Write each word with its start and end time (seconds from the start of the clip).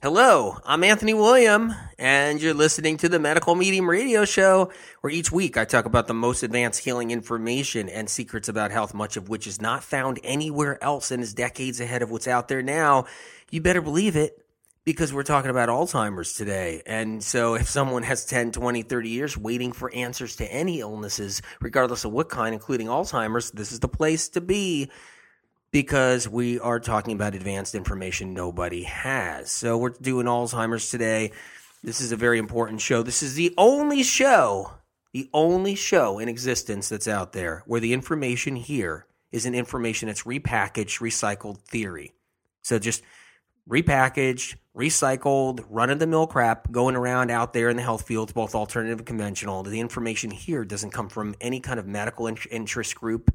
Hello, 0.00 0.56
I'm 0.64 0.84
Anthony 0.84 1.12
William, 1.12 1.74
and 1.98 2.40
you're 2.40 2.54
listening 2.54 2.98
to 2.98 3.08
the 3.08 3.18
Medical 3.18 3.56
Medium 3.56 3.90
Radio 3.90 4.24
Show, 4.24 4.70
where 5.00 5.12
each 5.12 5.32
week 5.32 5.56
I 5.56 5.64
talk 5.64 5.86
about 5.86 6.06
the 6.06 6.14
most 6.14 6.44
advanced 6.44 6.84
healing 6.84 7.10
information 7.10 7.88
and 7.88 8.08
secrets 8.08 8.48
about 8.48 8.70
health, 8.70 8.94
much 8.94 9.16
of 9.16 9.28
which 9.28 9.48
is 9.48 9.60
not 9.60 9.82
found 9.82 10.20
anywhere 10.22 10.80
else 10.84 11.10
and 11.10 11.20
is 11.20 11.34
decades 11.34 11.80
ahead 11.80 12.02
of 12.02 12.12
what's 12.12 12.28
out 12.28 12.46
there 12.46 12.62
now. 12.62 13.06
You 13.50 13.60
better 13.60 13.82
believe 13.82 14.14
it 14.14 14.40
because 14.84 15.12
we're 15.12 15.24
talking 15.24 15.50
about 15.50 15.68
Alzheimer's 15.68 16.34
today. 16.34 16.80
And 16.86 17.20
so 17.20 17.56
if 17.56 17.68
someone 17.68 18.04
has 18.04 18.24
10, 18.24 18.52
20, 18.52 18.82
30 18.82 19.08
years 19.08 19.36
waiting 19.36 19.72
for 19.72 19.92
answers 19.92 20.36
to 20.36 20.44
any 20.46 20.78
illnesses, 20.78 21.42
regardless 21.60 22.04
of 22.04 22.12
what 22.12 22.28
kind, 22.28 22.54
including 22.54 22.86
Alzheimer's, 22.86 23.50
this 23.50 23.72
is 23.72 23.80
the 23.80 23.88
place 23.88 24.28
to 24.28 24.40
be 24.40 24.92
because 25.70 26.28
we 26.28 26.58
are 26.60 26.80
talking 26.80 27.14
about 27.14 27.34
advanced 27.34 27.74
information 27.74 28.32
nobody 28.32 28.84
has. 28.84 29.50
So 29.50 29.76
we're 29.76 29.90
doing 29.90 30.26
Alzheimer's 30.26 30.90
today. 30.90 31.32
This 31.82 32.00
is 32.00 32.12
a 32.12 32.16
very 32.16 32.38
important 32.38 32.80
show. 32.80 33.02
This 33.02 33.22
is 33.22 33.34
the 33.34 33.54
only 33.58 34.02
show, 34.02 34.72
the 35.12 35.28
only 35.32 35.74
show 35.74 36.18
in 36.18 36.28
existence 36.28 36.88
that's 36.88 37.08
out 37.08 37.32
there 37.32 37.62
where 37.66 37.80
the 37.80 37.92
information 37.92 38.56
here 38.56 39.06
is 39.30 39.46
an 39.46 39.54
information 39.54 40.08
that's 40.08 40.22
repackaged, 40.22 41.00
recycled 41.00 41.58
theory. 41.58 42.14
So 42.62 42.78
just 42.78 43.02
repackaged, 43.68 44.56
recycled, 44.74 45.64
run 45.68 45.90
of 45.90 45.98
the 45.98 46.06
mill 46.06 46.26
crap 46.26 46.72
going 46.72 46.96
around 46.96 47.30
out 47.30 47.52
there 47.52 47.68
in 47.68 47.76
the 47.76 47.82
health 47.82 48.06
fields, 48.06 48.32
both 48.32 48.54
alternative 48.54 48.98
and 48.98 49.06
conventional. 49.06 49.62
The 49.62 49.80
information 49.80 50.30
here 50.30 50.64
doesn't 50.64 50.92
come 50.92 51.10
from 51.10 51.34
any 51.40 51.60
kind 51.60 51.78
of 51.78 51.86
medical 51.86 52.26
interest 52.26 52.94
group 52.94 53.30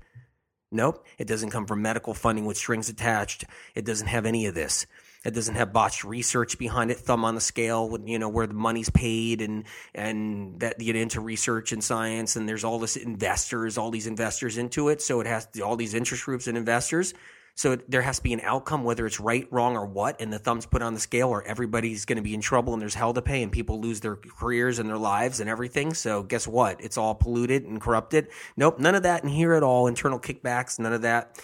Nope, 0.73 1.05
it 1.17 1.27
doesn't 1.27 1.51
come 1.51 1.65
from 1.65 1.81
medical 1.81 2.13
funding 2.13 2.45
with 2.45 2.57
strings 2.57 2.89
attached. 2.89 3.45
It 3.75 3.85
doesn't 3.85 4.07
have 4.07 4.25
any 4.25 4.47
of 4.47 4.55
this. 4.55 4.85
It 5.23 5.33
doesn't 5.33 5.55
have 5.55 5.71
botched 5.71 6.03
research 6.03 6.57
behind 6.57 6.91
it, 6.91 6.97
thumb 6.97 7.23
on 7.23 7.35
the 7.35 7.41
scale, 7.41 7.87
with, 7.87 8.07
you 8.07 8.19
know, 8.19 8.27
where 8.27 8.45
the 8.45 8.53
money's 8.53 8.89
paid 8.89 9.41
and 9.41 9.63
and 9.95 10.59
that 10.59 10.77
get 10.79 10.97
into 10.97 11.21
research 11.21 11.71
and 11.71 11.81
science. 11.81 12.35
And 12.35 12.49
there's 12.49 12.65
all 12.65 12.77
this 12.79 12.97
investors, 12.97 13.77
all 13.77 13.89
these 13.89 14.07
investors 14.07 14.57
into 14.57 14.89
it. 14.89 15.01
So 15.01 15.21
it 15.21 15.27
has 15.27 15.47
all 15.63 15.77
these 15.77 15.93
interest 15.93 16.25
groups 16.25 16.47
and 16.47 16.57
investors. 16.57 17.13
So 17.55 17.75
there 17.75 18.01
has 18.01 18.17
to 18.17 18.23
be 18.23 18.33
an 18.33 18.41
outcome, 18.41 18.83
whether 18.83 19.05
it's 19.05 19.19
right, 19.19 19.47
wrong, 19.51 19.77
or 19.77 19.85
what, 19.85 20.19
and 20.19 20.33
the 20.33 20.39
thumb's 20.39 20.65
put 20.65 20.81
on 20.81 20.95
the 20.95 20.99
scale, 20.99 21.29
or 21.29 21.43
everybody's 21.43 22.05
going 22.05 22.15
to 22.15 22.23
be 22.23 22.33
in 22.33 22.41
trouble 22.41 22.73
and 22.73 22.81
there's 22.81 22.95
hell 22.95 23.13
to 23.13 23.21
pay, 23.21 23.43
and 23.43 23.51
people 23.51 23.79
lose 23.79 23.99
their 23.99 24.15
careers 24.15 24.79
and 24.79 24.89
their 24.89 24.97
lives 24.97 25.39
and 25.39 25.49
everything. 25.49 25.93
So 25.93 26.23
guess 26.23 26.47
what? 26.47 26.81
It's 26.81 26.97
all 26.97 27.13
polluted 27.13 27.63
and 27.63 27.79
corrupted. 27.79 28.29
Nope, 28.57 28.79
none 28.79 28.95
of 28.95 29.03
that 29.03 29.23
in 29.23 29.29
here 29.29 29.53
at 29.53 29.61
all. 29.61 29.87
Internal 29.87 30.19
kickbacks, 30.19 30.79
none 30.79 30.93
of 30.93 31.03
that. 31.03 31.39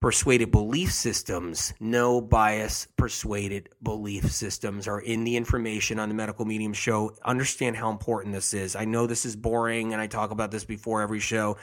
Persuaded 0.00 0.52
belief 0.52 0.92
systems, 0.92 1.72
no 1.80 2.20
bias 2.20 2.86
persuaded 2.96 3.70
belief 3.82 4.30
systems 4.30 4.86
are 4.86 5.00
in 5.00 5.24
the 5.24 5.36
information 5.36 5.98
on 5.98 6.08
the 6.08 6.14
Medical 6.14 6.44
Medium 6.44 6.74
show. 6.74 7.16
Understand 7.24 7.76
how 7.76 7.90
important 7.90 8.34
this 8.34 8.52
is. 8.52 8.76
I 8.76 8.84
know 8.84 9.06
this 9.06 9.24
is 9.24 9.36
boring, 9.36 9.92
and 9.92 10.00
I 10.00 10.06
talk 10.06 10.30
about 10.30 10.50
this 10.50 10.64
before 10.64 11.00
every 11.02 11.20
show. 11.20 11.56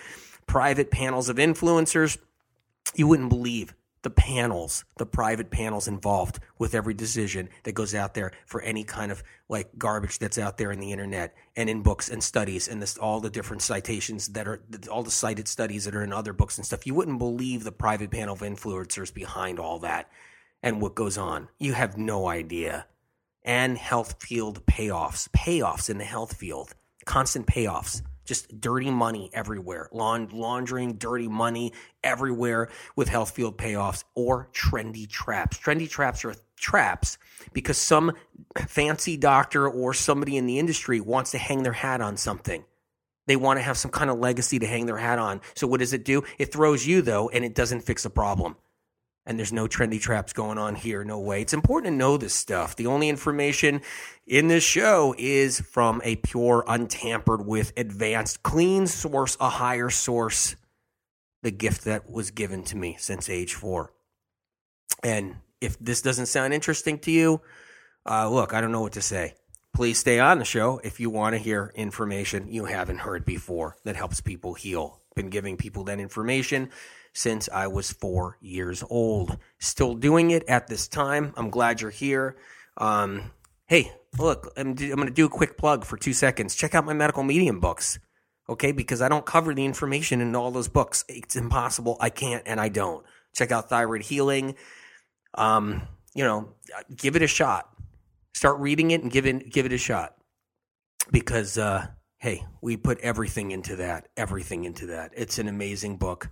Private 0.47 0.91
panels 0.91 1.29
of 1.29 1.37
influencers 1.37 2.17
you 2.95 3.07
wouldn't 3.07 3.29
believe 3.29 3.73
the 4.03 4.09
panels, 4.09 4.83
the 4.97 5.05
private 5.05 5.49
panels 5.49 5.87
involved 5.87 6.39
with 6.59 6.75
every 6.75 6.93
decision 6.93 7.49
that 7.63 7.71
goes 7.71 7.95
out 7.95 8.13
there 8.13 8.31
for 8.45 8.61
any 8.61 8.83
kind 8.83 9.11
of 9.11 9.23
like 9.47 9.77
garbage 9.77 10.19
that's 10.19 10.37
out 10.37 10.57
there 10.57 10.71
in 10.71 10.79
the 10.79 10.91
internet 10.91 11.33
and 11.55 11.69
in 11.69 11.81
books 11.81 12.09
and 12.09 12.21
studies 12.21 12.67
and 12.67 12.81
this, 12.81 12.97
all 12.97 13.21
the 13.21 13.29
different 13.29 13.61
citations 13.61 14.27
that 14.29 14.47
are 14.47 14.61
all 14.91 15.03
the 15.03 15.11
cited 15.11 15.47
studies 15.47 15.85
that 15.85 15.95
are 15.95 16.03
in 16.03 16.11
other 16.11 16.33
books 16.33 16.57
and 16.57 16.65
stuff. 16.65 16.85
You 16.85 16.93
wouldn't 16.93 17.17
believe 17.17 17.63
the 17.63 17.71
private 17.71 18.11
panel 18.11 18.33
of 18.33 18.41
influencers 18.41 19.13
behind 19.13 19.57
all 19.57 19.79
that 19.79 20.09
and 20.61 20.81
what 20.81 20.95
goes 20.95 21.17
on. 21.17 21.47
You 21.57 21.73
have 21.73 21.97
no 21.97 22.27
idea. 22.27 22.87
And 23.41 23.77
health 23.77 24.21
field 24.21 24.65
payoffs, 24.65 25.29
payoffs 25.29 25.89
in 25.89 25.97
the 25.97 26.05
health 26.05 26.35
field, 26.35 26.73
constant 27.05 27.47
payoffs 27.47 28.01
just 28.25 28.59
dirty 28.59 28.91
money 28.91 29.29
everywhere, 29.33 29.89
laundering 29.91 30.93
dirty 30.93 31.27
money 31.27 31.73
everywhere 32.03 32.69
with 32.95 33.09
health 33.09 33.31
field 33.31 33.57
payoffs 33.57 34.03
or 34.15 34.49
trendy 34.53 35.09
traps. 35.09 35.57
Trendy 35.57 35.89
traps 35.89 36.25
are 36.25 36.35
traps 36.55 37.17
because 37.51 37.77
some 37.77 38.13
fancy 38.67 39.17
doctor 39.17 39.67
or 39.67 39.93
somebody 39.93 40.37
in 40.37 40.45
the 40.45 40.59
industry 40.59 40.99
wants 40.99 41.31
to 41.31 41.37
hang 41.37 41.63
their 41.63 41.73
hat 41.73 42.01
on 42.01 42.17
something. 42.17 42.63
They 43.25 43.35
want 43.35 43.57
to 43.57 43.63
have 43.63 43.77
some 43.77 43.91
kind 43.91 44.09
of 44.09 44.19
legacy 44.19 44.59
to 44.59 44.67
hang 44.67 44.85
their 44.85 44.97
hat 44.97 45.19
on. 45.19 45.41
So 45.55 45.67
what 45.67 45.79
does 45.79 45.93
it 45.93 46.03
do? 46.03 46.23
It 46.37 46.51
throws 46.51 46.85
you 46.85 47.01
though, 47.01 47.29
and 47.29 47.45
it 47.45 47.55
doesn't 47.55 47.81
fix 47.81 48.03
the 48.03 48.09
problem 48.09 48.55
and 49.25 49.37
there's 49.37 49.53
no 49.53 49.67
trendy 49.67 49.99
traps 49.99 50.33
going 50.33 50.57
on 50.57 50.75
here. 50.75 51.03
No 51.03 51.19
way. 51.19 51.41
It's 51.41 51.53
important 51.53 51.91
to 51.91 51.97
know 51.97 52.17
this 52.17 52.33
stuff. 52.33 52.75
The 52.75 52.87
only 52.87 53.09
information 53.09 53.81
in 54.27 54.47
this 54.47 54.63
show 54.63 55.15
is 55.17 55.61
from 55.61 56.01
a 56.03 56.17
pure, 56.17 56.63
untampered 56.67 57.45
with, 57.45 57.71
advanced, 57.77 58.43
clean 58.43 58.87
source, 58.87 59.37
a 59.39 59.49
higher 59.49 59.89
source, 59.89 60.55
the 61.41 61.51
gift 61.51 61.85
that 61.85 62.09
was 62.09 62.31
given 62.31 62.63
to 62.63 62.77
me 62.77 62.97
since 62.99 63.29
age 63.29 63.53
four. 63.53 63.93
And 65.03 65.37
if 65.61 65.77
this 65.79 66.01
doesn't 66.01 66.27
sound 66.27 66.53
interesting 66.53 66.99
to 66.99 67.11
you, 67.11 67.41
uh, 68.05 68.29
look, 68.29 68.53
I 68.53 68.61
don't 68.61 68.71
know 68.71 68.81
what 68.81 68.93
to 68.93 69.01
say. 69.01 69.35
Please 69.73 69.97
stay 69.97 70.19
on 70.19 70.37
the 70.37 70.45
show 70.45 70.79
if 70.83 70.99
you 70.99 71.09
want 71.09 71.33
to 71.33 71.39
hear 71.39 71.71
information 71.75 72.47
you 72.47 72.65
haven't 72.65 72.99
heard 72.99 73.25
before 73.25 73.75
that 73.85 73.95
helps 73.95 74.21
people 74.21 74.53
heal. 74.53 74.99
Been 75.15 75.29
giving 75.29 75.57
people 75.57 75.85
that 75.85 75.99
information 75.99 76.69
since 77.13 77.47
I 77.49 77.67
was 77.67 77.91
four 77.91 78.37
years 78.41 78.83
old. 78.89 79.37
Still 79.59 79.93
doing 79.93 80.31
it 80.31 80.43
at 80.47 80.67
this 80.67 80.87
time. 80.87 81.33
I'm 81.37 81.49
glad 81.49 81.79
you're 81.79 81.91
here. 81.91 82.35
Um, 82.77 83.31
hey, 83.67 83.91
look, 84.17 84.51
I'm, 84.57 84.69
I'm 84.69 84.75
going 84.75 85.07
to 85.07 85.11
do 85.11 85.25
a 85.25 85.29
quick 85.29 85.57
plug 85.57 85.85
for 85.85 85.95
two 85.95 86.13
seconds. 86.13 86.55
Check 86.55 86.75
out 86.75 86.85
my 86.85 86.93
medical 86.93 87.23
medium 87.23 87.59
books, 87.59 87.99
okay? 88.49 88.71
Because 88.71 89.01
I 89.01 89.09
don't 89.09 89.25
cover 89.25 89.53
the 89.53 89.65
information 89.65 90.21
in 90.21 90.35
all 90.35 90.51
those 90.51 90.67
books. 90.67 91.05
It's 91.07 91.35
impossible. 91.35 91.97
I 91.99 92.09
can't 92.09 92.43
and 92.45 92.59
I 92.59 92.69
don't. 92.69 93.05
Check 93.33 93.51
out 93.51 93.69
Thyroid 93.69 94.01
Healing. 94.01 94.55
Um, 95.35 95.83
you 96.13 96.23
know, 96.23 96.49
give 96.95 97.15
it 97.15 97.21
a 97.21 97.27
shot. 97.27 97.69
Start 98.33 98.59
reading 98.59 98.91
it 98.91 99.01
and 99.01 99.11
give 99.11 99.25
it 99.25 99.51
give 99.51 99.65
it 99.65 99.73
a 99.73 99.77
shot. 99.77 100.15
Because 101.11 101.57
uh, 101.57 101.87
hey, 102.19 102.45
we 102.61 102.77
put 102.77 102.99
everything 102.99 103.51
into 103.51 103.75
that. 103.77 104.07
Everything 104.17 104.63
into 104.65 104.87
that. 104.87 105.11
It's 105.15 105.39
an 105.39 105.47
amazing 105.47 105.97
book. 105.97 106.29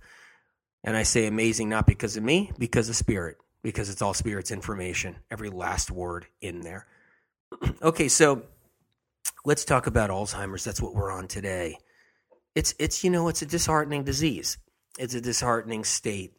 And 0.84 0.96
I 0.96 1.04
say 1.04 1.26
amazing 1.26 1.68
not 1.68 1.86
because 1.86 2.16
of 2.16 2.24
me, 2.24 2.50
because 2.58 2.88
of 2.88 2.96
spirit, 2.96 3.38
because 3.62 3.88
it's 3.88 4.02
all 4.02 4.14
spirit's 4.14 4.50
information, 4.50 5.16
every 5.30 5.48
last 5.48 5.90
word 5.90 6.26
in 6.40 6.60
there. 6.60 6.86
okay, 7.82 8.08
so 8.08 8.42
let's 9.44 9.64
talk 9.64 9.86
about 9.86 10.10
Alzheimer's. 10.10 10.64
That's 10.64 10.82
what 10.82 10.94
we're 10.94 11.12
on 11.12 11.28
today. 11.28 11.78
It's 12.54 12.74
it's 12.78 13.04
you 13.04 13.10
know, 13.10 13.28
it's 13.28 13.42
a 13.42 13.46
disheartening 13.46 14.04
disease. 14.04 14.58
It's 14.98 15.14
a 15.14 15.20
disheartening 15.20 15.84
state 15.84 16.34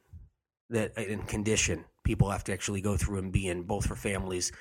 that 0.70 0.94
uh, 0.98 1.02
in 1.02 1.24
condition 1.24 1.86
people 2.03 2.30
have 2.30 2.44
to 2.44 2.53
actually 2.53 2.82
go 2.82 2.98
through 2.98 3.20
and 3.20 3.32
be 3.32 3.48
in 3.48 3.64
both 3.64 3.86
for 3.88 3.96
families. 3.96 4.52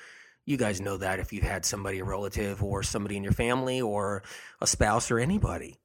You 0.44 0.56
guys 0.56 0.80
know 0.80 0.96
that 0.96 1.18
if 1.18 1.32
you've 1.32 1.44
had 1.44 1.64
somebody, 1.64 1.98
a 1.98 2.04
relative 2.04 2.62
or 2.62 2.82
somebody 2.82 3.16
in 3.16 3.22
your 3.22 3.32
family 3.32 3.80
or 3.80 4.22
a 4.60 4.66
spouse 4.66 5.10
or 5.10 5.18
anybody. 5.18 5.78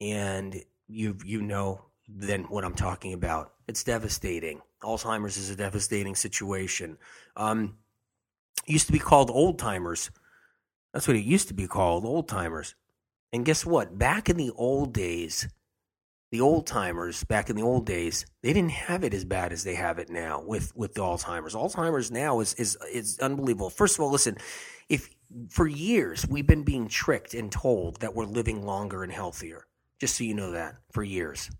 And 0.00 0.62
you 0.88 1.16
you 1.24 1.40
know 1.40 1.84
than 2.14 2.44
what 2.44 2.64
I'm 2.64 2.74
talking 2.74 3.12
about. 3.12 3.52
It's 3.68 3.84
devastating. 3.84 4.60
Alzheimer's 4.82 5.36
is 5.36 5.50
a 5.50 5.56
devastating 5.56 6.14
situation. 6.14 6.98
Um, 7.36 7.76
used 8.66 8.86
to 8.86 8.92
be 8.92 8.98
called 8.98 9.30
old 9.30 9.58
timers. 9.58 10.10
That's 10.92 11.08
what 11.08 11.16
it 11.16 11.24
used 11.24 11.48
to 11.48 11.54
be 11.54 11.66
called, 11.66 12.04
old 12.04 12.28
timers. 12.28 12.74
And 13.32 13.44
guess 13.44 13.64
what? 13.64 13.98
Back 13.98 14.28
in 14.28 14.36
the 14.36 14.50
old 14.50 14.92
days, 14.92 15.48
the 16.30 16.40
old 16.40 16.66
timers 16.66 17.24
back 17.24 17.50
in 17.50 17.56
the 17.56 17.62
old 17.62 17.86
days, 17.86 18.26
they 18.42 18.52
didn't 18.52 18.72
have 18.72 19.04
it 19.04 19.14
as 19.14 19.24
bad 19.24 19.52
as 19.52 19.64
they 19.64 19.74
have 19.74 19.98
it 19.98 20.10
now 20.10 20.42
with 20.44 20.74
with 20.74 20.94
Alzheimer's. 20.94 21.54
Alzheimer's 21.54 22.10
now 22.10 22.40
is 22.40 22.54
is 22.54 22.76
is 22.92 23.18
unbelievable. 23.20 23.70
First 23.70 23.96
of 23.96 24.04
all, 24.04 24.10
listen, 24.10 24.36
if 24.88 25.10
for 25.50 25.66
years 25.66 26.26
we've 26.26 26.46
been 26.46 26.64
being 26.64 26.88
tricked 26.88 27.34
and 27.34 27.52
told 27.52 28.00
that 28.00 28.14
we're 28.14 28.24
living 28.24 28.64
longer 28.64 29.02
and 29.02 29.12
healthier. 29.12 29.66
Just 30.00 30.16
so 30.16 30.24
you 30.24 30.34
know 30.34 30.50
that, 30.52 30.76
for 30.90 31.04
years. 31.04 31.50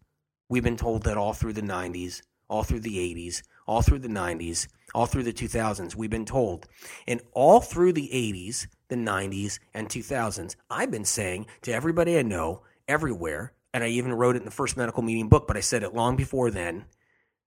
We've 0.52 0.62
been 0.62 0.76
told 0.76 1.04
that 1.04 1.16
all 1.16 1.32
through 1.32 1.54
the 1.54 1.62
90s, 1.62 2.20
all 2.46 2.62
through 2.62 2.80
the 2.80 2.98
80s, 2.98 3.42
all 3.66 3.80
through 3.80 4.00
the 4.00 4.08
90s, 4.08 4.68
all 4.94 5.06
through 5.06 5.22
the 5.22 5.32
2000s. 5.32 5.96
We've 5.96 6.10
been 6.10 6.26
told. 6.26 6.66
And 7.08 7.22
all 7.32 7.62
through 7.62 7.94
the 7.94 8.10
80s, 8.12 8.66
the 8.88 8.96
90s, 8.96 9.60
and 9.72 9.88
2000s, 9.88 10.56
I've 10.68 10.90
been 10.90 11.06
saying 11.06 11.46
to 11.62 11.72
everybody 11.72 12.18
I 12.18 12.22
know, 12.22 12.64
everywhere, 12.86 13.54
and 13.72 13.82
I 13.82 13.86
even 13.86 14.12
wrote 14.12 14.36
it 14.36 14.40
in 14.40 14.44
the 14.44 14.50
first 14.50 14.76
medical 14.76 15.02
medium 15.02 15.30
book, 15.30 15.46
but 15.46 15.56
I 15.56 15.60
said 15.60 15.82
it 15.82 15.94
long 15.94 16.16
before 16.16 16.50
then, 16.50 16.84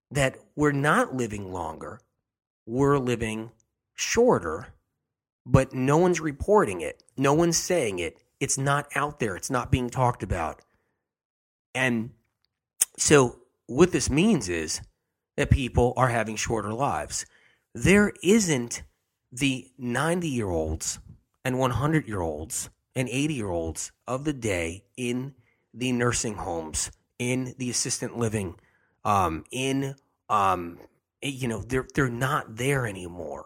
that 0.09 0.39
we're 0.55 0.71
not 0.71 1.13
living 1.13 1.53
longer. 1.53 1.99
We're 2.65 2.97
living 2.97 3.51
shorter, 3.93 4.73
but 5.45 5.75
no 5.75 5.97
one's 5.97 6.21
reporting 6.21 6.81
it. 6.81 7.03
No 7.15 7.35
one's 7.35 7.57
saying 7.57 7.99
it. 7.99 8.17
It's 8.39 8.57
not 8.57 8.87
out 8.95 9.19
there. 9.19 9.35
It's 9.35 9.51
not 9.51 9.71
being 9.71 9.91
talked 9.91 10.23
about. 10.23 10.63
And 11.75 12.09
so, 12.97 13.39
what 13.67 13.91
this 13.91 14.09
means 14.09 14.47
is 14.49 14.81
that 15.37 15.49
people 15.49 15.93
are 15.97 16.09
having 16.09 16.35
shorter 16.35 16.73
lives. 16.73 17.25
There 17.73 18.13
isn't 18.23 18.83
the 19.31 19.69
90 19.77 20.29
year 20.29 20.49
olds 20.49 20.99
and 21.43 21.59
100 21.59 22.07
year 22.07 22.21
olds 22.21 22.69
and 22.95 23.09
80 23.09 23.33
year 23.33 23.49
olds 23.49 23.91
of 24.07 24.23
the 24.23 24.33
day 24.33 24.85
in 24.95 25.33
the 25.73 25.91
nursing 25.91 26.35
homes, 26.35 26.91
in 27.19 27.53
the 27.57 27.69
assistant 27.69 28.17
living, 28.17 28.55
um, 29.03 29.43
in 29.51 29.95
um, 30.29 30.79
you 31.21 31.47
know, 31.47 31.61
they're 31.61 31.87
they're 31.93 32.09
not 32.09 32.55
there 32.55 32.85
anymore. 32.85 33.45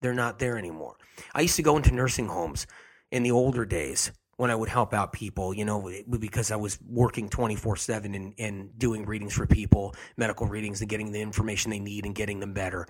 They're 0.00 0.14
not 0.14 0.38
there 0.38 0.58
anymore. 0.58 0.96
I 1.34 1.42
used 1.42 1.56
to 1.56 1.62
go 1.62 1.76
into 1.76 1.94
nursing 1.94 2.28
homes 2.28 2.66
in 3.10 3.22
the 3.22 3.30
older 3.30 3.64
days 3.64 4.10
when 4.42 4.50
I 4.50 4.56
would 4.56 4.68
help 4.68 4.92
out 4.92 5.12
people, 5.12 5.54
you 5.54 5.64
know, 5.64 5.88
because 6.18 6.50
I 6.50 6.56
was 6.56 6.76
working 6.84 7.28
24 7.28 7.76
7 7.76 8.12
and, 8.12 8.34
and 8.40 8.76
doing 8.76 9.06
readings 9.06 9.34
for 9.34 9.46
people, 9.46 9.94
medical 10.16 10.48
readings, 10.48 10.80
and 10.80 10.90
getting 10.90 11.12
the 11.12 11.20
information 11.20 11.70
they 11.70 11.78
need 11.78 12.06
and 12.06 12.12
getting 12.12 12.40
them 12.40 12.52
better. 12.52 12.88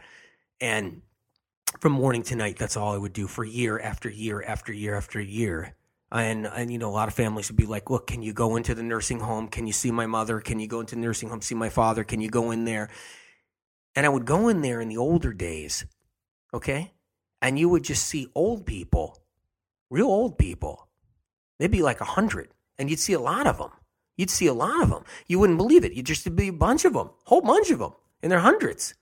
And 0.62 1.02
from 1.78 1.92
morning 1.92 2.22
to 2.22 2.36
night, 2.36 2.56
that's 2.56 2.78
all 2.78 2.94
I 2.94 2.96
would 2.96 3.12
do 3.12 3.26
for 3.26 3.44
year 3.44 3.78
after 3.78 4.08
year 4.08 4.42
after 4.42 4.72
year 4.72 4.96
after 4.96 5.20
year. 5.20 5.76
And, 6.10 6.46
and 6.46 6.72
you 6.72 6.78
know, 6.78 6.88
a 6.88 6.96
lot 6.96 7.08
of 7.08 7.12
families 7.12 7.50
would 7.50 7.58
be 7.58 7.66
like, 7.66 7.90
look, 7.90 8.06
can 8.06 8.22
you 8.22 8.32
go 8.32 8.56
into 8.56 8.74
the 8.74 8.82
nursing 8.82 9.20
home? 9.20 9.48
Can 9.48 9.66
you 9.66 9.74
see 9.74 9.90
my 9.90 10.06
mother? 10.06 10.40
Can 10.40 10.58
you 10.58 10.68
go 10.68 10.80
into 10.80 10.94
the 10.94 11.02
nursing 11.02 11.28
home, 11.28 11.42
see 11.42 11.54
my 11.54 11.68
father? 11.68 12.02
Can 12.02 12.22
you 12.22 12.30
go 12.30 12.50
in 12.50 12.64
there? 12.64 12.88
And 13.94 14.06
I 14.06 14.08
would 14.08 14.24
go 14.24 14.48
in 14.48 14.62
there 14.62 14.80
in 14.80 14.88
the 14.88 14.96
older 14.96 15.34
days, 15.34 15.84
okay? 16.54 16.94
And 17.42 17.58
you 17.58 17.68
would 17.68 17.84
just 17.84 18.06
see 18.06 18.28
old 18.34 18.64
people, 18.64 19.18
real 19.90 20.06
old 20.06 20.38
people. 20.38 20.88
They'd 21.62 21.70
be 21.70 21.80
like 21.80 22.00
a 22.00 22.04
hundred, 22.04 22.48
and 22.76 22.90
you'd 22.90 22.98
see 22.98 23.12
a 23.12 23.20
lot 23.20 23.46
of 23.46 23.58
them. 23.58 23.70
You'd 24.16 24.30
see 24.30 24.48
a 24.48 24.52
lot 24.52 24.82
of 24.82 24.90
them. 24.90 25.04
You 25.28 25.38
wouldn't 25.38 25.58
believe 25.58 25.84
it. 25.84 25.92
You'd 25.92 26.06
just 26.06 26.34
be 26.34 26.48
a 26.48 26.52
bunch 26.52 26.84
of 26.84 26.92
them, 26.92 27.10
whole 27.22 27.40
bunch 27.40 27.70
of 27.70 27.78
them, 27.78 27.92
in 28.20 28.30
their 28.30 28.40
hundreds. 28.40 28.94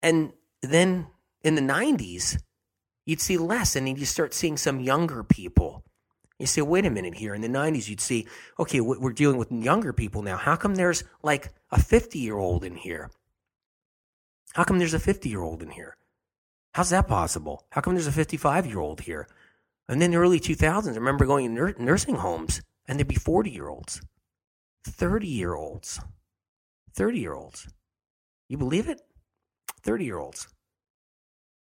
And 0.00 0.32
then 0.62 1.08
in 1.42 1.56
the 1.56 1.60
90s, 1.60 2.40
you'd 3.04 3.20
see 3.20 3.36
less, 3.36 3.74
and 3.74 3.88
then 3.88 3.96
you 3.96 4.04
start 4.06 4.32
seeing 4.32 4.56
some 4.56 4.78
younger 4.78 5.24
people. 5.24 5.82
You 6.38 6.46
say, 6.46 6.62
wait 6.62 6.86
a 6.86 6.90
minute 6.90 7.16
here. 7.16 7.34
In 7.34 7.40
the 7.40 7.48
90s, 7.48 7.88
you'd 7.88 8.00
see, 8.00 8.28
okay, 8.60 8.80
we're 8.80 9.10
dealing 9.10 9.36
with 9.36 9.50
younger 9.50 9.92
people 9.92 10.22
now. 10.22 10.36
How 10.36 10.54
come 10.54 10.76
there's 10.76 11.02
like 11.24 11.52
a 11.72 11.82
50 11.82 12.20
year 12.20 12.38
old 12.38 12.62
in 12.62 12.76
here? 12.76 13.10
How 14.52 14.62
come 14.62 14.78
there's 14.78 14.94
a 14.94 15.00
50 15.00 15.28
year 15.28 15.42
old 15.42 15.64
in 15.64 15.70
here? 15.70 15.96
How's 16.74 16.90
that 16.90 17.08
possible? 17.08 17.66
How 17.72 17.80
come 17.80 17.94
there's 17.94 18.06
a 18.06 18.12
55 18.12 18.66
year 18.66 18.78
old 18.78 19.00
here? 19.00 19.26
And 19.90 20.00
then 20.00 20.12
the 20.12 20.18
early 20.18 20.38
2000s, 20.38 20.92
I 20.92 20.94
remember 20.94 21.26
going 21.26 21.52
to 21.52 21.82
nursing 21.82 22.14
homes 22.14 22.62
and 22.86 22.96
there'd 22.96 23.08
be 23.08 23.16
40 23.16 23.50
year 23.50 23.66
olds, 23.66 24.00
30 24.84 25.26
year 25.26 25.54
olds, 25.54 26.00
30 26.94 27.18
year 27.18 27.34
olds. 27.34 27.68
You 28.48 28.56
believe 28.56 28.88
it? 28.88 29.00
30 29.82 30.04
year 30.04 30.18
olds 30.18 30.46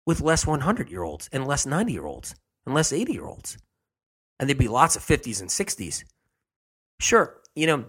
with 0.06 0.20
less 0.20 0.46
100 0.46 0.90
year 0.90 1.04
olds 1.04 1.30
and 1.32 1.48
less 1.48 1.66
90 1.66 1.94
year 1.94 2.06
olds 2.06 2.36
and 2.66 2.76
less 2.76 2.92
80 2.92 3.14
year 3.14 3.26
olds. 3.26 3.58
And 4.40 4.50
there'd 4.50 4.58
be 4.58 4.68
lots 4.68 4.98
of 4.98 5.04
50s 5.04 5.40
and 5.40 5.50
60s. 5.50 6.04
Sure, 7.00 7.34
you 7.56 7.66
know, 7.66 7.86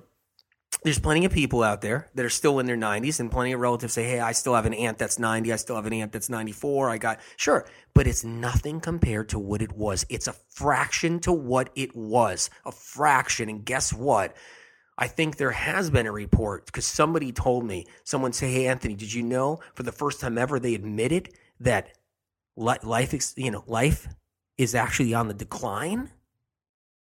there's 0.83 0.99
plenty 0.99 1.25
of 1.25 1.33
people 1.33 1.63
out 1.63 1.81
there 1.81 2.09
that 2.15 2.25
are 2.25 2.31
still 2.31 2.59
in 2.59 2.67
their 2.67 2.77
90s 2.77 3.21
and 3.21 3.31
plenty 3.31 3.53
of 3.53 3.61
relatives 3.61 3.95
say, 3.95 4.05
Hey, 4.05 4.21
I 4.21 4.33
still 4.33 4.55
have 4.55 4.67
an 4.67 4.75
aunt 4.75 4.99
that's 4.99 5.19
90. 5.19 5.53
I 5.53 5.57
still 5.57 5.77
have 5.77 5.87
an 5.87 5.93
aunt 5.93 6.13
that's 6.13 6.29
94. 6.29 6.91
I 6.91 6.99
got, 6.99 7.21
sure, 7.37 7.67
but 7.95 8.07
it's 8.07 8.25
nothing 8.25 8.81
compared 8.81 9.29
to 9.31 9.39
what 9.39 9.63
it 9.63 9.73
was. 9.73 10.07
It's 10.09 10.29
a 10.29 10.35
fraction 10.51 11.21
to 11.21 11.33
what 11.33 11.71
it 11.75 11.95
was, 11.97 12.51
a 12.65 12.73
fraction. 12.73 13.49
And 13.49 13.65
guess 13.65 13.93
what? 13.93 14.37
I 14.97 15.07
think 15.07 15.37
there 15.37 15.53
has 15.53 15.91
been 15.91 16.07
a 16.07 16.13
report 16.13 16.67
because 16.67 16.85
somebody 16.85 17.33
told 17.33 17.65
me, 17.65 17.87
someone 18.05 18.33
say, 18.33 18.53
Hey, 18.53 18.67
Anthony, 18.67 18.95
did 18.95 19.13
you 19.13 19.23
know 19.23 19.61
for 19.75 19.83
the 19.83 19.93
first 19.93 20.21
time 20.21 20.39
ever 20.39 20.59
they 20.61 20.75
admitted 20.75 21.31
that 21.61 21.91
life, 22.57 23.15
you 23.37 23.51
know, 23.51 23.65
life 23.67 24.09
is 24.57 24.75
actually 24.75 25.15
on 25.15 25.29
the 25.29 25.35
decline? 25.35 26.11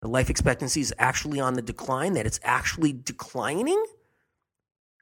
The 0.05 0.11
life 0.11 0.29
expectancy 0.29 0.81
is 0.81 0.93
actually 0.99 1.39
on 1.39 1.55
the 1.55 1.63
decline, 1.63 2.13
that 2.13 2.27
it's 2.27 2.39
actually 2.43 2.93
declining? 2.93 3.83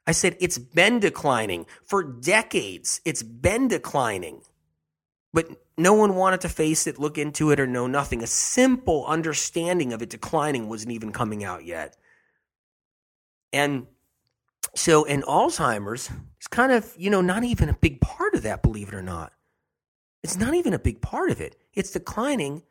I 0.06 0.12
said, 0.12 0.34
it's 0.40 0.56
been 0.56 0.98
declining 0.98 1.66
for 1.84 2.02
decades. 2.02 3.02
It's 3.04 3.22
been 3.22 3.68
declining. 3.68 4.40
But 5.34 5.48
no 5.76 5.92
one 5.92 6.14
wanted 6.14 6.40
to 6.40 6.48
face 6.48 6.86
it, 6.86 6.98
look 6.98 7.18
into 7.18 7.50
it, 7.50 7.60
or 7.60 7.66
know 7.66 7.86
nothing. 7.86 8.22
A 8.22 8.26
simple 8.26 9.04
understanding 9.04 9.92
of 9.92 10.00
it 10.00 10.08
declining 10.08 10.70
wasn't 10.70 10.92
even 10.92 11.12
coming 11.12 11.44
out 11.44 11.66
yet. 11.66 11.98
And 13.52 13.86
so, 14.74 15.04
in 15.04 15.20
Alzheimer's, 15.20 16.10
it's 16.38 16.48
kind 16.48 16.72
of, 16.72 16.94
you 16.96 17.10
know, 17.10 17.20
not 17.20 17.44
even 17.44 17.68
a 17.68 17.74
big 17.74 18.00
part 18.00 18.34
of 18.34 18.42
that, 18.44 18.62
believe 18.62 18.88
it 18.88 18.94
or 18.94 19.02
not. 19.02 19.34
It's 20.22 20.38
not 20.38 20.54
even 20.54 20.72
a 20.72 20.78
big 20.78 21.02
part 21.02 21.30
of 21.30 21.42
it. 21.42 21.56
It's 21.74 21.90
declining 21.90 22.62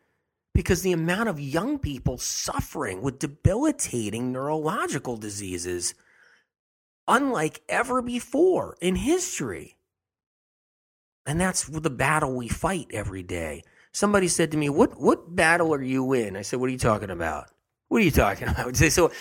because 0.54 0.82
the 0.82 0.92
amount 0.92 1.30
of 1.30 1.40
young 1.40 1.80
people 1.80 2.18
suffering 2.18 3.02
with 3.02 3.20
debilitating 3.20 4.32
neurological 4.32 5.18
diseases, 5.18 5.96
unlike 7.08 7.62
ever 7.68 8.02
before 8.02 8.78
in 8.80 8.96
history. 8.96 9.78
And 11.26 11.40
that's 11.40 11.64
the 11.64 11.90
battle 11.90 12.36
we 12.36 12.50
fight 12.50 12.88
every 12.92 13.24
day. 13.24 13.64
Somebody 13.92 14.28
said 14.28 14.52
to 14.52 14.58
me, 14.58 14.70
What 14.70 15.00
what 15.00 15.36
battle 15.36 15.74
are 15.74 15.82
you 15.82 16.14
in? 16.14 16.36
I 16.36 16.42
said, 16.42 16.60
What 16.60 16.68
are 16.68 16.74
you 16.74 16.78
talking 16.78 17.10
about? 17.10 17.50
What 17.88 18.02
are 18.02 18.06
you 18.06 18.12
talking 18.12 18.48
about? 18.50 18.60
I 18.60 18.66
would 18.66 18.78
say, 18.78 18.90
So 18.90 19.12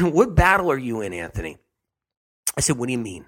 what 0.00 0.34
battle 0.34 0.70
are 0.70 0.78
you 0.78 1.00
in, 1.00 1.12
Anthony? 1.12 1.58
I 2.56 2.60
said, 2.60 2.76
What 2.76 2.86
do 2.86 2.92
you 2.92 2.98
mean? 2.98 3.24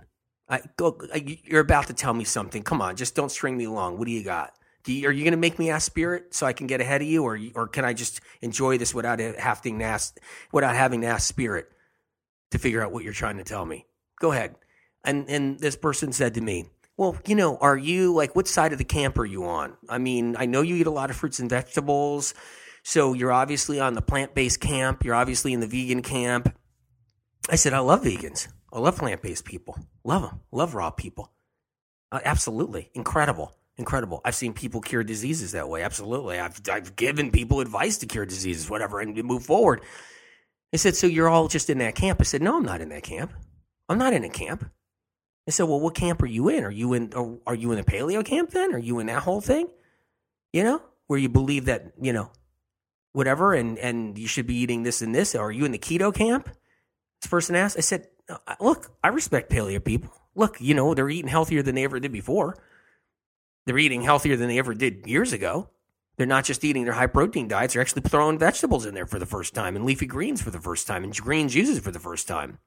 I 0.49 0.63
go 0.77 0.99
you're 1.45 1.61
about 1.61 1.87
to 1.89 1.95
tell 1.95 2.13
me 2.13 2.25
something. 2.25 2.63
Come 2.63 2.83
on, 2.83 2.97
just 2.97 3.15
don't 3.15 3.31
string 3.31 3.57
me 3.57 3.65
along. 3.65 3.99
What 3.99 4.07
do 4.07 4.13
you 4.13 4.25
got? 4.25 4.55
You, 4.87 5.09
are 5.09 5.13
you 5.13 5.25
going 5.25 5.33
to 5.33 5.39
make 5.39 5.59
me 5.59 5.71
ask 5.71 5.85
spirit 5.85 6.35
so 6.35 6.47
I 6.47 6.53
can 6.53 6.67
get 6.67 6.81
ahead 6.81 7.03
of 7.03 7.09
you, 7.09 7.25
or 7.25 7.39
or 7.55 7.69
can 7.69 7.85
I 7.85 7.93
just 7.93 8.21
enjoy 8.41 8.79
this 8.79 8.95
without 8.95 9.21
having 9.21 9.79
to 9.81 9.85
ask, 9.85 10.19
without 10.53 10.75
having 10.75 11.03
to 11.03 11.07
ask 11.07 11.29
spirit 11.29 11.71
to 12.51 12.59
figure 12.59 12.83
out 12.83 12.93
what 12.93 13.05
you're 13.05 13.13
trying 13.13 13.37
to 13.37 13.45
tell 13.45 13.65
me? 13.65 13.87
Go 14.19 14.33
ahead. 14.33 14.57
And 15.05 15.29
and 15.29 15.59
this 15.61 15.77
person 15.77 16.13
said 16.13 16.35
to 16.35 16.41
me, 16.41 16.71
"Well, 16.97 17.17
you 17.27 17.35
know, 17.35 17.59
are 17.59 17.77
you 17.77 18.15
like 18.15 18.35
what 18.35 18.49
side 18.49 18.73
of 18.73 18.79
the 18.79 18.85
camp 18.85 19.19
are 19.19 19.27
you 19.27 19.45
on? 19.45 19.77
I 19.89 19.99
mean, 19.99 20.37
I 20.39 20.47
know 20.47 20.63
you 20.63 20.77
eat 20.77 20.87
a 20.87 20.91
lot 20.91 21.11
of 21.11 21.17
fruits 21.17 21.41
and 21.41 21.51
vegetables, 21.51 22.33
so 22.83 23.13
you're 23.13 23.33
obviously 23.33 23.81
on 23.81 23.95
the 23.95 24.03
plant 24.03 24.35
based 24.35 24.61
camp. 24.61 25.05
You're 25.05 25.15
obviously 25.15 25.53
in 25.53 25.61
the 25.61 25.67
vegan 25.67 26.03
camp." 26.03 26.57
I 27.51 27.57
said, 27.57 27.75
"I 27.75 27.81
love 27.81 28.03
vegans. 28.03 28.49
I 28.73 28.79
love 28.79 28.97
plant 28.97 29.21
based 29.21 29.45
people. 29.45 29.79
Love 30.05 30.23
them. 30.23 30.41
Love 30.53 30.75
raw 30.75 30.91
people. 30.91 31.33
Uh, 32.11 32.21
absolutely 32.25 32.91
incredible." 32.95 33.57
Incredible. 33.81 34.21
I've 34.25 34.37
seen 34.37 34.53
people 34.53 34.81
cure 34.81 35.03
diseases 35.03 35.53
that 35.53 35.69
way. 35.69 35.83
Absolutely. 35.83 36.39
I've, 36.39 36.61
I've 36.71 36.95
given 36.95 37.33
people 37.33 37.61
advice 37.61 37.99
to 37.99 38.07
cure 38.07 38.27
diseases, 38.27 38.71
whatever, 38.71 39.01
and 39.01 39.17
move 39.25 39.45
forward. 39.45 39.81
They 40.71 40.79
said, 40.79 40.95
So 40.95 41.09
you're 41.09 41.29
all 41.29 41.49
just 41.49 41.69
in 41.71 41.79
that 41.79 41.97
camp? 41.97 42.19
I 42.21 42.25
said, 42.25 42.43
No, 42.43 42.57
I'm 42.57 42.65
not 42.65 42.81
in 42.81 42.91
that 42.91 43.03
camp. 43.03 43.33
I'm 43.89 43.99
not 43.99 44.13
in 44.13 44.23
a 44.23 44.29
camp. 44.29 44.71
They 45.47 45.53
said, 45.53 45.65
Well, 45.65 45.81
what 45.81 45.95
camp 45.95 46.23
are 46.23 46.27
you 46.27 46.49
in? 46.49 46.63
Are 46.63 46.71
you 46.71 46.93
in 46.93 47.13
are 47.47 47.55
you 47.55 47.73
in 47.73 47.79
the 47.79 47.85
paleo 47.85 48.25
camp 48.25 48.51
then? 48.51 48.73
Are 48.75 48.79
you 48.79 49.01
in 49.01 49.07
that 49.07 49.23
whole 49.23 49.41
thing? 49.41 49.69
You 50.53 50.63
know, 50.63 50.83
where 51.07 51.19
you 51.19 51.29
believe 51.29 51.65
that, 51.65 51.93
you 52.01 52.13
know, 52.13 52.31
whatever, 53.13 53.55
and, 53.55 53.79
and 53.79 54.19
you 54.19 54.29
should 54.29 54.47
be 54.47 54.57
eating 54.57 54.83
this 54.83 55.03
and 55.03 55.15
this. 55.15 55.35
Are 55.35 55.51
you 55.51 55.65
in 55.65 55.73
the 55.73 55.79
keto 55.79 56.15
camp? 56.15 56.49
This 57.21 57.31
person 57.31 57.57
asked. 57.57 57.77
I 57.77 57.81
said, 57.81 58.07
Look, 58.61 58.91
I 59.03 59.09
respect 59.09 59.51
paleo 59.51 59.83
people. 59.83 60.13
Look, 60.37 60.61
you 60.61 60.75
know, 60.75 60.95
they're 60.95 61.11
eating 61.11 61.29
healthier 61.29 61.63
than 61.63 61.75
they 61.75 61.85
ever 61.85 61.99
did 61.99 62.13
before. 62.13 62.57
They're 63.67 63.79
eating 63.79 64.03
healthier 64.03 64.37
than 64.37 64.49
they 64.49 64.59
ever 64.59 64.75
did 64.75 65.07
years 65.07 65.33
ago. 65.33 65.69
They're 66.17 66.27
not 66.27 66.45
just 66.45 66.65
eating 66.65 66.85
their 66.85 66.93
high 66.93 67.07
protein 67.07 67.49
diets, 67.49 67.75
they're 67.75 67.81
actually 67.81 68.03
throwing 68.03 68.39
vegetables 68.39 68.85
in 68.85 68.95
there 68.95 69.07
for 69.07 69.19
the 69.19 69.27
first 69.27 69.55
time 69.55 69.75
and 69.75 69.87
leafy 69.87 70.07
greens 70.07 70.43
for 70.43 70.51
the 70.51 70.61
first 70.61 70.87
time 70.87 71.03
and 71.03 71.17
green 71.17 71.49
juices 71.49 71.79
for 71.79 71.91
the 71.91 71.99
first 71.99 72.29
time. 72.29 72.59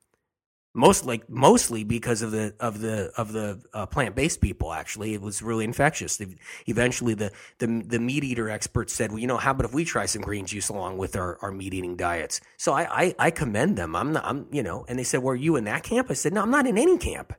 Most 0.76 1.06
like 1.06 1.30
mostly 1.30 1.84
because 1.84 2.24
of 2.24 2.32
the 2.32 2.56
of 2.60 2.80
the 2.82 3.12
of 3.16 3.32
the 3.32 3.62
uh, 3.76 3.86
plant 3.86 4.16
based 4.16 4.42
people. 4.42 4.74
Actually, 4.74 5.14
it 5.14 5.22
was 5.22 5.44
really 5.44 5.66
infectious. 5.66 6.18
They, 6.18 6.36
eventually, 6.66 7.14
the, 7.14 7.32
the 7.60 7.84
the 7.86 8.00
meat 8.00 8.24
eater 8.24 8.50
experts 8.50 8.92
said, 8.92 9.12
"Well, 9.12 9.20
you 9.20 9.28
know, 9.28 9.38
how 9.38 9.52
about 9.52 9.66
if 9.66 9.74
we 9.76 9.86
try 9.86 10.08
some 10.08 10.24
green 10.24 10.48
juice 10.48 10.70
along 10.70 10.98
with 10.98 11.16
our, 11.16 11.38
our 11.44 11.52
meat 11.52 11.76
eating 11.76 11.96
diets?" 11.96 12.42
So 12.58 12.74
I, 12.74 13.04
I 13.04 13.16
I 13.20 13.30
commend 13.30 13.78
them. 13.78 13.96
I'm 13.96 14.14
not. 14.14 14.26
I'm 14.26 14.48
you 14.52 14.64
know. 14.64 14.84
And 14.88 14.98
they 14.98 15.04
said, 15.04 15.22
"Were 15.22 15.36
you 15.36 15.58
in 15.58 15.66
that 15.66 15.84
camp?" 15.84 16.08
I 16.10 16.14
said, 16.14 16.34
"No, 16.34 16.42
I'm 16.42 16.50
not 16.50 16.66
in 16.66 16.80
any 16.80 16.98
camp. 16.98 17.34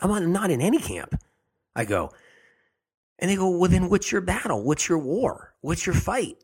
I'm 0.00 0.30
not 0.32 0.52
in 0.52 0.60
any 0.60 0.78
camp." 0.78 1.20
I 1.74 1.84
go, 1.84 2.12
and 3.18 3.30
they 3.30 3.36
go, 3.36 3.48
well, 3.50 3.70
then 3.70 3.88
what's 3.88 4.12
your 4.12 4.20
battle? 4.20 4.62
What's 4.62 4.88
your 4.88 4.98
war? 4.98 5.54
What's 5.60 5.86
your 5.86 5.94
fight? 5.94 6.36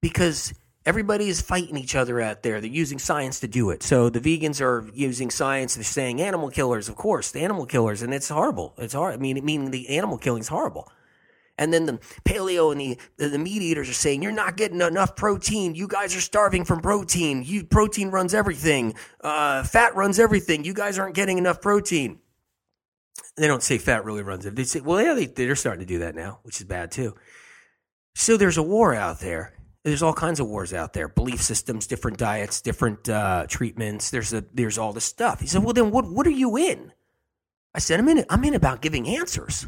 Because 0.00 0.54
everybody 0.86 1.28
is 1.28 1.40
fighting 1.40 1.76
each 1.76 1.94
other 1.94 2.20
out 2.20 2.42
there. 2.42 2.60
They're 2.60 2.70
using 2.70 2.98
science 2.98 3.40
to 3.40 3.48
do 3.48 3.70
it. 3.70 3.82
So 3.82 4.08
the 4.08 4.20
vegans 4.20 4.60
are 4.60 4.88
using 4.94 5.30
science. 5.30 5.74
They're 5.74 5.84
saying 5.84 6.20
animal 6.20 6.50
killers, 6.50 6.88
of 6.88 6.96
course, 6.96 7.30
the 7.30 7.40
animal 7.40 7.66
killers, 7.66 8.02
and 8.02 8.14
it's 8.14 8.28
horrible. 8.28 8.74
It's 8.78 8.94
hard. 8.94 9.14
I 9.14 9.16
mean, 9.16 9.44
meaning 9.44 9.70
the 9.70 9.88
animal 9.90 10.18
killing 10.18 10.40
is 10.40 10.48
horrible. 10.48 10.90
And 11.58 11.72
then 11.72 11.86
the 11.86 11.98
paleo 12.24 12.72
and 12.72 12.80
the, 12.80 12.98
the, 13.18 13.28
the, 13.28 13.38
meat 13.38 13.60
eaters 13.62 13.88
are 13.88 13.94
saying, 13.94 14.22
you're 14.22 14.32
not 14.32 14.56
getting 14.56 14.80
enough 14.80 15.14
protein. 15.16 15.74
You 15.74 15.86
guys 15.86 16.16
are 16.16 16.20
starving 16.20 16.64
from 16.64 16.80
protein. 16.80 17.42
You, 17.44 17.64
protein 17.64 18.10
runs 18.10 18.32
everything. 18.32 18.94
Uh, 19.20 19.62
fat 19.62 19.94
runs 19.94 20.18
everything. 20.18 20.64
You 20.64 20.72
guys 20.72 20.98
aren't 20.98 21.14
getting 21.14 21.36
enough 21.36 21.60
protein. 21.60 22.20
They 23.36 23.46
don't 23.46 23.62
say 23.62 23.78
fat 23.78 24.04
really 24.04 24.22
runs 24.22 24.46
it. 24.46 24.56
They 24.56 24.64
say, 24.64 24.80
well, 24.80 25.00
yeah, 25.00 25.14
they, 25.14 25.26
they're 25.26 25.56
starting 25.56 25.80
to 25.80 25.86
do 25.86 26.00
that 26.00 26.14
now, 26.14 26.40
which 26.42 26.60
is 26.60 26.66
bad 26.66 26.90
too. 26.90 27.14
So 28.14 28.36
there's 28.36 28.58
a 28.58 28.62
war 28.62 28.94
out 28.94 29.20
there. 29.20 29.54
There's 29.84 30.02
all 30.02 30.12
kinds 30.12 30.38
of 30.38 30.46
wars 30.46 30.72
out 30.72 30.92
there: 30.92 31.08
belief 31.08 31.42
systems, 31.42 31.86
different 31.86 32.18
diets, 32.18 32.60
different 32.60 33.08
uh, 33.08 33.46
treatments. 33.48 34.10
There's 34.10 34.32
a 34.32 34.44
there's 34.52 34.78
all 34.78 34.92
this 34.92 35.04
stuff. 35.04 35.40
He 35.40 35.46
said, 35.46 35.64
well, 35.64 35.72
then 35.72 35.90
what 35.90 36.08
what 36.10 36.26
are 36.26 36.30
you 36.30 36.56
in? 36.56 36.92
I 37.74 37.80
said, 37.80 37.98
I'm 37.98 38.08
in. 38.08 38.24
I'm 38.30 38.44
in 38.44 38.54
about 38.54 38.82
giving 38.82 39.08
answers, 39.08 39.66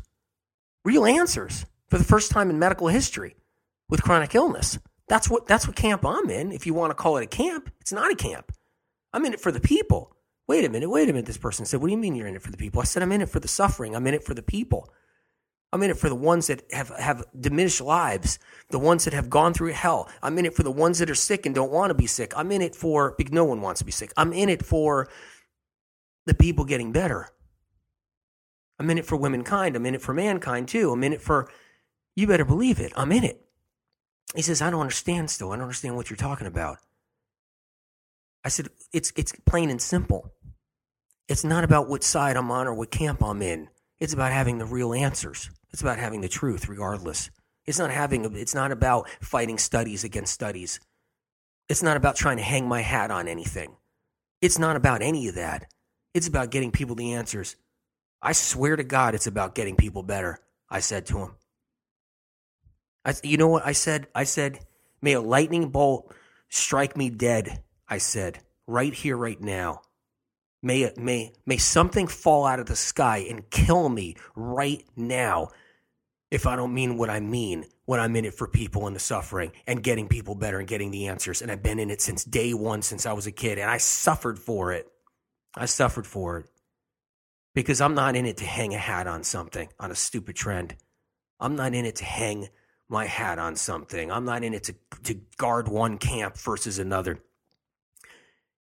real 0.85 1.05
answers 1.05 1.67
for 1.89 1.99
the 1.99 2.05
first 2.05 2.31
time 2.31 2.51
in 2.51 2.59
medical 2.59 2.89
history 2.89 3.35
with 3.89 4.03
chronic 4.03 4.35
illness. 4.35 4.79
That's 5.09 5.29
what 5.29 5.47
that's 5.47 5.67
what 5.67 5.75
camp 5.75 6.05
I'm 6.05 6.31
in. 6.31 6.53
If 6.53 6.67
you 6.67 6.75
want 6.75 6.91
to 6.91 6.95
call 6.95 7.17
it 7.17 7.25
a 7.25 7.27
camp, 7.27 7.73
it's 7.81 7.93
not 7.93 8.13
a 8.13 8.17
camp. 8.17 8.53
I'm 9.13 9.25
in 9.25 9.33
it 9.33 9.41
for 9.41 9.51
the 9.51 9.61
people. 9.61 10.15
Wait 10.47 10.65
a 10.65 10.69
minute, 10.69 10.91
wait 10.91 11.09
a 11.09 11.13
minute. 11.13 11.27
This 11.27 11.39
person 11.39 11.65
said, 11.65 11.81
What 11.81 11.89
do 11.89 11.93
you 11.93 11.99
mean 11.99 12.15
you're 12.15 12.27
in 12.27 12.37
it 12.37 12.43
for 12.43 12.51
the 12.51 12.57
people? 12.57 12.81
I 12.81 12.85
said, 12.85 13.03
I'm 13.03 13.13
in 13.13 13.23
it 13.23 13.29
for 13.29 13.41
the 13.41 13.49
suffering. 13.49 13.97
I'm 13.97 14.07
in 14.07 14.15
it 14.15 14.25
for 14.25 14.35
the 14.35 14.43
people. 14.43 14.89
I'm 15.75 15.83
in 15.83 15.91
it 15.91 15.97
for 15.97 16.09
the 16.09 16.15
ones 16.15 16.47
that 16.47 16.63
have, 16.73 16.91
have 16.91 17.25
diminished 17.39 17.81
lives, 17.81 18.39
the 18.71 18.79
ones 18.79 19.05
that 19.07 19.13
have 19.13 19.29
gone 19.29 19.53
through 19.53 19.73
hell. 19.73 20.09
I'm 20.23 20.39
in 20.39 20.47
it 20.47 20.55
for 20.55 20.63
the 20.63 20.71
ones 20.71 21.01
that 21.01 21.11
are 21.11 21.17
sick 21.17 21.47
and 21.47 21.55
don't 21.55 21.73
want 21.73 21.91
to 21.91 21.95
be 21.95 22.07
sick. 22.07 22.33
I'm 22.37 22.53
in 22.53 22.63
it 22.63 22.77
for, 22.77 23.17
no 23.33 23.45
one 23.45 23.61
wants 23.61 23.81
to 23.81 23.85
be 23.85 23.91
sick. 23.91 24.13
I'm 24.17 24.33
in 24.33 24.49
it 24.49 24.65
for 24.65 25.09
the 26.27 26.35
people 26.35 26.65
getting 26.65 26.93
better. 26.93 27.29
I'm 28.79 28.89
in 28.89 28.99
it 28.99 29.05
for 29.05 29.17
womankind. 29.17 29.75
I'm 29.75 29.85
in 29.85 29.97
it 29.97 30.03
for 30.03 30.15
mankind 30.15 30.69
too. 30.69 30.93
I'm 30.93 31.03
in 31.03 31.13
it 31.13 31.21
for, 31.21 31.51
you 32.15 32.29
better 32.29 32.45
believe 32.45 32.79
it. 32.79 32.93
I'm 32.95 33.11
in 33.11 33.25
it. 33.25 33.45
He 34.37 34.43
says, 34.43 34.63
I 34.63 34.71
don't 34.71 34.81
understand 34.81 35.29
still. 35.29 35.51
I 35.51 35.57
don't 35.57 35.63
understand 35.63 35.97
what 35.97 36.09
you're 36.09 36.17
talking 36.17 36.47
about. 36.47 36.79
I 38.45 38.49
said, 38.49 38.69
it's, 38.93 39.13
it's 39.17 39.33
plain 39.45 39.71
and 39.71 39.83
simple. 39.83 40.34
It's 41.29 41.45
not 41.45 41.65
about 41.65 41.89
what 41.89 42.05
side 42.05 42.37
I'm 42.37 42.51
on 42.51 42.67
or 42.67 42.75
what 42.75 42.91
camp 42.91 43.23
I'm 43.23 43.41
in. 43.43 43.69
It's 43.99 44.13
about 44.13 44.33
having 44.33 44.59
the 44.59 44.67
real 44.67 44.93
answers. 44.93 45.51
It's 45.73 45.81
about 45.81 45.99
having 45.99 46.21
the 46.21 46.29
truth, 46.29 46.69
regardless. 46.69 47.31
It's 47.65 47.79
not 47.79 47.91
having. 47.91 48.37
It's 48.37 48.55
not 48.55 48.73
about 48.73 49.09
fighting 49.21 49.59
studies 49.59 50.05
against 50.05 50.35
studies. 50.35 50.81
It's 51.69 51.83
not 51.83 51.97
about 51.97 52.17
trying 52.17 52.37
to 52.37 52.43
hang 52.43 52.69
my 52.69 52.83
hat 52.83 53.11
on 53.11 53.27
anything. 53.27 53.77
It's 54.43 54.59
not 54.59 54.77
about 54.77 55.01
any 55.01 55.29
of 55.29 55.37
that. 55.37 55.67
It's 56.13 56.29
about 56.29 56.51
getting 56.51 56.71
people 56.71 56.95
the 56.95 57.15
answers. 57.15 57.57
I 58.21 58.33
swear 58.33 58.77
to 58.77 58.85
God, 58.85 59.15
it's 59.15 59.27
about 59.27 59.55
getting 59.55 59.77
people 59.77 60.03
better. 60.03 60.39
I 60.69 60.81
said 60.81 61.07
to 61.07 61.19
him. 61.19 61.35
I, 63.05 63.15
you 63.23 63.37
know 63.37 63.49
what 63.49 63.67
I 63.67 63.73
said? 63.73 64.09
I 64.15 64.25
said, 64.25 64.61
may 65.01 65.13
a 65.13 65.21
lightning 65.21 65.71
bolt 65.71 66.15
strike 66.49 66.97
me 66.97 67.11
dead. 67.11 67.63
I 67.89 67.99
said, 67.99 68.41
right 68.67 68.93
here, 68.93 69.17
right 69.17 69.41
now. 69.41 69.83
May, 70.65 70.91
may, 70.97 71.31
may 71.45 71.59
something 71.59 72.07
fall 72.07 72.47
out 72.47 72.59
of 72.59 72.65
the 72.65 72.75
sky 72.75 73.19
and 73.29 73.51
kill 73.51 73.91
me 73.91 74.17
right 74.35 74.83
now 74.97 75.51
if 76.31 76.47
I 76.47 76.57
don't 76.57 76.73
mean 76.73 76.97
what 76.97 77.11
I 77.11 77.21
mean 77.21 77.67
when 77.85 78.01
I'm 78.01 78.17
in 78.17 78.25
it 78.25 78.33
for 78.33 78.49
people 78.49 78.87
and 78.87 78.97
the 78.97 79.01
suffering 79.01 79.53
and 79.67 79.83
getting 79.83 80.09
people 80.09 80.35
better 80.35 80.59
and 80.59 80.67
getting 80.67 80.91
the 80.91 81.09
answers. 81.09 81.43
And 81.43 81.51
I've 81.51 81.63
been 81.63 81.79
in 81.79 81.91
it 81.91 82.01
since 82.01 82.25
day 82.25 82.55
one, 82.55 82.81
since 82.81 83.05
I 83.05 83.13
was 83.13 83.27
a 83.27 83.31
kid, 83.31 83.59
and 83.59 83.71
I 83.71 83.77
suffered 83.77 84.39
for 84.39 84.73
it. 84.73 84.89
I 85.55 85.67
suffered 85.67 86.07
for 86.07 86.39
it 86.39 86.47
because 87.55 87.83
I'm 87.83 87.95
not 87.95 88.17
in 88.17 88.25
it 88.25 88.39
to 88.39 88.47
hang 88.47 88.75
a 88.75 88.79
hat 88.79 89.07
on 89.07 89.23
something, 89.23 89.69
on 89.79 89.91
a 89.91 89.95
stupid 89.95 90.35
trend. 90.35 90.77
I'm 91.39 91.57
not 91.57 91.75
in 91.75 91.85
it 91.85 91.97
to 91.97 92.07
hang 92.07 92.49
my 92.89 93.05
hat 93.05 93.39
on 93.39 93.57
something. 93.57 94.11
I'm 94.11 94.25
not 94.25 94.43
in 94.45 94.55
it 94.55 94.65
to, 94.65 94.75
to 95.03 95.21
guard 95.37 95.69
one 95.69 95.99
camp 95.99 96.39
versus 96.39 96.79
another. 96.79 97.19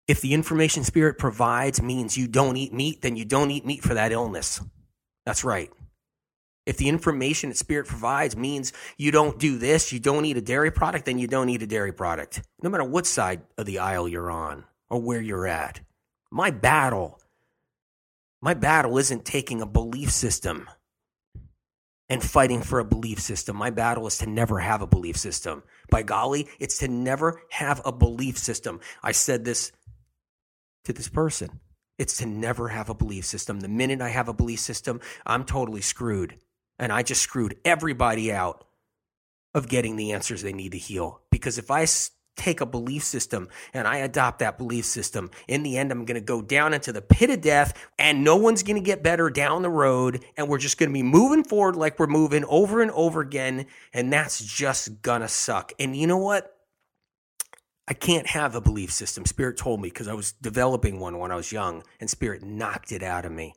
If 0.09 0.21
the 0.21 0.35
information 0.35 0.85
spirit 0.85 1.19
provides 1.19 1.83
means 1.83 2.17
you 2.17 2.29
don't 2.29 2.57
eat 2.57 2.73
meat, 2.73 3.03
then 3.03 3.17
you 3.17 3.25
don't 3.25 3.51
eat 3.51 3.67
meat 3.67 3.83
for 3.83 3.95
that 3.95 4.13
illness. 4.13 4.61
That's 5.25 5.43
right. 5.43 5.71
If 6.65 6.77
the 6.77 6.89
information 6.89 7.51
that 7.51 7.57
spirit 7.57 7.87
provides 7.87 8.37
means 8.37 8.73
you 8.97 9.11
don't 9.11 9.39
do 9.39 9.59
this, 9.59 9.93
you 9.93 9.99
don't 10.01 10.25
eat 10.25 10.37
a 10.37 10.41
dairy 10.41 10.71
product, 10.71 11.07
then 11.07 11.19
you 11.19 11.29
don't 11.29 11.49
eat 11.49 11.63
a 11.63 11.67
dairy 11.67 11.93
product, 11.93 12.43
no 12.63 12.71
matter 12.71 12.85
what 12.85 13.07
side 13.07 13.43
of 13.57 13.67
the 13.67 13.79
aisle 13.79 14.09
you're 14.09 14.31
on 14.31 14.65
or 14.91 15.01
where 15.01 15.21
you're 15.21 15.47
at. 15.47 15.81
My 16.31 16.51
battle, 16.51 17.21
my 18.43 18.55
battle 18.55 18.99
isn't 18.99 19.25
taking 19.25 19.61
a 19.61 19.67
belief 19.67 20.11
system 20.11 20.69
and 22.09 22.23
fighting 22.23 22.63
for 22.63 22.79
a 22.79 22.85
belief 22.85 23.21
system. 23.21 23.57
My 23.57 23.71
battle 23.71 24.07
is 24.07 24.19
to 24.19 24.27
never 24.27 24.59
have 24.59 24.83
a 24.83 24.87
belief 24.87 25.17
system. 25.17 25.63
By 25.91 26.03
golly, 26.03 26.49
it's 26.59 26.79
to 26.79 26.89
never 26.89 27.43
have 27.51 27.81
a 27.85 27.93
belief 27.93 28.39
system. 28.39 28.81
I 29.03 29.13
said 29.13 29.45
this 29.45 29.73
to 30.87 30.93
this 30.93 31.09
person. 31.09 31.61
It's 31.99 32.19
to 32.19 32.27
never 32.27 32.69
have 32.69 32.89
a 32.89 32.95
belief 32.95 33.25
system. 33.25 33.61
The 33.61 33.69
minute 33.69 34.01
I 34.01 34.09
have 34.09 34.29
a 34.29 34.35
belief 34.35 34.61
system, 34.61 35.01
I'm 35.25 35.45
totally 35.45 35.81
screwed. 35.81 36.37
And 36.79 36.93
I 36.93 37.03
just 37.03 37.23
screwed 37.23 37.57
everybody 37.65 38.33
out 38.33 38.65
of 39.55 39.69
getting 39.69 39.97
the 39.97 40.13
answers 40.13 40.43
they 40.43 40.53
need 40.53 40.73
to 40.73 40.79
heal. 40.79 41.23
Because 41.31 41.57
if 41.57 41.71
I 41.71 41.87
take 42.37 42.61
a 42.61 42.67
belief 42.67 43.03
system 43.03 43.49
and 43.73 43.89
I 43.89 43.97
adopt 43.99 44.41
that 44.41 44.59
belief 44.59 44.85
system, 44.85 45.31
in 45.49 45.63
the 45.63 45.79
end, 45.79 45.91
I'm 45.91 46.05
going 46.05 46.21
to 46.21 46.21
go 46.21 46.43
down 46.43 46.75
into 46.75 46.93
the 46.93 47.01
pit 47.01 47.31
of 47.31 47.41
death 47.41 47.73
and 47.99 48.23
no 48.23 48.37
one's 48.37 48.63
going 48.63 48.77
to 48.77 48.83
get 48.83 49.03
better 49.03 49.31
down 49.31 49.63
the 49.63 49.71
road. 49.71 50.23
And 50.37 50.49
we're 50.49 50.59
just 50.59 50.77
going 50.77 50.91
to 50.91 50.95
be 50.95 51.03
moving 51.03 51.45
forward 51.45 51.77
like 51.77 51.99
we're 51.99 52.09
moving 52.09 52.45
over 52.45 52.83
and 52.83 52.91
over 52.91 53.23
again. 53.23 53.67
And 53.95 54.13
that's 54.13 54.45
just 54.45 55.01
going 55.01 55.23
to 55.23 55.29
suck. 55.29 55.73
And 55.79 55.97
you 55.97 56.07
know 56.07 56.19
what? 56.19 56.56
I 57.89 57.95
can't 57.95 58.27
have 58.27 58.55
a 58.55 58.61
belief 58.61 58.91
system. 58.91 59.25
Spirit 59.25 59.57
told 59.57 59.81
me 59.81 59.89
because 59.89 60.09
I 60.09 60.15
was 60.15 60.33
developing 60.33 60.99
one 60.99 61.19
when 61.19 61.31
I 61.31 61.37
was 61.37 61.53
young, 61.53 61.85
and 62.01 62.11
Spirit 62.11 62.43
knocked 62.43 62.91
it 62.91 63.03
out 63.03 63.25
of 63.25 63.33
me. 63.33 63.55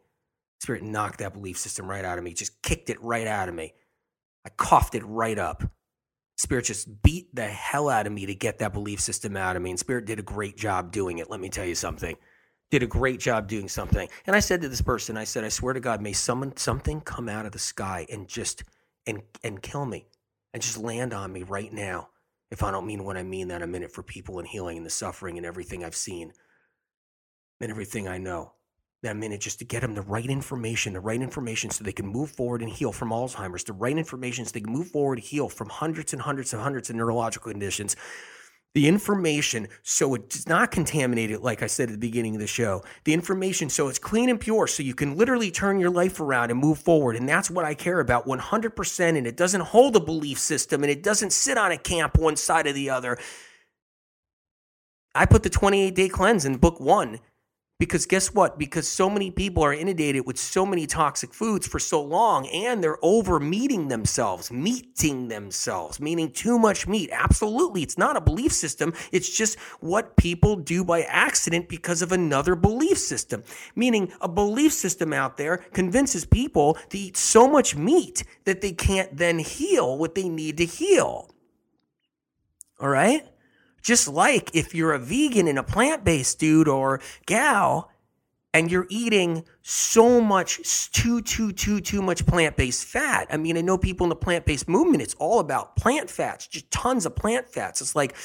Spirit 0.62 0.84
knocked 0.84 1.20
that 1.20 1.34
belief 1.34 1.58
system 1.58 1.90
right 1.90 2.06
out 2.06 2.18
of 2.18 2.24
me, 2.24 2.34
just 2.34 2.62
kicked 2.62 2.90
it 2.90 3.02
right 3.02 3.26
out 3.26 3.50
of 3.50 3.56
me. 3.56 3.74
I 4.46 4.50
coughed 4.50 4.94
it 4.94 5.06
right 5.06 5.38
up. 5.38 5.64
Spirit 6.38 6.66
just 6.66 7.02
beat 7.02 7.34
the 7.36 7.48
hell 7.48 7.90
out 7.90 8.08
of 8.08 8.14
me 8.14 8.26
to 8.26 8.36
get 8.36 8.60
that 8.60 8.74
belief 8.74 9.00
system 9.00 9.36
out 9.36 9.56
of 9.56 9.62
me. 9.62 9.72
And 9.72 9.80
Spirit 9.80 10.06
did 10.06 10.20
a 10.20 10.24
great 10.24 10.58
job 10.58 10.92
doing 10.92 11.18
it. 11.18 11.30
Let 11.30 11.40
me 11.40 11.50
tell 11.50 11.66
you 11.66 11.76
something. 11.76 12.16
Did 12.72 12.84
a 12.84 12.88
great 12.88 13.20
job 13.20 13.48
doing 13.48 13.68
something. 13.68 14.08
And 14.28 14.36
I 14.36 14.40
said 14.40 14.62
to 14.62 14.70
this 14.70 14.82
person, 14.82 15.18
I 15.18 15.24
said, 15.24 15.44
I 15.44 15.50
swear 15.50 15.74
to 15.74 15.80
God, 15.80 16.02
may 16.02 16.14
someone 16.14 16.56
something 16.56 17.02
come 17.02 17.28
out 17.28 17.46
of 17.46 17.52
the 17.52 17.60
sky 17.60 18.06
and 18.10 18.28
just 18.28 18.64
and 19.08 19.22
and 19.44 19.62
kill 19.62 19.86
me 19.86 20.06
and 20.54 20.62
just 20.62 20.78
land 20.78 21.14
on 21.14 21.34
me 21.34 21.44
right 21.44 21.74
now 21.74 22.10
if 22.52 22.64
I 22.64 22.72
don't 22.72 22.88
mean 22.88 23.04
what 23.04 23.18
I 23.18 23.24
mean, 23.24 23.50
that 23.50 23.62
I'm 23.62 23.76
in 23.76 23.84
it 23.84 23.92
for 23.92 24.04
people 24.04 24.40
and 24.40 24.48
healing 24.48 24.78
and 24.78 24.86
the 24.86 24.92
suffering 24.92 25.38
and 25.38 25.46
everything 25.46 25.84
I've 25.84 25.96
seen 25.96 26.34
and 27.62 27.72
everything 27.72 28.08
I 28.08 28.18
know. 28.18 28.54
That 29.02 29.12
I'm 29.12 29.24
in 29.24 29.32
it 29.32 29.40
just 29.40 29.60
to 29.60 29.66
get 29.66 29.82
them 29.82 29.96
the 29.96 30.02
right 30.02 30.26
information, 30.26 30.92
the 30.92 31.00
right 31.00 31.22
information 31.22 31.70
so 31.70 31.84
they 31.84 31.94
can 31.94 32.08
move 32.08 32.32
forward 32.32 32.62
and 32.62 32.70
heal 32.70 32.92
from 32.92 33.12
Alzheimer's, 33.12 33.64
the 33.64 33.72
right 33.72 33.98
information 33.98 34.44
so 34.44 34.52
they 34.52 34.60
can 34.60 34.74
move 34.74 34.90
forward 34.90 35.20
and 35.20 35.26
heal 35.26 35.48
from 35.48 35.70
hundreds 35.70 36.12
and 36.12 36.22
hundreds 36.22 36.52
and 36.52 36.62
hundreds 36.62 36.90
of 36.90 36.98
neurological 36.98 37.52
conditions 37.52 37.96
the 38.76 38.88
information 38.88 39.68
so 39.82 40.14
it's 40.14 40.48
not 40.48 40.72
contaminated, 40.72 41.42
like 41.42 41.64
I 41.64 41.68
said 41.68 41.90
at 41.90 41.94
the 41.94 41.98
beginning 41.98 42.36
of 42.36 42.42
the 42.42 42.48
show. 42.48 42.84
The 43.04 43.14
information 43.14 43.70
so 43.70 43.88
it's 43.88 43.98
clean 43.98 44.30
and 44.30 44.40
pure, 44.40 44.68
so 44.68 44.84
you 44.84 44.94
can 44.94 45.18
literally 45.18 45.50
turn 45.50 45.80
your 45.80 45.90
life 45.90 46.20
around 46.20 46.52
and 46.52 46.60
move 46.60 46.78
forward. 46.78 47.16
And 47.16 47.28
that's 47.28 47.50
what 47.50 47.66
I 47.66 47.74
care 47.74 48.00
about 48.00 48.28
100%. 48.28 49.18
And 49.18 49.26
it 49.26 49.36
doesn't 49.36 49.62
hold 49.62 49.96
a 49.96 50.00
belief 50.00 50.38
system 50.38 50.84
and 50.84 50.92
it 50.92 51.02
doesn't 51.02 51.34
sit 51.34 51.58
on 51.58 51.72
a 51.72 51.78
camp 51.78 52.18
one 52.18 52.36
side 52.36 52.68
or 52.68 52.74
the 52.74 52.92
other. 52.92 53.18
I 55.16 55.26
put 55.26 55.44
the 55.44 55.50
28 55.50 55.96
day 55.96 56.08
cleanse 56.08 56.46
in 56.46 56.58
book 56.58 56.80
one 56.80 57.20
because 57.80 58.06
guess 58.06 58.34
what? 58.34 58.60
Because 58.60 58.90
so 58.90 59.10
many 59.10 59.32
people 59.32 59.64
are 59.64 59.74
inundated 59.74 60.28
with 60.28 60.38
so 60.38 60.66
many 60.66 60.86
toxic 60.86 61.34
foods 61.34 61.66
for 61.66 61.80
so 61.80 62.02
long 62.02 62.46
and 62.48 62.84
they're 62.84 63.00
over 63.02 63.40
meeting 63.40 63.88
themselves, 63.88 64.52
meeting 64.52 65.30
themselves, 65.30 65.98
meaning 65.98 66.30
too 66.30 66.60
much 66.60 66.88
meat. 66.88 67.10
Absolutely. 67.14 67.82
It's 67.82 67.98
not 67.98 68.18
a 68.18 68.22
belief 68.22 68.52
system. 68.52 68.94
It's 69.14 69.30
just 69.30 69.58
what 69.80 70.18
people 70.18 70.58
do 70.58 70.84
by 70.84 71.04
accident 71.04 71.70
because 71.70 72.02
of 72.02 72.12
another 72.12 72.54
belief 72.54 72.98
system. 72.98 73.44
Meaning 73.76 74.12
a 74.20 74.28
belief 74.28 74.74
system 74.74 75.14
out 75.14 75.38
there 75.38 75.58
convinces 75.72 76.26
people 76.26 76.78
to 76.90 76.98
eat 76.98 77.16
so 77.16 77.48
much 77.48 77.78
meat 77.78 78.26
that 78.44 78.60
they 78.60 78.74
can't 78.74 79.16
then 79.16 79.40
heal 79.40 79.98
what 79.98 80.16
they 80.16 80.28
need 80.28 80.58
to 80.58 80.66
heal. 80.66 81.30
All 82.82 82.90
right? 82.90 83.26
Just 83.82 84.08
like 84.08 84.52
if 84.54 84.76
you're 84.76 84.94
a 84.94 85.00
vegan 85.00 85.48
and 85.48 85.60
a 85.60 85.64
plant 85.64 86.04
based 86.04 86.40
dude 86.40 86.68
or 86.68 87.02
gal 87.26 87.92
and 88.54 88.72
you're 88.72 88.88
eating 88.90 89.46
so 89.62 90.20
much, 90.20 90.92
too, 90.92 91.22
too, 91.22 91.52
too, 91.52 91.80
too 91.80 92.02
much 92.02 92.26
plant 92.26 92.58
based 92.58 92.86
fat. 92.86 93.28
I 93.30 93.38
mean, 93.38 93.58
I 93.58 93.62
know 93.62 93.78
people 93.78 94.06
in 94.06 94.10
the 94.10 94.16
plant 94.16 94.46
based 94.46 94.68
movement, 94.68 95.04
it's 95.04 95.14
all 95.16 95.40
about 95.40 95.76
plant 95.76 96.10
fats, 96.10 96.48
just 96.48 96.70
tons 96.72 97.06
of 97.06 97.16
plant 97.16 97.48
fats. 97.48 97.80
It's 97.80 97.96
like, 97.96 98.16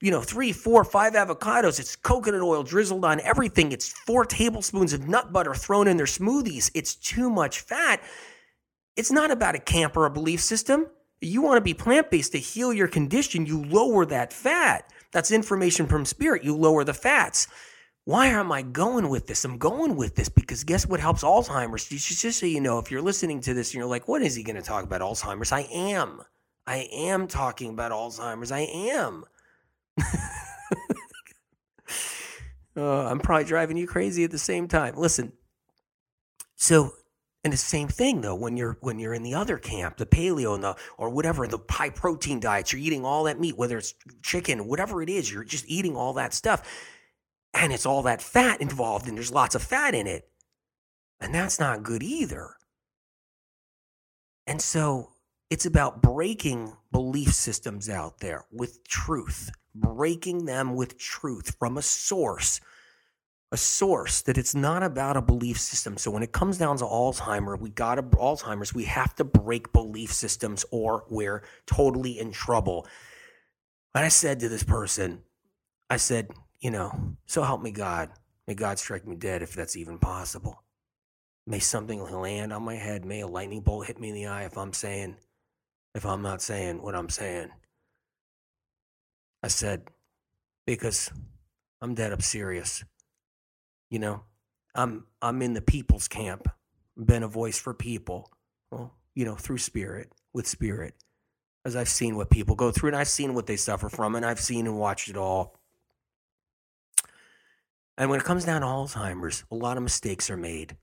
you 0.00 0.10
know, 0.10 0.22
three, 0.22 0.52
four, 0.52 0.84
five 0.84 1.12
avocados. 1.12 1.78
It's 1.78 1.96
coconut 1.96 2.40
oil 2.40 2.62
drizzled 2.62 3.04
on 3.04 3.20
everything. 3.20 3.72
It's 3.72 3.88
four 3.88 4.24
tablespoons 4.24 4.94
of 4.94 5.06
nut 5.06 5.32
butter 5.32 5.54
thrown 5.54 5.86
in 5.86 5.98
their 5.98 6.06
smoothies. 6.06 6.70
It's 6.74 6.94
too 6.94 7.28
much 7.28 7.60
fat. 7.60 8.02
It's 8.96 9.10
not 9.10 9.30
about 9.30 9.54
a 9.54 9.58
camp 9.58 9.96
or 9.96 10.06
a 10.06 10.10
belief 10.10 10.40
system. 10.40 10.86
You 11.20 11.42
want 11.42 11.58
to 11.58 11.62
be 11.62 11.74
plant 11.74 12.10
based 12.10 12.32
to 12.32 12.38
heal 12.38 12.72
your 12.72 12.88
condition, 12.88 13.44
you 13.44 13.64
lower 13.64 14.06
that 14.06 14.32
fat. 14.32 14.90
That's 15.14 15.30
information 15.30 15.86
from 15.86 16.04
spirit. 16.04 16.42
You 16.42 16.56
lower 16.56 16.82
the 16.82 16.92
fats. 16.92 17.46
why 18.04 18.26
am 18.26 18.50
I 18.50 18.62
going 18.62 19.08
with 19.08 19.28
this? 19.28 19.44
I'm 19.44 19.58
going 19.58 19.94
with 19.94 20.16
this 20.16 20.28
because 20.28 20.64
guess 20.64 20.86
what 20.88 20.98
helps 20.98 21.22
Alzheimer's? 21.22 21.86
Just, 21.86 22.40
so 22.40 22.46
you 22.46 22.60
know, 22.60 22.80
if 22.80 22.90
you're 22.90 23.00
listening 23.00 23.40
to 23.42 23.54
this 23.54 23.70
and 23.70 23.78
you're 23.78 23.86
like, 23.86 24.08
what 24.08 24.22
is 24.22 24.34
he 24.34 24.42
going 24.42 24.56
to 24.56 24.62
talk 24.62 24.82
about 24.82 25.00
Alzheimer's? 25.00 25.52
I 25.52 25.68
am. 25.72 26.20
I 26.66 26.88
am 26.92 27.28
talking 27.28 27.70
about 27.70 27.92
Alzheimer's. 27.92 28.50
I 28.50 28.62
am. 28.62 29.24
uh, 32.76 33.06
I'm 33.06 33.20
probably 33.20 33.44
driving 33.44 33.76
you 33.76 33.86
crazy 33.86 34.24
at 34.24 34.32
the 34.32 34.38
same 34.38 34.66
time. 34.66 34.96
Listen, 34.96 35.32
so 36.56 36.92
and 37.44 37.52
the 37.52 37.58
same 37.58 37.88
thing 37.88 38.22
though 38.22 38.34
when 38.34 38.56
you're 38.56 38.78
when 38.80 38.98
you're 38.98 39.14
in 39.14 39.22
the 39.22 39.34
other 39.34 39.58
camp, 39.58 39.98
the 39.98 40.06
paleo 40.06 40.54
and 40.54 40.64
the 40.64 40.74
or 40.96 41.10
whatever 41.10 41.46
the 41.46 41.58
high 41.70 41.90
protein 41.90 42.40
diets, 42.40 42.72
you're 42.72 42.80
eating 42.80 43.04
all 43.04 43.24
that 43.24 43.38
meat, 43.38 43.58
whether 43.58 43.76
it's 43.76 43.94
chicken, 44.22 44.66
whatever 44.66 45.02
it 45.02 45.10
is, 45.10 45.30
you're 45.30 45.44
just 45.44 45.66
eating 45.68 45.94
all 45.94 46.14
that 46.14 46.32
stuff, 46.32 46.62
and 47.52 47.72
it's 47.72 47.86
all 47.86 48.02
that 48.02 48.22
fat 48.22 48.60
involved, 48.62 49.06
and 49.06 49.16
there's 49.16 49.32
lots 49.32 49.54
of 49.54 49.62
fat 49.62 49.94
in 49.94 50.06
it, 50.06 50.28
and 51.20 51.34
that's 51.34 51.60
not 51.60 51.82
good 51.82 52.02
either. 52.02 52.54
And 54.46 54.60
so 54.60 55.10
it's 55.50 55.66
about 55.66 56.02
breaking 56.02 56.72
belief 56.90 57.32
systems 57.32 57.88
out 57.88 58.20
there 58.20 58.46
with 58.50 58.86
truth, 58.88 59.50
breaking 59.74 60.46
them 60.46 60.74
with 60.74 60.98
truth 60.98 61.56
from 61.58 61.76
a 61.76 61.82
source 61.82 62.60
a 63.54 63.56
source 63.56 64.20
that 64.22 64.36
it's 64.36 64.54
not 64.54 64.82
about 64.82 65.16
a 65.16 65.22
belief 65.22 65.60
system. 65.60 65.96
So 65.96 66.10
when 66.10 66.24
it 66.24 66.32
comes 66.32 66.58
down 66.58 66.76
to 66.78 66.84
Alzheimer, 66.84 67.58
we 67.58 67.70
got 67.70 67.94
to 67.94 68.02
Alzheimer's, 68.02 68.74
we 68.74 68.84
have 68.84 69.14
to 69.14 69.24
break 69.24 69.72
belief 69.72 70.12
systems 70.12 70.64
or 70.72 71.04
we're 71.08 71.44
totally 71.64 72.18
in 72.18 72.32
trouble. 72.32 72.86
And 73.94 74.04
I 74.04 74.08
said 74.08 74.40
to 74.40 74.48
this 74.48 74.64
person, 74.64 75.22
I 75.88 75.98
said, 75.98 76.32
you 76.60 76.72
know, 76.72 77.16
so 77.26 77.42
help 77.42 77.62
me 77.62 77.70
God. 77.70 78.10
May 78.48 78.54
God 78.54 78.78
strike 78.78 79.06
me 79.06 79.14
dead 79.14 79.40
if 79.40 79.54
that's 79.54 79.76
even 79.76 79.98
possible. 79.98 80.64
May 81.46 81.60
something 81.60 82.02
land 82.02 82.52
on 82.52 82.64
my 82.64 82.74
head. 82.74 83.04
May 83.04 83.20
a 83.20 83.28
lightning 83.28 83.60
bolt 83.60 83.86
hit 83.86 84.00
me 84.00 84.08
in 84.08 84.14
the 84.16 84.26
eye 84.26 84.44
if 84.44 84.58
I'm 84.58 84.72
saying, 84.72 85.16
if 85.94 86.04
I'm 86.04 86.22
not 86.22 86.42
saying 86.42 86.82
what 86.82 86.96
I'm 86.96 87.08
saying. 87.08 87.50
I 89.44 89.48
said, 89.48 89.90
because 90.66 91.10
I'm 91.80 91.94
dead 91.94 92.12
up 92.12 92.22
serious. 92.22 92.82
You 93.90 93.98
know, 93.98 94.24
I'm 94.74 95.04
I'm 95.22 95.42
in 95.42 95.54
the 95.54 95.60
people's 95.60 96.08
camp, 96.08 96.48
been 96.96 97.22
a 97.22 97.28
voice 97.28 97.58
for 97.58 97.74
people. 97.74 98.30
Well, 98.70 98.94
you 99.14 99.24
know, 99.24 99.36
through 99.36 99.58
spirit, 99.58 100.12
with 100.32 100.46
spirit. 100.46 100.94
As 101.64 101.76
I've 101.76 101.88
seen 101.88 102.16
what 102.16 102.28
people 102.28 102.56
go 102.56 102.70
through 102.70 102.88
and 102.88 102.96
I've 102.96 103.08
seen 103.08 103.34
what 103.34 103.46
they 103.46 103.56
suffer 103.56 103.88
from 103.88 104.14
and 104.16 104.26
I've 104.26 104.40
seen 104.40 104.66
and 104.66 104.78
watched 104.78 105.08
it 105.08 105.16
all. 105.16 105.58
And 107.96 108.10
when 108.10 108.20
it 108.20 108.26
comes 108.26 108.44
down 108.44 108.60
to 108.60 108.66
Alzheimer's, 108.66 109.44
a 109.50 109.54
lot 109.54 109.76
of 109.76 109.82
mistakes 109.82 110.28
are 110.28 110.36
made. 110.36 110.76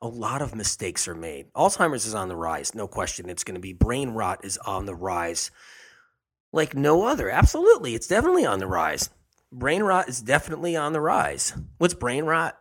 A 0.00 0.06
lot 0.06 0.42
of 0.42 0.54
mistakes 0.54 1.08
are 1.08 1.14
made. 1.14 1.52
Alzheimer's 1.54 2.06
is 2.06 2.14
on 2.14 2.28
the 2.28 2.36
rise, 2.36 2.74
no 2.74 2.86
question. 2.86 3.28
It's 3.28 3.42
going 3.42 3.56
to 3.56 3.60
be 3.60 3.72
brain 3.72 4.10
rot 4.10 4.44
is 4.44 4.58
on 4.58 4.86
the 4.86 4.94
rise 4.94 5.50
like 6.52 6.76
no 6.76 7.04
other. 7.04 7.30
Absolutely. 7.30 7.94
It's 7.94 8.06
definitely 8.06 8.46
on 8.46 8.58
the 8.58 8.66
rise 8.66 9.10
brain 9.52 9.82
rot 9.82 10.08
is 10.08 10.20
definitely 10.20 10.76
on 10.76 10.92
the 10.92 11.00
rise. 11.00 11.54
What's 11.78 11.94
brain 11.94 12.24
rot? 12.24 12.58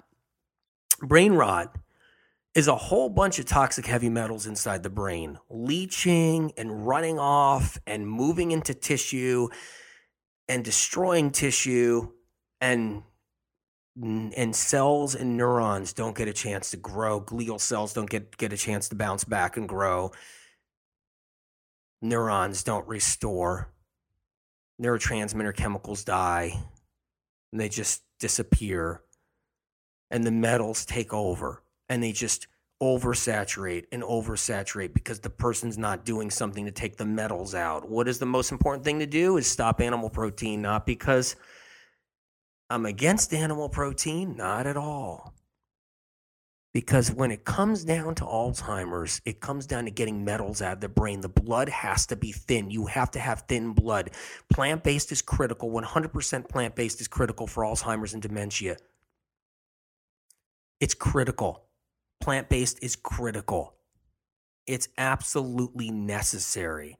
Brain 1.01 1.33
rot 1.33 1.77
is 2.55 2.67
a 2.67 2.75
whole 2.75 3.09
bunch 3.09 3.37
of 3.37 3.45
toxic 3.45 3.85
heavy 3.85 4.09
metals 4.09 4.47
inside 4.47 4.81
the 4.81 4.89
brain 4.89 5.37
leaching 5.47 6.51
and 6.57 6.87
running 6.87 7.19
off 7.19 7.77
and 7.85 8.07
moving 8.07 8.49
into 8.49 8.73
tissue 8.73 9.47
and 10.49 10.65
destroying 10.65 11.29
tissue 11.29 12.11
and 12.59 13.03
and 14.01 14.55
cells 14.55 15.13
and 15.13 15.37
neurons 15.37 15.93
don't 15.93 16.15
get 16.15 16.27
a 16.27 16.33
chance 16.33 16.71
to 16.71 16.77
grow 16.77 17.21
glial 17.21 17.59
cells 17.59 17.93
don't 17.93 18.09
get 18.09 18.35
get 18.37 18.53
a 18.53 18.57
chance 18.57 18.89
to 18.89 18.95
bounce 18.95 19.23
back 19.23 19.57
and 19.57 19.69
grow 19.69 20.11
neurons 22.01 22.63
don't 22.63 22.87
restore 22.87 23.71
neurotransmitter 24.81 25.55
chemicals 25.55 26.03
die 26.03 26.53
and 27.51 27.61
they 27.61 27.69
just 27.69 28.03
disappear 28.19 29.01
and 30.09 30.23
the 30.23 30.31
metals 30.31 30.85
take 30.85 31.13
over 31.13 31.63
and 31.89 32.01
they 32.01 32.11
just 32.11 32.47
oversaturate 32.81 33.85
and 33.91 34.03
oversaturate 34.03 34.93
because 34.93 35.19
the 35.19 35.29
person's 35.29 35.77
not 35.77 36.05
doing 36.05 36.29
something 36.29 36.65
to 36.65 36.71
take 36.71 36.97
the 36.97 37.05
metals 37.05 37.55
out. 37.55 37.89
What 37.89 38.07
is 38.07 38.19
the 38.19 38.25
most 38.25 38.51
important 38.51 38.85
thing 38.85 38.99
to 38.99 39.07
do 39.07 39.37
is 39.37 39.47
stop 39.47 39.81
animal 39.81 40.09
protein, 40.09 40.61
not 40.61 40.85
because 40.85 41.35
I'm 42.69 42.85
against 42.85 43.33
animal 43.33 43.69
protein, 43.69 44.35
not 44.35 44.67
at 44.67 44.77
all. 44.77 45.33
Because 46.73 47.11
when 47.11 47.31
it 47.31 47.43
comes 47.43 47.83
down 47.83 48.13
to 48.15 48.23
Alzheimer's, 48.23 49.21
it 49.25 49.39
comes 49.39 49.65
down 49.65 49.85
to 49.85 49.91
getting 49.91 50.23
metals 50.23 50.61
out 50.61 50.73
of 50.73 50.81
the 50.81 50.89
brain. 50.89 51.21
The 51.21 51.29
blood 51.29 51.69
has 51.69 52.05
to 52.07 52.15
be 52.15 52.31
thin. 52.31 52.69
You 52.69 52.85
have 52.85 53.09
to 53.11 53.19
have 53.19 53.45
thin 53.47 53.73
blood. 53.73 54.11
Plant 54.51 54.83
based 54.83 55.11
is 55.11 55.21
critical. 55.21 55.71
100% 55.71 56.49
plant 56.49 56.75
based 56.75 57.01
is 57.01 57.07
critical 57.07 57.47
for 57.47 57.63
Alzheimer's 57.63 58.13
and 58.13 58.21
dementia. 58.21 58.77
It's 60.79 60.93
critical. 60.93 61.63
Plant 62.21 62.49
based 62.49 62.83
is 62.83 62.95
critical. 62.95 63.73
It's 64.67 64.89
absolutely 64.97 65.89
necessary. 65.89 66.97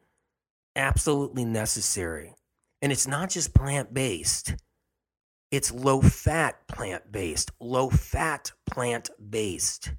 Absolutely 0.75 1.45
necessary. 1.45 2.33
And 2.81 2.91
it's 2.91 3.07
not 3.07 3.29
just 3.29 3.53
plant 3.53 3.93
based. 3.93 4.55
It's 5.49 5.71
low 5.71 6.01
fat 6.01 6.67
plant 6.67 7.11
based, 7.11 7.51
low 7.59 7.89
fat 7.89 8.51
plant 8.65 9.09
based. 9.29 9.93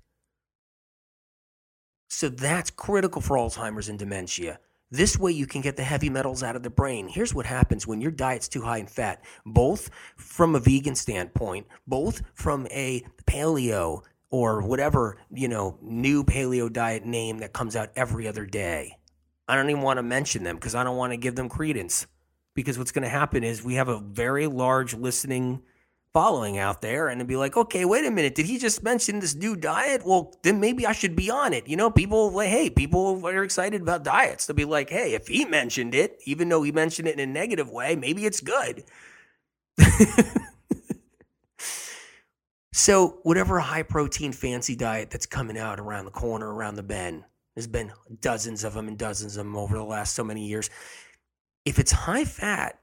So 2.09 2.29
that's 2.29 2.71
critical 2.71 3.23
for 3.23 3.37
Alzheimer's 3.37 3.89
and 3.89 3.99
dementia. 3.99 4.59
This 4.91 5.19
way, 5.19 5.33
you 5.33 5.47
can 5.47 5.61
get 5.61 5.77
the 5.77 5.85
heavy 5.85 6.09
metals 6.09 6.43
out 6.43 6.57
of 6.57 6.63
the 6.63 6.71
brain. 6.71 7.09
Here's 7.09 7.35
what 7.35 7.45
happens 7.47 7.87
when 7.87 8.01
your 8.01 8.11
diet's 8.11 8.49
too 8.49 8.63
high 8.63 8.79
in 8.79 8.87
fat, 8.87 9.23
both 9.45 9.91
from 10.17 10.55
a 10.55 10.61
vegan 10.61 10.95
standpoint, 10.95 11.67
both 11.87 12.23
from 12.35 12.67
a 12.71 13.05
paleo 13.27 14.03
or 14.31 14.63
whatever, 14.63 15.19
you 15.31 15.49
know, 15.49 15.79
new 15.83 16.25
paleo 16.25 16.73
diet 16.73 17.05
name 17.05 17.39
that 17.39 17.53
comes 17.53 17.77
out 17.77 17.91
every 17.97 18.27
other 18.27 18.47
day. 18.47 18.97
I 19.47 19.57
don't 19.57 19.71
even 19.71 19.83
want 19.83 19.99
to 19.99 20.03
mention 20.03 20.43
them 20.43 20.57
because 20.57 20.75
I 20.75 20.85
don't 20.85 20.97
want 20.97 21.13
to 21.13 21.19
give 21.19 21.37
them 21.37 21.49
credence 21.49 22.07
because 22.59 22.77
what's 22.77 22.91
going 22.91 23.05
to 23.05 23.09
happen 23.09 23.45
is 23.45 23.63
we 23.63 23.75
have 23.75 23.87
a 23.87 24.01
very 24.01 24.49
large 24.49 24.93
listening 24.93 25.63
following 26.13 26.59
out 26.59 26.83
there 26.83 27.07
and 27.07 27.25
be 27.29 27.37
like, 27.37 27.57
okay, 27.57 27.85
wait 27.85 28.05
a 28.05 28.11
minute, 28.11 28.35
did 28.35 28.47
he 28.47 28.59
just 28.59 28.83
mention 28.83 29.21
this 29.21 29.37
new 29.37 29.55
diet? 29.55 30.05
Well, 30.05 30.35
then 30.43 30.59
maybe 30.59 30.85
I 30.85 30.91
should 30.91 31.15
be 31.15 31.31
on 31.31 31.53
it. 31.53 31.69
You 31.69 31.77
know, 31.77 31.89
people 31.89 32.33
like, 32.33 32.49
hey, 32.49 32.69
people 32.69 33.25
are 33.25 33.45
excited 33.45 33.81
about 33.81 34.03
diets. 34.03 34.47
They'll 34.47 34.57
be 34.57 34.65
like, 34.65 34.91
hey, 34.91 35.15
if 35.15 35.29
he 35.29 35.45
mentioned 35.45 35.95
it, 35.95 36.21
even 36.25 36.49
though 36.49 36.65
he 36.65 36.73
mentioned 36.73 37.07
it 37.07 37.21
in 37.21 37.31
a 37.31 37.33
negative 37.33 37.71
way, 37.71 37.95
maybe 37.95 38.27
it's 38.27 38.41
good. 38.41 38.83
so, 42.73 43.21
whatever 43.23 43.61
high 43.61 43.85
protein 43.85 44.33
fancy 44.33 44.75
diet 44.75 45.11
that's 45.11 45.27
coming 45.27 45.57
out 45.57 45.79
around 45.79 46.07
the 46.07 46.11
corner, 46.11 46.53
around 46.53 46.75
the 46.75 46.83
bend, 46.83 47.23
there's 47.55 47.69
been 47.69 47.93
dozens 48.21 48.65
of 48.65 48.75
them 48.75 48.89
and 48.89 48.99
dozens 48.99 49.37
of 49.37 49.47
them 49.47 49.57
over 49.57 49.77
the 49.77 49.85
last 49.85 50.17
so 50.17 50.25
many 50.25 50.49
years 50.49 50.71
if 51.69 51.79
it's 51.79 51.93
high 51.93 52.25
fat, 52.25 52.79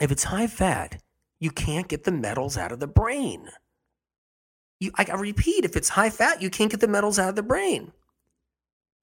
if 0.00 0.10
it's 0.10 0.24
high 0.24 0.46
fat, 0.46 1.02
you 1.38 1.50
can't 1.50 1.88
get 1.88 2.04
the 2.04 2.10
metals 2.10 2.56
out 2.56 2.72
of 2.72 2.80
the 2.80 2.86
brain. 2.86 3.50
You, 4.80 4.92
I, 4.96 5.06
I 5.12 5.16
repeat, 5.16 5.66
if 5.66 5.76
it's 5.76 5.90
high 5.90 6.08
fat, 6.08 6.40
you 6.40 6.48
can't 6.48 6.70
get 6.70 6.80
the 6.80 6.88
metals 6.88 7.18
out 7.18 7.28
of 7.28 7.36
the 7.36 7.42
brain. 7.42 7.92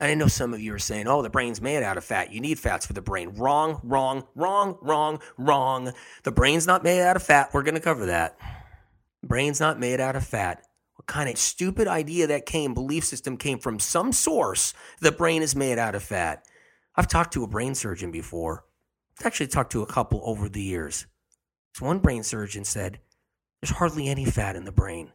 I 0.02 0.15
know 0.15 0.28
some 0.28 0.56
of 0.56 0.60
you 0.60 0.73
are 0.73 0.80
saying, 0.80 1.08
oh, 1.08 1.21
the 1.21 1.30
brain's 1.30 1.62
made 1.62 1.84
out 1.84 1.97
of 1.97 2.04
fat. 2.04 2.34
You 2.34 2.39
need 2.41 2.58
fats 2.58 2.88
for 2.88 2.93
the 2.93 3.02
brain. 3.02 3.36
Wrong, 3.36 3.80
wrong, 3.84 4.23
wrong, 4.34 4.78
wrong, 4.82 5.19
wrong. 5.38 5.93
The 6.23 6.32
brain's 6.32 6.65
not 6.65 6.84
made 6.84 7.02
out 7.02 7.15
of 7.15 7.23
fat. 7.23 7.49
We're 7.54 7.63
going 7.63 7.75
to 7.75 7.82
cover 7.82 8.08
that. 8.08 8.39
brain's 9.23 9.60
not 9.60 9.80
made 9.80 9.99
out 9.99 10.15
of 10.15 10.25
fat. 10.25 10.65
What 10.95 11.06
kind 11.06 11.30
of 11.30 11.38
stupid 11.38 11.88
idea 11.88 12.25
that 12.28 12.47
came, 12.47 12.73
belief 12.73 13.04
system 13.04 13.38
came 13.38 13.60
from 13.60 13.78
some 13.78 14.12
source. 14.13 14.73
The 14.99 15.12
brain 15.12 15.43
is 15.43 15.56
made 15.56 15.78
out 15.78 15.95
of 15.95 16.02
fat. 16.02 16.43
I've 16.95 17.08
talked 17.08 17.34
to 17.34 17.43
a 17.43 17.47
brain 17.47 17.75
surgeon 17.75 18.12
before 18.12 18.63
actually 19.25 19.47
talked 19.47 19.71
to 19.73 19.82
a 19.82 19.88
couple 19.88 20.21
over 20.23 20.49
the 20.49 20.62
years. 20.62 21.05
So 21.73 21.86
one 21.86 21.99
brain 21.99 22.23
surgeon 22.23 22.63
said, 22.63 22.99
There's 23.62 23.77
hardly 23.77 24.08
any 24.08 24.25
fat 24.25 24.55
in 24.55 24.65
the 24.65 24.71
brain. 24.71 25.12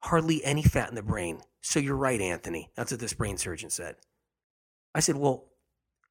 Hardly 0.00 0.44
any 0.44 0.62
fat 0.62 0.88
in 0.88 0.94
the 0.94 1.02
brain. 1.02 1.40
So 1.62 1.80
you're 1.80 1.96
right, 1.96 2.20
Anthony. 2.20 2.70
That's 2.74 2.90
what 2.90 3.00
this 3.00 3.14
brain 3.14 3.38
surgeon 3.38 3.70
said. 3.70 3.96
I 4.94 5.00
said, 5.00 5.16
Well, 5.16 5.44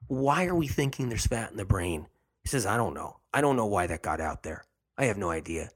why 0.07 0.45
are 0.45 0.55
we 0.55 0.67
thinking 0.67 1.09
there's 1.09 1.27
fat 1.27 1.51
in 1.51 1.57
the 1.57 1.65
brain? 1.65 2.07
He 2.43 2.49
says, 2.49 2.65
I 2.65 2.77
don't 2.77 2.93
know. 2.93 3.17
I 3.33 3.41
don't 3.41 3.55
know 3.55 3.65
why 3.65 3.87
that 3.87 4.01
got 4.01 4.19
out 4.19 4.43
there. 4.43 4.65
I 4.97 5.05
have 5.05 5.17
no 5.17 5.29
idea. 5.29 5.69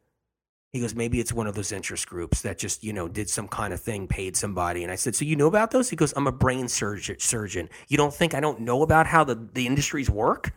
He 0.73 0.81
goes, 0.81 0.93
maybe 0.93 1.19
it's 1.19 1.31
one 1.31 1.47
of 1.47 1.55
those 1.55 1.71
interest 1.71 2.07
groups 2.07 2.41
that 2.41 2.59
just, 2.59 2.83
you 2.83 2.91
know, 2.91 3.07
did 3.07 3.29
some 3.29 3.47
kind 3.47 3.73
of 3.73 3.79
thing, 3.79 4.07
paid 4.07 4.35
somebody. 4.35 4.83
And 4.83 4.91
I 4.91 4.95
said, 4.95 5.15
so 5.15 5.23
you 5.23 5.35
know 5.35 5.47
about 5.47 5.71
those? 5.71 5.89
He 5.89 5.95
goes, 5.95 6.13
I'm 6.15 6.27
a 6.27 6.31
brain 6.31 6.67
surgeon. 6.67 7.69
You 7.87 7.97
don't 7.97 8.13
think 8.13 8.33
I 8.33 8.41
don't 8.41 8.59
know 8.59 8.83
about 8.83 9.07
how 9.07 9.23
the, 9.23 9.35
the 9.53 9.65
industries 9.65 10.09
work? 10.09 10.53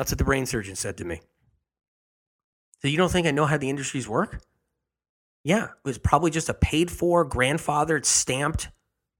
That's 0.00 0.12
what 0.12 0.16
the 0.18 0.24
brain 0.24 0.46
surgeon 0.46 0.76
said 0.76 0.96
to 0.96 1.04
me. 1.04 1.20
So 2.80 2.88
you 2.88 2.96
don't 2.96 3.12
think 3.12 3.26
I 3.26 3.32
know 3.32 3.44
how 3.44 3.58
the 3.58 3.68
industries 3.68 4.08
work? 4.08 4.40
Yeah, 5.44 5.64
it 5.64 5.84
was 5.84 5.98
probably 5.98 6.30
just 6.30 6.48
a 6.48 6.54
paid 6.54 6.90
for, 6.90 7.28
grandfathered, 7.28 8.06
stamped, 8.06 8.70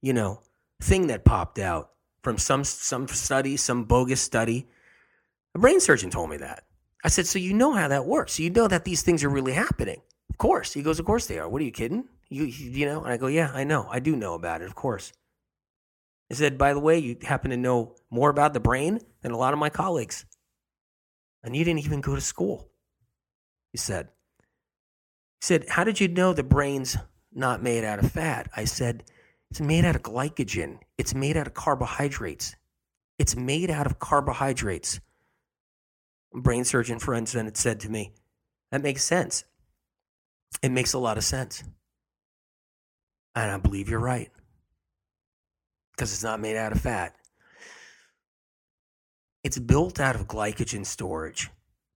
you 0.00 0.14
know, 0.14 0.40
thing 0.80 1.08
that 1.08 1.26
popped 1.26 1.58
out 1.58 1.90
from 2.22 2.38
some 2.38 2.64
some 2.64 3.06
study, 3.08 3.58
some 3.58 3.84
bogus 3.84 4.22
study. 4.22 4.68
A 5.54 5.58
brain 5.58 5.80
surgeon 5.80 6.08
told 6.08 6.30
me 6.30 6.38
that. 6.38 6.64
I 7.04 7.08
said, 7.08 7.26
"So 7.26 7.38
you 7.38 7.52
know 7.52 7.74
how 7.74 7.88
that 7.88 8.06
works? 8.06 8.32
So 8.32 8.42
you 8.42 8.48
know 8.48 8.66
that 8.66 8.86
these 8.86 9.02
things 9.02 9.22
are 9.22 9.28
really 9.28 9.52
happening?" 9.52 10.00
Of 10.30 10.38
course. 10.38 10.72
He 10.72 10.80
goes, 10.82 10.98
"Of 10.98 11.04
course 11.04 11.26
they 11.26 11.38
are. 11.38 11.46
What 11.46 11.60
are 11.60 11.66
you 11.66 11.72
kidding? 11.72 12.08
You 12.30 12.44
you 12.44 12.86
know?" 12.86 13.04
And 13.04 13.12
I 13.12 13.18
go, 13.18 13.26
"Yeah, 13.26 13.50
I 13.52 13.64
know. 13.64 13.86
I 13.90 14.00
do 14.00 14.16
know 14.16 14.32
about 14.32 14.62
it. 14.62 14.64
Of 14.64 14.76
course." 14.76 15.12
I 16.30 16.36
said, 16.36 16.56
"By 16.56 16.72
the 16.72 16.80
way, 16.80 16.98
you 16.98 17.18
happen 17.20 17.50
to 17.50 17.58
know 17.58 17.96
more 18.08 18.30
about 18.30 18.54
the 18.54 18.60
brain 18.60 19.00
than 19.20 19.32
a 19.32 19.36
lot 19.36 19.52
of 19.52 19.58
my 19.58 19.68
colleagues, 19.68 20.24
and 21.42 21.56
you 21.56 21.64
didn't 21.64 21.84
even 21.84 22.00
go 22.00 22.14
to 22.14 22.20
school." 22.20 22.70
He 23.72 23.78
said. 23.78 24.08
He 25.40 25.46
said, 25.46 25.68
How 25.68 25.84
did 25.84 26.00
you 26.00 26.08
know 26.08 26.32
the 26.32 26.42
brain's 26.42 26.96
not 27.32 27.62
made 27.62 27.84
out 27.84 27.98
of 27.98 28.12
fat? 28.12 28.50
I 28.54 28.64
said, 28.64 29.04
It's 29.50 29.60
made 29.60 29.84
out 29.84 29.96
of 29.96 30.02
glycogen. 30.02 30.80
It's 30.98 31.14
made 31.14 31.36
out 31.36 31.46
of 31.46 31.54
carbohydrates. 31.54 32.56
It's 33.18 33.36
made 33.36 33.70
out 33.70 33.86
of 33.86 33.98
carbohydrates. 33.98 35.00
Brain 36.32 36.64
surgeon 36.64 36.98
friend 36.98 37.26
then 37.26 37.46
it 37.46 37.56
said 37.56 37.80
to 37.80 37.88
me, 37.88 38.12
That 38.70 38.82
makes 38.82 39.02
sense. 39.02 39.44
It 40.62 40.70
makes 40.70 40.92
a 40.92 40.98
lot 40.98 41.16
of 41.16 41.24
sense. 41.24 41.64
And 43.34 43.50
I 43.50 43.56
believe 43.58 43.88
you're 43.88 44.00
right. 44.00 44.30
Because 45.92 46.12
it's 46.12 46.24
not 46.24 46.40
made 46.40 46.56
out 46.56 46.72
of 46.72 46.80
fat. 46.80 47.14
It's 49.42 49.58
built 49.58 49.98
out 49.98 50.16
of 50.16 50.26
glycogen 50.26 50.84
storage. 50.84 51.50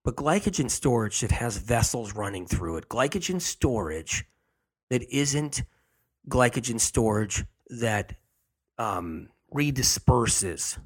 But 0.04 0.16
glycogen 0.16 0.70
storage 0.70 1.20
that 1.20 1.30
has 1.32 1.56
vessels 1.56 2.14
running 2.14 2.46
through 2.46 2.76
it, 2.76 2.88
glycogen 2.88 3.40
storage 3.40 4.24
that 4.90 5.02
isn't 5.10 5.62
glycogen 6.28 6.78
storage 6.78 7.44
that 7.68 8.14
um, 8.78 9.28
redisperses, 9.54 10.78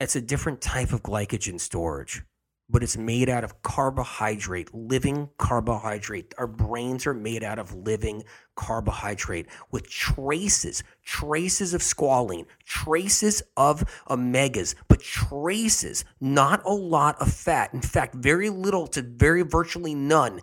it's 0.00 0.16
a 0.16 0.20
different 0.20 0.60
type 0.60 0.92
of 0.92 1.02
glycogen 1.02 1.60
storage 1.60 2.22
but 2.70 2.82
it's 2.82 2.96
made 2.96 3.28
out 3.28 3.44
of 3.44 3.62
carbohydrate, 3.62 4.74
living 4.74 5.30
carbohydrate. 5.38 6.34
Our 6.36 6.46
brains 6.46 7.06
are 7.06 7.14
made 7.14 7.42
out 7.42 7.58
of 7.58 7.74
living 7.74 8.24
carbohydrate 8.56 9.46
with 9.70 9.88
traces, 9.88 10.82
traces 11.04 11.72
of 11.72 11.80
squalene, 11.80 12.46
traces 12.66 13.42
of 13.56 13.84
omegas, 14.08 14.74
but 14.88 15.00
traces, 15.00 16.04
not 16.20 16.62
a 16.66 16.72
lot 16.72 17.16
of 17.20 17.32
fat. 17.32 17.72
In 17.72 17.80
fact, 17.80 18.14
very 18.14 18.50
little 18.50 18.86
to 18.88 19.02
very 19.02 19.42
virtually 19.42 19.94
none. 19.94 20.40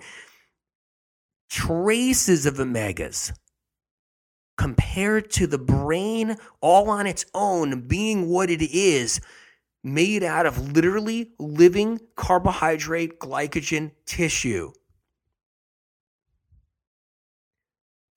Traces 1.50 2.48
of 2.48 2.56
omegas 2.56 3.34
compared 4.58 5.30
to 5.30 5.46
the 5.46 5.58
brain 5.58 6.38
all 6.62 6.90
on 6.90 7.06
its 7.06 7.26
own 7.34 7.82
being 7.88 8.30
what 8.30 8.50
it 8.50 8.62
is 8.62 9.20
made 9.86 10.24
out 10.24 10.48
of 10.48 10.74
literally 10.74 11.30
living 11.38 12.00
carbohydrate 12.16 13.20
glycogen 13.20 13.92
tissue. 14.08 14.72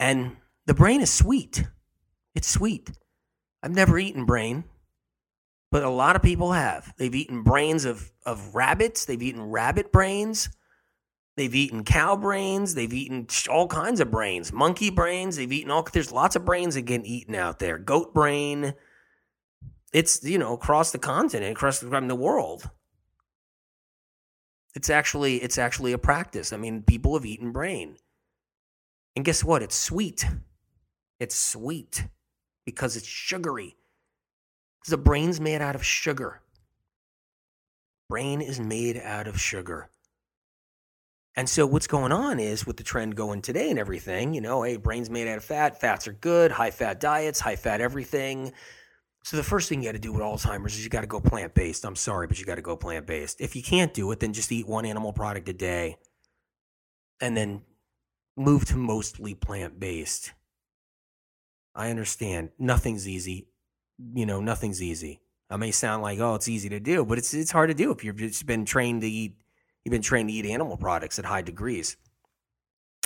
And 0.01 0.39
the 0.67 0.73
brain 0.73 1.03
is 1.03 1.13
sweet. 1.13 1.65
It's 2.35 2.49
sweet. 2.49 2.91
I've 3.63 3.75
never 3.75 3.99
eaten 3.99 4.25
brain, 4.25 4.65
but 5.71 5.83
a 5.83 5.91
lot 5.91 6.17
of 6.17 6.23
people 6.23 6.53
have. 6.53 6.95
They've 6.97 7.15
eaten 7.15 7.43
brains 7.43 7.85
of, 7.85 8.13
of 8.25 8.55
rabbits, 8.55 9.05
they've 9.05 9.21
eaten 9.21 9.43
rabbit 9.43 9.93
brains, 9.93 10.49
they've 11.37 11.55
eaten 11.55 11.85
cow 11.85 12.17
brains, 12.17 12.77
they've 12.77 12.93
eaten 12.93 13.27
all 13.51 13.67
kinds 13.67 14.01
of 14.01 14.11
brains, 14.11 14.53
monkey 14.53 14.91
brains, 14.91 15.37
they've 15.37 15.53
eaten 15.53 15.71
all, 15.71 15.87
there's 15.93 16.13
lots 16.13 16.37
of 16.37 16.45
brains 16.45 16.77
that 16.77 16.83
get 16.83 17.05
eaten 17.05 17.35
out 17.35 17.59
there. 17.59 17.77
Goat 17.77 18.15
brain, 18.15 18.75
it's 19.93 20.23
you 20.25 20.39
know 20.39 20.55
across 20.55 20.93
the 20.93 20.99
continent, 20.99 21.53
across 21.53 21.81
the, 21.81 21.89
the 22.01 22.15
world. 22.15 22.71
It's 24.75 24.91
actually 24.91 25.37
it's 25.37 25.59
actually 25.59 25.93
a 25.93 25.99
practice. 25.99 26.53
I 26.53 26.57
mean, 26.57 26.83
people 26.83 27.15
have 27.15 27.27
eaten 27.27 27.53
brain, 27.53 27.97
and 29.17 29.25
guess 29.25 29.43
what? 29.43 29.63
It's 29.63 29.77
sweet. 29.77 30.27
It's 31.19 31.35
sweet 31.35 32.07
because 32.65 32.97
it's 32.97 33.07
sugary. 33.07 33.77
The 34.87 34.99
brain's 34.99 35.41
made 35.41 35.61
out 35.61 35.75
of 35.75 35.85
sugar. 35.85 36.41
Brain 38.09 38.41
is 38.41 38.61
made 38.61 38.97
out 38.97 39.27
of 39.27 39.41
sugar. 39.41 39.91
And 41.37 41.49
so 41.49 41.67
what's 41.67 41.87
going 41.87 42.11
on 42.11 42.41
is 42.41 42.67
with 42.67 42.79
the 42.79 42.83
trend 42.83 43.15
going 43.15 43.43
today 43.43 43.71
and 43.71 43.79
everything, 43.79 44.35
you 44.35 44.41
know, 44.41 44.63
hey, 44.63 44.77
brain's 44.77 45.09
made 45.09 45.29
out 45.29 45.37
of 45.37 45.45
fat, 45.45 45.81
fats 45.81 46.09
are 46.09 46.13
good, 46.13 46.51
high 46.51 46.71
fat 46.71 47.01
diets, 47.01 47.39
high 47.39 47.57
fat 47.57 47.81
everything. 47.81 48.53
So 49.29 49.37
the 49.37 49.43
first 49.43 49.69
thing 49.69 49.83
you 49.83 49.89
got 49.91 49.93
to 49.93 49.99
do 49.99 50.15
with 50.15 50.23
Alzheimer's 50.23 50.73
is 50.73 50.83
you 50.83 50.89
got 50.89 51.03
to 51.03 51.07
go 51.07 51.21
plant 51.21 51.53
based. 51.53 51.85
I'm 51.85 51.97
sorry, 51.97 52.27
but 52.27 52.41
you 52.41 52.47
got 52.47 52.55
to 52.55 52.63
go 52.63 52.79
plant 52.79 53.07
based. 53.07 53.43
If 53.43 53.55
you 53.55 53.63
can't 53.63 53.93
do 53.93 54.11
it, 54.11 54.21
then 54.21 54.33
just 54.33 54.51
eat 54.51 54.67
one 54.67 54.87
animal 54.87 55.13
product 55.13 55.51
a 55.51 55.53
day, 55.53 55.99
and 57.21 57.37
then 57.37 57.61
move 58.39 58.65
to 58.69 58.79
mostly 58.79 59.35
plant 59.35 59.79
based. 59.79 60.33
I 61.75 61.91
understand 61.91 62.53
nothing's 62.59 63.07
easy. 63.07 63.49
You 64.15 64.25
know, 64.25 64.41
nothing's 64.41 64.83
easy. 64.83 65.21
I 65.51 65.59
may 65.59 65.73
sound 65.73 66.03
like 66.03 66.21
oh, 66.21 66.35
it's 66.35 66.49
easy 66.49 66.71
to 66.71 66.81
do, 66.81 67.05
but 67.05 67.19
it's 67.19 67.35
it's 67.35 67.51
hard 67.51 67.69
to 67.69 67.75
do 67.75 67.91
if 67.91 68.03
you've 68.03 68.17
just 68.17 68.47
been 68.47 68.65
trained 68.65 69.03
to 69.03 69.11
eat. 69.11 69.37
You've 69.85 69.93
been 69.93 70.01
trained 70.01 70.31
to 70.31 70.35
eat 70.35 70.47
animal 70.47 70.79
products 70.79 71.19
at 71.19 71.27
high 71.27 71.43
degrees 71.43 71.99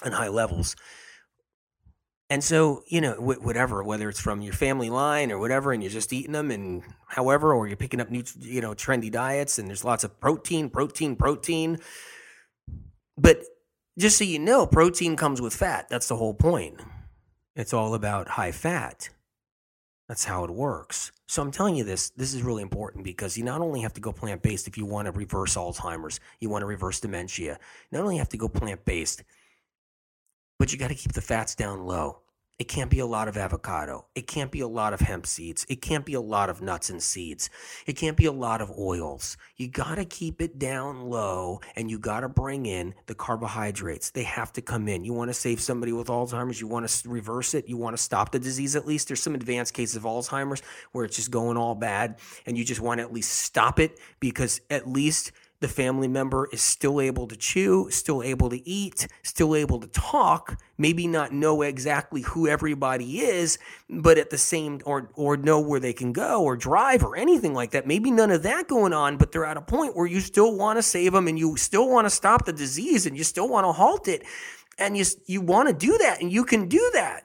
and 0.04 0.14
high 0.14 0.28
levels. 0.28 0.76
And 2.32 2.42
so, 2.42 2.82
you 2.86 3.02
know, 3.02 3.12
whatever, 3.20 3.84
whether 3.84 4.08
it's 4.08 4.18
from 4.18 4.40
your 4.40 4.54
family 4.54 4.88
line 4.88 5.30
or 5.30 5.38
whatever, 5.38 5.70
and 5.70 5.82
you're 5.82 5.92
just 5.92 6.14
eating 6.14 6.32
them, 6.32 6.50
and 6.50 6.82
however, 7.06 7.52
or 7.52 7.66
you're 7.66 7.76
picking 7.76 8.00
up 8.00 8.10
new, 8.10 8.24
you 8.40 8.62
know, 8.62 8.72
trendy 8.72 9.12
diets, 9.12 9.58
and 9.58 9.68
there's 9.68 9.84
lots 9.84 10.02
of 10.02 10.18
protein, 10.18 10.70
protein, 10.70 11.14
protein. 11.14 11.78
But 13.18 13.42
just 13.98 14.16
so 14.16 14.24
you 14.24 14.38
know, 14.38 14.64
protein 14.66 15.14
comes 15.14 15.42
with 15.42 15.52
fat. 15.52 15.90
That's 15.90 16.08
the 16.08 16.16
whole 16.16 16.32
point. 16.32 16.80
It's 17.54 17.74
all 17.74 17.92
about 17.92 18.28
high 18.28 18.52
fat. 18.52 19.10
That's 20.08 20.24
how 20.24 20.42
it 20.44 20.50
works. 20.50 21.12
So 21.26 21.42
I'm 21.42 21.50
telling 21.50 21.76
you 21.76 21.84
this. 21.84 22.08
This 22.16 22.32
is 22.32 22.42
really 22.42 22.62
important 22.62 23.04
because 23.04 23.36
you 23.36 23.44
not 23.44 23.60
only 23.60 23.82
have 23.82 23.92
to 23.92 24.00
go 24.00 24.10
plant 24.10 24.40
based 24.40 24.66
if 24.66 24.78
you 24.78 24.86
want 24.86 25.04
to 25.04 25.12
reverse 25.12 25.56
Alzheimer's, 25.56 26.18
you 26.40 26.48
want 26.48 26.62
to 26.62 26.66
reverse 26.66 26.98
dementia. 26.98 27.58
You 27.90 27.98
not 27.98 28.04
only 28.04 28.16
have 28.16 28.30
to 28.30 28.38
go 28.38 28.48
plant 28.48 28.86
based, 28.86 29.22
but 30.62 30.72
you 30.72 30.78
got 30.78 30.90
to 30.90 30.94
keep 30.94 31.10
the 31.10 31.20
fats 31.20 31.56
down 31.56 31.84
low. 31.86 32.20
It 32.56 32.68
can't 32.68 32.88
be 32.88 33.00
a 33.00 33.06
lot 33.06 33.26
of 33.26 33.36
avocado. 33.36 34.06
It 34.14 34.28
can't 34.28 34.52
be 34.52 34.60
a 34.60 34.68
lot 34.68 34.92
of 34.92 35.00
hemp 35.00 35.26
seeds. 35.26 35.66
It 35.68 35.82
can't 35.82 36.06
be 36.06 36.14
a 36.14 36.20
lot 36.20 36.48
of 36.48 36.62
nuts 36.62 36.88
and 36.88 37.02
seeds. 37.02 37.50
It 37.84 37.94
can't 37.94 38.16
be 38.16 38.26
a 38.26 38.32
lot 38.32 38.60
of 38.60 38.70
oils. 38.78 39.36
You 39.56 39.66
got 39.66 39.96
to 39.96 40.04
keep 40.04 40.40
it 40.40 40.60
down 40.60 41.00
low 41.10 41.62
and 41.74 41.90
you 41.90 41.98
got 41.98 42.20
to 42.20 42.28
bring 42.28 42.66
in 42.66 42.94
the 43.06 43.14
carbohydrates. 43.16 44.10
They 44.10 44.22
have 44.22 44.52
to 44.52 44.62
come 44.62 44.86
in. 44.86 45.04
You 45.04 45.12
want 45.12 45.30
to 45.30 45.34
save 45.34 45.60
somebody 45.60 45.90
with 45.90 46.06
Alzheimer's, 46.06 46.60
you 46.60 46.68
want 46.68 46.88
to 46.88 47.08
reverse 47.08 47.54
it, 47.54 47.68
you 47.68 47.76
want 47.76 47.96
to 47.96 48.00
stop 48.00 48.30
the 48.30 48.38
disease 48.38 48.76
at 48.76 48.86
least. 48.86 49.08
There's 49.08 49.20
some 49.20 49.34
advanced 49.34 49.74
cases 49.74 49.96
of 49.96 50.04
Alzheimer's 50.04 50.62
where 50.92 51.04
it's 51.04 51.16
just 51.16 51.32
going 51.32 51.56
all 51.56 51.74
bad 51.74 52.20
and 52.46 52.56
you 52.56 52.64
just 52.64 52.80
want 52.80 52.98
to 52.98 53.02
at 53.02 53.12
least 53.12 53.32
stop 53.32 53.80
it 53.80 53.98
because 54.20 54.60
at 54.70 54.88
least 54.88 55.32
the 55.62 55.68
family 55.68 56.08
member 56.08 56.48
is 56.52 56.60
still 56.60 57.00
able 57.00 57.26
to 57.28 57.36
chew, 57.36 57.88
still 57.90 58.22
able 58.22 58.50
to 58.50 58.68
eat, 58.68 59.08
still 59.22 59.56
able 59.56 59.80
to 59.80 59.86
talk, 59.86 60.60
maybe 60.76 61.06
not 61.06 61.32
know 61.32 61.62
exactly 61.62 62.22
who 62.22 62.46
everybody 62.46 63.20
is, 63.20 63.58
but 63.88 64.18
at 64.18 64.28
the 64.28 64.36
same 64.36 64.80
or 64.84 65.10
or 65.14 65.36
know 65.36 65.60
where 65.60 65.80
they 65.80 65.92
can 65.92 66.12
go 66.12 66.42
or 66.42 66.56
drive 66.56 67.02
or 67.02 67.16
anything 67.16 67.54
like 67.54 67.70
that. 67.70 67.86
Maybe 67.86 68.10
none 68.10 68.30
of 68.30 68.42
that 68.42 68.68
going 68.68 68.92
on, 68.92 69.16
but 69.16 69.32
they're 69.32 69.46
at 69.46 69.56
a 69.56 69.62
point 69.62 69.96
where 69.96 70.06
you 70.06 70.20
still 70.20 70.56
want 70.56 70.78
to 70.78 70.82
save 70.82 71.12
them 71.12 71.28
and 71.28 71.38
you 71.38 71.56
still 71.56 71.88
want 71.88 72.04
to 72.04 72.10
stop 72.10 72.44
the 72.44 72.52
disease 72.52 73.06
and 73.06 73.16
you 73.16 73.24
still 73.24 73.48
want 73.48 73.64
to 73.64 73.72
halt 73.72 74.08
it. 74.08 74.24
And 74.78 74.96
you 74.96 75.04
you 75.26 75.40
want 75.40 75.68
to 75.68 75.74
do 75.74 75.96
that 75.98 76.20
and 76.20 76.30
you 76.30 76.44
can 76.44 76.68
do 76.68 76.90
that. 76.94 77.24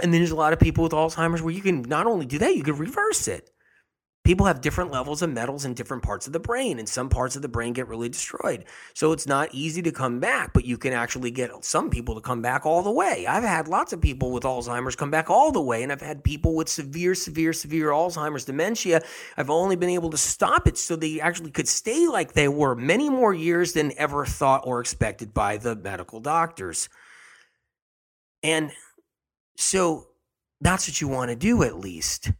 And 0.00 0.12
then 0.12 0.20
there's 0.20 0.30
a 0.30 0.36
lot 0.36 0.52
of 0.52 0.60
people 0.60 0.84
with 0.84 0.92
Alzheimer's 0.92 1.42
where 1.42 1.54
you 1.54 1.62
can 1.62 1.82
not 1.82 2.06
only 2.06 2.26
do 2.26 2.38
that, 2.38 2.56
you 2.56 2.62
can 2.62 2.76
reverse 2.76 3.28
it 3.28 3.50
people 4.28 4.44
have 4.44 4.60
different 4.60 4.90
levels 4.90 5.22
of 5.22 5.30
metals 5.30 5.64
in 5.64 5.72
different 5.72 6.02
parts 6.02 6.26
of 6.26 6.34
the 6.34 6.38
brain, 6.38 6.78
and 6.78 6.86
some 6.86 7.08
parts 7.08 7.34
of 7.34 7.40
the 7.40 7.48
brain 7.48 7.72
get 7.72 7.88
really 7.88 8.10
destroyed. 8.10 8.62
So 8.92 9.12
it's 9.12 9.26
not 9.26 9.54
easy 9.54 9.80
to 9.80 9.90
come 9.90 10.20
back, 10.20 10.52
but 10.52 10.66
you 10.66 10.76
can 10.76 10.92
actually 10.92 11.30
get 11.30 11.64
some 11.64 11.88
people 11.88 12.14
to 12.14 12.20
come 12.20 12.42
back 12.42 12.66
all 12.66 12.82
the 12.82 12.90
way. 12.90 13.26
I've 13.26 13.42
had 13.42 13.68
lots 13.68 13.94
of 13.94 14.02
people 14.02 14.30
with 14.30 14.42
Alzheimer's 14.42 14.96
come 14.96 15.10
back 15.10 15.30
all 15.30 15.50
the 15.50 15.62
way, 15.62 15.82
and 15.82 15.90
I've 15.90 16.02
had 16.02 16.22
people 16.22 16.54
with 16.54 16.68
severe, 16.68 17.14
severe, 17.14 17.54
severe 17.54 17.88
Alzheimer's 17.88 18.44
dementia. 18.44 19.00
I've 19.38 19.48
only 19.48 19.76
been 19.76 19.88
able 19.88 20.10
to 20.10 20.18
stop 20.18 20.68
it 20.68 20.76
so 20.76 20.94
they 20.94 21.22
actually 21.22 21.50
could 21.50 21.66
stay 21.66 22.06
like 22.06 22.34
they 22.34 22.48
were 22.48 22.74
many 22.74 23.08
more 23.08 23.32
years 23.32 23.72
than 23.72 23.94
ever 23.96 24.26
thought 24.26 24.60
or 24.66 24.80
expected 24.80 25.32
by 25.32 25.56
the 25.56 25.74
medical 25.74 26.20
doctors. 26.20 26.90
And 28.42 28.72
so 29.56 30.08
that's 30.60 30.86
what 30.86 31.00
you 31.00 31.08
want 31.08 31.30
to 31.30 31.34
do 31.34 31.62
at 31.62 31.78
least 31.78 32.30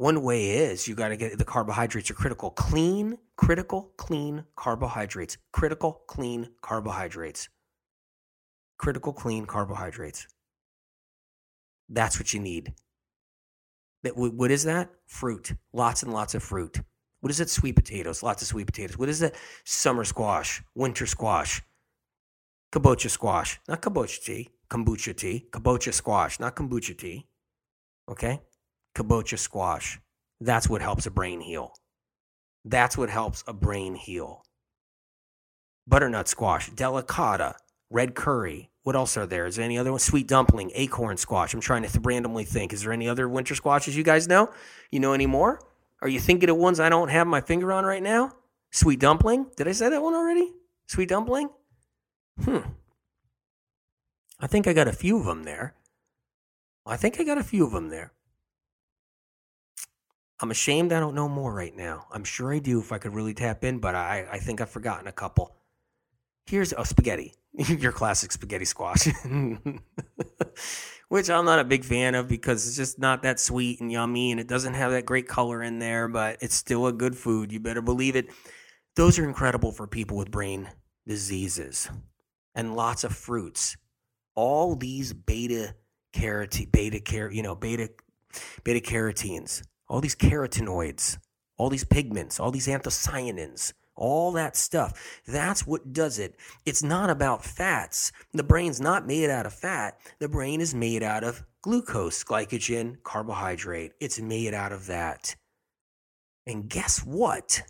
One 0.00 0.22
way 0.22 0.52
is 0.52 0.88
you 0.88 0.94
got 0.94 1.08
to 1.08 1.16
get 1.18 1.36
the 1.36 1.44
carbohydrates 1.44 2.10
are 2.10 2.14
critical. 2.14 2.52
Clean, 2.52 3.18
critical, 3.36 3.92
clean 3.98 4.46
carbohydrates. 4.56 5.36
Critical, 5.52 6.00
clean 6.06 6.48
carbohydrates. 6.62 7.50
Critical, 8.78 9.12
clean 9.12 9.44
carbohydrates. 9.44 10.26
That's 11.90 12.18
what 12.18 12.32
you 12.32 12.40
need. 12.40 12.72
That 14.02 14.16
What 14.16 14.50
is 14.50 14.64
that? 14.64 14.88
Fruit. 15.06 15.52
Lots 15.74 16.02
and 16.02 16.14
lots 16.14 16.34
of 16.34 16.42
fruit. 16.42 16.80
What 17.20 17.28
is 17.28 17.38
it? 17.38 17.50
Sweet 17.50 17.76
potatoes. 17.76 18.22
Lots 18.22 18.40
of 18.40 18.48
sweet 18.48 18.68
potatoes. 18.68 18.96
What 18.96 19.10
is 19.10 19.20
it? 19.20 19.34
Summer 19.64 20.04
squash, 20.04 20.62
winter 20.74 21.04
squash, 21.04 21.60
kabocha 22.72 23.10
squash. 23.10 23.60
Not 23.68 23.82
kabocha 23.82 24.24
tea, 24.24 24.48
kombucha 24.70 25.14
tea. 25.14 25.46
Kabocha 25.50 25.92
squash, 25.92 26.40
not 26.40 26.56
kombucha 26.56 26.96
tea. 26.96 27.26
Okay? 28.08 28.40
Kabocha 28.94 29.38
squash. 29.38 30.00
That's 30.40 30.68
what 30.68 30.82
helps 30.82 31.06
a 31.06 31.10
brain 31.10 31.40
heal. 31.40 31.74
That's 32.64 32.96
what 32.96 33.10
helps 33.10 33.44
a 33.46 33.52
brain 33.52 33.94
heal. 33.94 34.42
Butternut 35.88 36.28
squash, 36.28 36.70
delicata, 36.70 37.54
red 37.90 38.14
kuri. 38.14 38.70
What 38.82 38.96
else 38.96 39.16
are 39.16 39.26
there? 39.26 39.46
Is 39.46 39.56
there 39.56 39.64
any 39.64 39.76
other 39.76 39.90
one? 39.90 40.00
Sweet 40.00 40.26
dumpling, 40.26 40.70
acorn 40.74 41.16
squash. 41.16 41.52
I'm 41.52 41.60
trying 41.60 41.82
to 41.82 41.88
th- 41.88 42.04
randomly 42.04 42.44
think. 42.44 42.72
Is 42.72 42.82
there 42.82 42.92
any 42.92 43.08
other 43.08 43.28
winter 43.28 43.54
squashes 43.54 43.96
you 43.96 44.04
guys 44.04 44.26
know? 44.26 44.50
You 44.90 45.00
know 45.00 45.12
any 45.12 45.26
more? 45.26 45.60
Are 46.00 46.08
you 46.08 46.18
thinking 46.18 46.48
of 46.48 46.56
ones 46.56 46.80
I 46.80 46.88
don't 46.88 47.08
have 47.08 47.26
my 47.26 47.40
finger 47.40 47.72
on 47.72 47.84
right 47.84 48.02
now? 48.02 48.32
Sweet 48.70 49.00
dumpling? 49.00 49.46
Did 49.56 49.68
I 49.68 49.72
say 49.72 49.90
that 49.90 50.02
one 50.02 50.14
already? 50.14 50.50
Sweet 50.86 51.08
dumpling? 51.08 51.50
Hmm. 52.42 52.58
I 54.38 54.46
think 54.46 54.66
I 54.66 54.72
got 54.72 54.88
a 54.88 54.92
few 54.92 55.18
of 55.18 55.26
them 55.26 55.42
there. 55.42 55.74
I 56.86 56.96
think 56.96 57.20
I 57.20 57.24
got 57.24 57.36
a 57.36 57.44
few 57.44 57.66
of 57.66 57.72
them 57.72 57.90
there. 57.90 58.12
I'm 60.40 60.50
ashamed 60.50 60.92
I 60.92 61.00
don't 61.00 61.14
know 61.14 61.28
more 61.28 61.52
right 61.52 61.76
now. 61.76 62.06
I'm 62.10 62.24
sure 62.24 62.52
I 62.52 62.58
do 62.60 62.80
if 62.80 62.92
I 62.92 62.98
could 62.98 63.14
really 63.14 63.34
tap 63.34 63.62
in, 63.62 63.78
but 63.78 63.94
I, 63.94 64.26
I 64.32 64.38
think 64.38 64.60
I've 64.60 64.70
forgotten 64.70 65.06
a 65.06 65.12
couple. 65.12 65.54
Here's 66.46 66.72
a 66.72 66.84
spaghetti, 66.84 67.34
your 67.52 67.92
classic 67.92 68.32
spaghetti 68.32 68.64
squash, 68.64 69.06
which 71.08 71.28
I'm 71.28 71.44
not 71.44 71.58
a 71.58 71.64
big 71.64 71.84
fan 71.84 72.14
of 72.14 72.26
because 72.26 72.66
it's 72.66 72.76
just 72.76 72.98
not 72.98 73.22
that 73.22 73.38
sweet 73.38 73.80
and 73.80 73.92
yummy 73.92 74.30
and 74.30 74.40
it 74.40 74.48
doesn't 74.48 74.74
have 74.74 74.92
that 74.92 75.04
great 75.04 75.28
color 75.28 75.62
in 75.62 75.78
there, 75.78 76.08
but 76.08 76.38
it's 76.40 76.54
still 76.54 76.86
a 76.86 76.92
good 76.92 77.16
food. 77.16 77.52
You 77.52 77.60
better 77.60 77.82
believe 77.82 78.16
it. 78.16 78.30
Those 78.96 79.18
are 79.18 79.28
incredible 79.28 79.72
for 79.72 79.86
people 79.86 80.16
with 80.16 80.30
brain 80.30 80.68
diseases 81.06 81.88
and 82.54 82.74
lots 82.74 83.04
of 83.04 83.14
fruits. 83.14 83.76
All 84.34 84.74
these 84.74 85.12
beta 85.12 85.74
carotene, 86.14 86.72
beta 86.72 87.00
car, 87.00 87.30
you 87.30 87.42
know, 87.42 87.54
beta 87.54 87.90
beta 88.64 88.80
carotenes, 88.80 89.62
all 89.90 90.00
these 90.00 90.14
carotenoids, 90.14 91.18
all 91.58 91.68
these 91.68 91.84
pigments, 91.84 92.38
all 92.38 92.52
these 92.52 92.68
anthocyanins, 92.68 93.72
all 93.96 94.32
that 94.32 94.56
stuff. 94.56 95.20
That's 95.26 95.66
what 95.66 95.92
does 95.92 96.18
it. 96.20 96.36
It's 96.64 96.82
not 96.82 97.10
about 97.10 97.44
fats. 97.44 98.12
The 98.32 98.44
brain's 98.44 98.80
not 98.80 99.06
made 99.06 99.28
out 99.28 99.46
of 99.46 99.52
fat. 99.52 99.98
The 100.20 100.28
brain 100.28 100.60
is 100.60 100.74
made 100.74 101.02
out 101.02 101.24
of 101.24 101.42
glucose, 101.60 102.22
glycogen, 102.22 103.02
carbohydrate. 103.02 103.92
It's 104.00 104.20
made 104.20 104.54
out 104.54 104.72
of 104.72 104.86
that. 104.86 105.34
And 106.46 106.70
guess 106.70 107.00
what? 107.00 107.62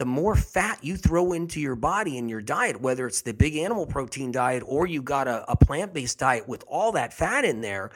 the 0.00 0.06
more 0.06 0.34
fat 0.34 0.82
you 0.82 0.96
throw 0.96 1.34
into 1.34 1.60
your 1.60 1.76
body 1.76 2.16
in 2.16 2.26
your 2.26 2.40
diet, 2.40 2.80
whether 2.80 3.06
it's 3.06 3.20
the 3.20 3.34
big 3.34 3.54
animal 3.56 3.84
protein 3.84 4.32
diet 4.32 4.62
or 4.66 4.86
you 4.86 5.02
got 5.02 5.28
a, 5.28 5.44
a 5.46 5.54
plant 5.54 5.92
based 5.92 6.18
diet 6.18 6.48
with 6.48 6.64
all 6.66 6.92
that 6.92 7.12
fat 7.12 7.44
in 7.44 7.60
there, 7.60 7.90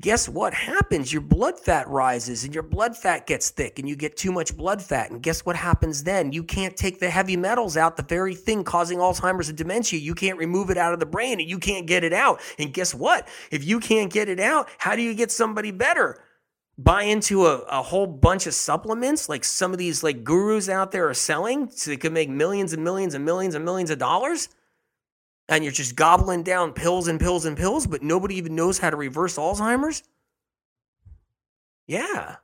guess 0.00 0.28
what 0.28 0.54
happens? 0.54 1.12
Your 1.12 1.22
blood 1.22 1.58
fat 1.58 1.88
rises 1.88 2.44
and 2.44 2.54
your 2.54 2.62
blood 2.62 2.96
fat 2.96 3.26
gets 3.26 3.50
thick 3.50 3.78
and 3.78 3.88
you 3.88 3.94
get 3.94 4.16
too 4.16 4.32
much 4.32 4.56
blood 4.56 4.82
fat. 4.82 5.10
And 5.10 5.22
guess 5.22 5.44
what 5.44 5.56
happens 5.56 6.04
then? 6.04 6.32
You 6.32 6.44
can't 6.44 6.76
take 6.76 6.98
the 6.98 7.10
heavy 7.10 7.36
metals 7.36 7.76
out, 7.76 7.96
the 7.96 8.02
very 8.02 8.34
thing 8.34 8.64
causing 8.64 8.98
Alzheimer's 8.98 9.48
and 9.48 9.58
dementia. 9.58 10.00
You 10.00 10.14
can't 10.14 10.38
remove 10.38 10.70
it 10.70 10.78
out 10.78 10.92
of 10.94 11.00
the 11.00 11.06
brain 11.06 11.40
and 11.40 11.48
you 11.48 11.58
can't 11.58 11.86
get 11.86 12.04
it 12.04 12.12
out. 12.12 12.40
And 12.58 12.72
guess 12.72 12.94
what? 12.94 13.28
If 13.50 13.64
you 13.64 13.80
can't 13.80 14.12
get 14.12 14.28
it 14.28 14.40
out, 14.40 14.68
how 14.78 14.96
do 14.96 15.02
you 15.02 15.14
get 15.14 15.30
somebody 15.30 15.70
better? 15.70 16.24
buy 16.78 17.02
into 17.02 17.46
a, 17.46 17.58
a 17.68 17.82
whole 17.82 18.06
bunch 18.06 18.46
of 18.46 18.54
supplements 18.54 19.28
like 19.28 19.44
some 19.44 19.72
of 19.72 19.78
these 19.78 20.02
like 20.02 20.24
gurus 20.24 20.70
out 20.70 20.90
there 20.90 21.06
are 21.06 21.14
selling 21.14 21.70
so 21.70 21.90
they 21.90 21.98
could 21.98 22.14
make 22.14 22.30
millions 22.30 22.72
and 22.72 22.82
millions 22.82 23.12
and 23.12 23.22
millions 23.24 23.54
and 23.54 23.62
millions 23.62 23.90
of 23.90 23.98
dollars 23.98 24.48
and 25.48 25.64
you're 25.64 25.72
just 25.72 25.96
gobbling 25.96 26.42
down 26.42 26.72
pills 26.72 27.08
and 27.08 27.20
pills 27.20 27.44
and 27.44 27.56
pills 27.56 27.86
but 27.86 28.02
nobody 28.02 28.36
even 28.36 28.54
knows 28.54 28.78
how 28.78 28.90
to 28.90 28.96
reverse 28.96 29.36
alzheimer's 29.36 30.02
yeah 31.86 32.36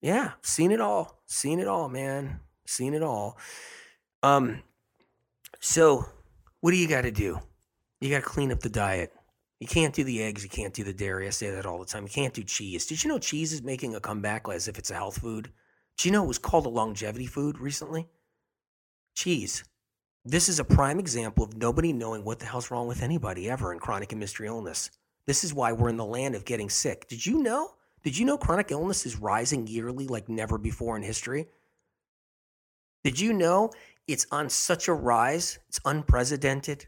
yeah 0.00 0.32
seen 0.42 0.70
it 0.70 0.80
all 0.80 1.22
seen 1.26 1.60
it 1.60 1.68
all 1.68 1.88
man 1.88 2.40
seen 2.66 2.94
it 2.94 3.02
all 3.02 3.38
um 4.22 4.62
so 5.60 6.04
what 6.60 6.70
do 6.70 6.76
you 6.76 6.88
got 6.88 7.02
to 7.02 7.10
do 7.10 7.38
you 8.00 8.10
got 8.10 8.22
to 8.22 8.28
clean 8.28 8.52
up 8.52 8.60
the 8.60 8.68
diet 8.68 9.12
you 9.64 9.68
can't 9.68 9.94
do 9.94 10.04
the 10.04 10.22
eggs. 10.22 10.42
You 10.42 10.50
can't 10.50 10.74
do 10.74 10.84
the 10.84 10.92
dairy. 10.92 11.26
I 11.26 11.30
say 11.30 11.50
that 11.50 11.64
all 11.64 11.78
the 11.78 11.86
time. 11.86 12.02
You 12.02 12.10
can't 12.10 12.34
do 12.34 12.42
cheese. 12.42 12.84
Did 12.84 13.02
you 13.02 13.08
know 13.08 13.18
cheese 13.18 13.50
is 13.50 13.62
making 13.62 13.94
a 13.94 14.00
comeback 14.00 14.46
as 14.46 14.68
if 14.68 14.78
it's 14.78 14.90
a 14.90 14.94
health 14.94 15.22
food? 15.22 15.50
Do 15.96 16.06
you 16.06 16.12
know 16.12 16.24
it 16.24 16.28
was 16.28 16.38
called 16.38 16.66
a 16.66 16.68
longevity 16.68 17.24
food 17.24 17.58
recently? 17.58 18.06
Cheese. 19.14 19.64
This 20.26 20.48
is 20.48 20.58
a 20.58 20.64
prime 20.64 20.98
example 20.98 21.44
of 21.44 21.54
nobody 21.58 21.92
knowing 21.92 22.24
what 22.24 22.38
the 22.38 22.46
hell's 22.46 22.70
wrong 22.70 22.88
with 22.88 23.02
anybody 23.02 23.50
ever 23.50 23.74
in 23.74 23.78
chronic 23.78 24.12
and 24.12 24.18
mystery 24.18 24.46
illness. 24.46 24.90
This 25.26 25.44
is 25.44 25.52
why 25.52 25.72
we're 25.72 25.90
in 25.90 25.98
the 25.98 26.04
land 26.04 26.34
of 26.34 26.46
getting 26.46 26.70
sick. 26.70 27.06
Did 27.08 27.26
you 27.26 27.42
know? 27.42 27.74
Did 28.02 28.16
you 28.16 28.24
know 28.24 28.38
chronic 28.38 28.70
illness 28.70 29.04
is 29.04 29.20
rising 29.20 29.66
yearly 29.66 30.06
like 30.06 30.30
never 30.30 30.56
before 30.56 30.96
in 30.96 31.02
history? 31.02 31.48
Did 33.02 33.20
you 33.20 33.34
know 33.34 33.70
it's 34.08 34.26
on 34.30 34.48
such 34.48 34.88
a 34.88 34.94
rise? 34.94 35.58
It's 35.68 35.80
unprecedented, 35.84 36.86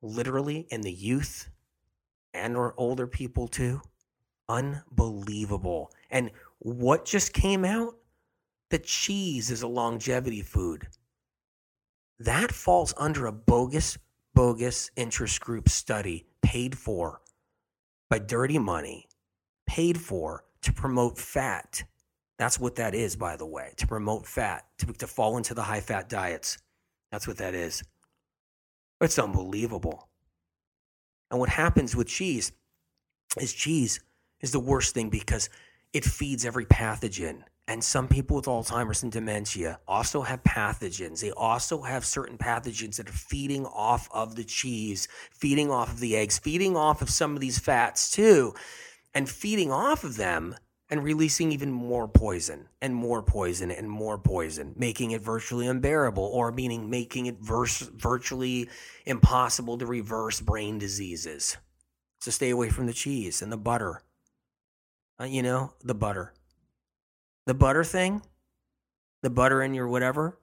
literally, 0.00 0.68
in 0.70 0.82
the 0.82 0.92
youth 0.92 1.50
and 2.34 2.56
or 2.56 2.72
older 2.76 3.08
people 3.08 3.48
too. 3.48 3.80
Unbelievable. 4.48 5.90
And 6.12 6.30
what 6.60 7.04
just 7.04 7.32
came 7.32 7.64
out? 7.64 7.96
The 8.70 8.78
cheese 8.78 9.50
is 9.50 9.62
a 9.62 9.68
longevity 9.68 10.42
food. 10.42 10.86
That 12.18 12.52
falls 12.52 12.94
under 12.96 13.26
a 13.26 13.32
bogus, 13.32 13.98
bogus 14.34 14.90
interest 14.96 15.40
group 15.40 15.68
study 15.68 16.26
paid 16.42 16.76
for 16.78 17.20
by 18.08 18.18
dirty 18.18 18.58
money, 18.58 19.06
paid 19.66 20.00
for 20.00 20.44
to 20.62 20.72
promote 20.72 21.18
fat. 21.18 21.82
That's 22.38 22.58
what 22.58 22.76
that 22.76 22.94
is, 22.94 23.16
by 23.16 23.36
the 23.36 23.46
way, 23.46 23.72
to 23.76 23.86
promote 23.86 24.26
fat, 24.26 24.64
to, 24.78 24.86
to 24.94 25.06
fall 25.06 25.36
into 25.36 25.54
the 25.54 25.62
high 25.62 25.80
fat 25.80 26.08
diets. 26.08 26.58
That's 27.10 27.26
what 27.26 27.38
that 27.38 27.54
is. 27.54 27.82
It's 29.00 29.18
unbelievable. 29.18 30.08
And 31.30 31.40
what 31.40 31.48
happens 31.48 31.94
with 31.94 32.08
cheese 32.08 32.52
is 33.40 33.52
cheese 33.52 34.00
is 34.40 34.52
the 34.52 34.60
worst 34.60 34.94
thing 34.94 35.10
because 35.10 35.50
it 35.92 36.04
feeds 36.04 36.44
every 36.44 36.66
pathogen. 36.66 37.42
And 37.68 37.82
some 37.82 38.06
people 38.06 38.36
with 38.36 38.46
Alzheimer's 38.46 39.02
and 39.02 39.10
dementia 39.10 39.80
also 39.88 40.22
have 40.22 40.44
pathogens. 40.44 41.20
They 41.20 41.32
also 41.32 41.82
have 41.82 42.04
certain 42.04 42.38
pathogens 42.38 42.96
that 42.96 43.08
are 43.08 43.12
feeding 43.12 43.66
off 43.66 44.08
of 44.12 44.36
the 44.36 44.44
cheese, 44.44 45.08
feeding 45.32 45.70
off 45.70 45.92
of 45.92 45.98
the 45.98 46.16
eggs, 46.16 46.38
feeding 46.38 46.76
off 46.76 47.02
of 47.02 47.10
some 47.10 47.34
of 47.34 47.40
these 47.40 47.58
fats 47.58 48.10
too, 48.10 48.54
and 49.14 49.28
feeding 49.28 49.72
off 49.72 50.04
of 50.04 50.16
them 50.16 50.54
and 50.88 51.02
releasing 51.02 51.50
even 51.50 51.72
more 51.72 52.06
poison 52.06 52.68
and 52.80 52.94
more 52.94 53.20
poison 53.20 53.72
and 53.72 53.90
more 53.90 54.18
poison, 54.18 54.72
making 54.76 55.10
it 55.10 55.20
virtually 55.20 55.66
unbearable, 55.66 56.22
or 56.22 56.52
meaning 56.52 56.88
making 56.88 57.26
it 57.26 57.36
virtually 57.40 58.68
impossible 59.04 59.76
to 59.78 59.86
reverse 59.86 60.40
brain 60.40 60.78
diseases. 60.78 61.56
So 62.20 62.30
stay 62.30 62.50
away 62.50 62.70
from 62.70 62.86
the 62.86 62.92
cheese 62.92 63.42
and 63.42 63.50
the 63.50 63.56
butter. 63.56 64.02
Uh, 65.20 65.24
you 65.24 65.42
know, 65.42 65.72
the 65.82 65.94
butter. 65.94 66.32
The 67.46 67.54
butter 67.54 67.84
thing, 67.84 68.22
the 69.22 69.30
butter 69.30 69.62
in 69.62 69.74
your 69.74 69.88
whatever, 69.88 70.38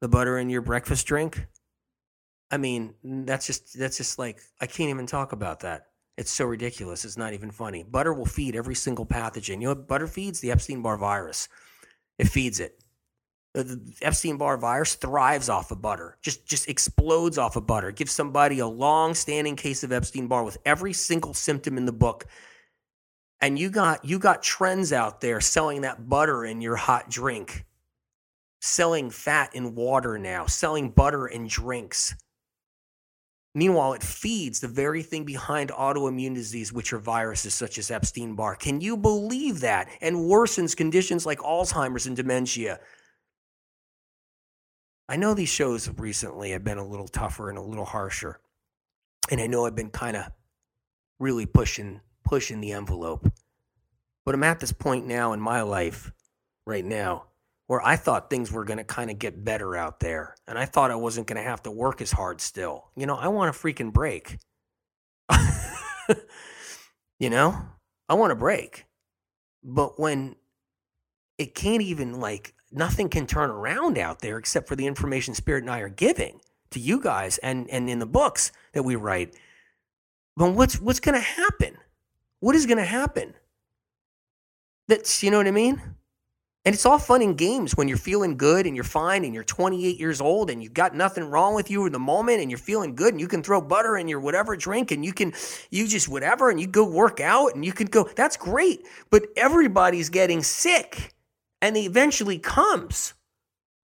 the 0.00 0.08
butter 0.08 0.38
in 0.38 0.50
your 0.50 0.62
breakfast 0.62 1.06
drink. 1.06 1.46
I 2.50 2.56
mean, 2.56 2.94
that's 3.04 3.46
just 3.46 3.78
that's 3.78 3.96
just 3.96 4.18
like 4.18 4.40
I 4.60 4.66
can't 4.66 4.90
even 4.90 5.06
talk 5.06 5.32
about 5.32 5.60
that. 5.60 5.86
It's 6.16 6.32
so 6.32 6.46
ridiculous. 6.46 7.04
It's 7.04 7.16
not 7.16 7.32
even 7.32 7.52
funny. 7.52 7.84
Butter 7.84 8.12
will 8.12 8.26
feed 8.26 8.56
every 8.56 8.74
single 8.74 9.06
pathogen. 9.06 9.60
You 9.60 9.68
know 9.68 9.74
butter 9.76 10.08
feeds? 10.08 10.40
The 10.40 10.50
Epstein 10.50 10.82
Barr 10.82 10.96
virus. 10.96 11.48
It 12.18 12.28
feeds 12.28 12.58
it. 12.58 12.82
The 13.54 13.80
Epstein 14.02 14.36
Barr 14.36 14.56
virus 14.56 14.94
thrives 14.94 15.48
off 15.48 15.70
of 15.70 15.80
butter, 15.80 16.18
just, 16.20 16.46
just 16.46 16.68
explodes 16.68 17.38
off 17.38 17.56
of 17.56 17.66
butter. 17.66 17.92
Gives 17.92 18.12
somebody 18.12 18.58
a 18.58 18.66
long 18.66 19.14
standing 19.14 19.56
case 19.56 19.84
of 19.84 19.92
Epstein 19.92 20.26
Barr 20.26 20.44
with 20.44 20.58
every 20.66 20.92
single 20.92 21.34
symptom 21.34 21.78
in 21.78 21.86
the 21.86 21.92
book. 21.92 22.26
And 23.40 23.58
you 23.58 23.70
got 23.70 24.04
you 24.04 24.18
got 24.18 24.42
trends 24.42 24.92
out 24.92 25.20
there 25.20 25.40
selling 25.40 25.82
that 25.82 26.08
butter 26.08 26.44
in 26.44 26.60
your 26.60 26.76
hot 26.76 27.08
drink, 27.08 27.64
selling 28.60 29.10
fat 29.10 29.54
in 29.54 29.74
water 29.74 30.18
now, 30.18 30.46
selling 30.46 30.90
butter 30.90 31.26
in 31.26 31.46
drinks. 31.46 32.14
Meanwhile, 33.54 33.94
it 33.94 34.02
feeds 34.02 34.60
the 34.60 34.68
very 34.68 35.02
thing 35.02 35.24
behind 35.24 35.70
autoimmune 35.70 36.34
disease, 36.34 36.72
which 36.72 36.92
are 36.92 36.98
viruses 36.98 37.54
such 37.54 37.78
as 37.78 37.90
Epstein 37.90 38.34
Barr. 38.34 38.54
Can 38.54 38.80
you 38.80 38.96
believe 38.96 39.60
that? 39.60 39.88
And 40.00 40.16
worsens 40.16 40.76
conditions 40.76 41.24
like 41.24 41.38
Alzheimer's 41.38 42.06
and 42.06 42.16
dementia. 42.16 42.78
I 45.08 45.16
know 45.16 45.32
these 45.32 45.48
shows 45.48 45.88
recently 45.96 46.50
have 46.50 46.62
been 46.62 46.78
a 46.78 46.86
little 46.86 47.08
tougher 47.08 47.48
and 47.48 47.58
a 47.58 47.62
little 47.62 47.86
harsher. 47.86 48.38
And 49.30 49.40
I 49.40 49.46
know 49.46 49.64
I've 49.66 49.74
been 49.74 49.90
kind 49.90 50.16
of 50.16 50.30
really 51.18 51.46
pushing 51.46 52.00
pushing 52.28 52.60
the 52.60 52.72
envelope. 52.72 53.30
But 54.24 54.34
I'm 54.34 54.44
at 54.44 54.60
this 54.60 54.72
point 54.72 55.06
now 55.06 55.32
in 55.32 55.40
my 55.40 55.62
life 55.62 56.12
right 56.66 56.84
now 56.84 57.24
where 57.66 57.84
I 57.84 57.96
thought 57.96 58.30
things 58.30 58.52
were 58.52 58.64
going 58.64 58.78
to 58.78 58.84
kind 58.84 59.10
of 59.10 59.18
get 59.18 59.44
better 59.44 59.76
out 59.76 60.00
there. 60.00 60.34
And 60.46 60.58
I 60.58 60.64
thought 60.64 60.90
I 60.90 60.96
wasn't 60.96 61.26
going 61.26 61.42
to 61.42 61.48
have 61.48 61.62
to 61.64 61.70
work 61.70 62.00
as 62.00 62.10
hard 62.10 62.40
still. 62.40 62.90
You 62.96 63.06
know, 63.06 63.16
I 63.16 63.28
want 63.28 63.54
a 63.54 63.58
freaking 63.58 63.92
break. 63.92 64.38
you 67.18 67.30
know, 67.30 67.56
I 68.08 68.14
want 68.14 68.32
a 68.32 68.36
break. 68.36 68.86
But 69.62 69.98
when 69.98 70.36
it 71.36 71.54
can't 71.54 71.82
even 71.82 72.20
like 72.20 72.54
nothing 72.70 73.08
can 73.08 73.26
turn 73.26 73.50
around 73.50 73.98
out 73.98 74.20
there 74.20 74.38
except 74.38 74.68
for 74.68 74.76
the 74.76 74.86
information 74.86 75.34
Spirit 75.34 75.62
and 75.62 75.70
I 75.70 75.80
are 75.80 75.88
giving 75.88 76.40
to 76.70 76.80
you 76.80 77.00
guys 77.00 77.38
and 77.38 77.68
and 77.70 77.88
in 77.88 77.98
the 77.98 78.06
books 78.06 78.52
that 78.72 78.82
we 78.82 78.96
write. 78.96 79.34
But 80.36 80.52
what's 80.52 80.80
what's 80.80 81.00
going 81.00 81.16
to 81.16 81.20
happen? 81.20 81.76
What 82.40 82.54
is 82.54 82.66
going 82.66 82.78
to 82.78 82.84
happen? 82.84 83.34
That's 84.86 85.22
you 85.22 85.30
know 85.30 85.38
what 85.38 85.46
I 85.48 85.52
mean? 85.52 85.82
And 86.64 86.74
it's 86.74 86.84
all 86.84 86.98
fun 86.98 87.22
and 87.22 87.38
games 87.38 87.76
when 87.76 87.88
you're 87.88 87.96
feeling 87.96 88.36
good 88.36 88.66
and 88.66 88.74
you're 88.74 88.84
fine 88.84 89.24
and 89.24 89.32
you're 89.32 89.44
28 89.44 89.98
years 89.98 90.20
old 90.20 90.50
and 90.50 90.62
you've 90.62 90.74
got 90.74 90.94
nothing 90.94 91.24
wrong 91.24 91.54
with 91.54 91.70
you 91.70 91.86
in 91.86 91.92
the 91.92 91.98
moment 91.98 92.42
and 92.42 92.50
you're 92.50 92.58
feeling 92.58 92.94
good 92.94 93.14
and 93.14 93.20
you 93.20 93.28
can 93.28 93.42
throw 93.42 93.60
butter 93.60 93.96
in 93.96 94.06
your 94.06 94.20
whatever 94.20 94.54
drink 94.54 94.90
and 94.90 95.04
you 95.04 95.12
can, 95.12 95.32
you 95.70 95.88
just 95.88 96.08
whatever 96.08 96.50
and 96.50 96.60
you 96.60 96.66
go 96.66 96.86
work 96.86 97.20
out 97.20 97.54
and 97.54 97.64
you 97.64 97.72
can 97.72 97.86
go, 97.86 98.04
that's 98.16 98.36
great. 98.36 98.82
But 99.08 99.28
everybody's 99.36 100.10
getting 100.10 100.42
sick 100.42 101.14
and 101.62 101.76
eventually 101.76 102.38
comes 102.38 103.14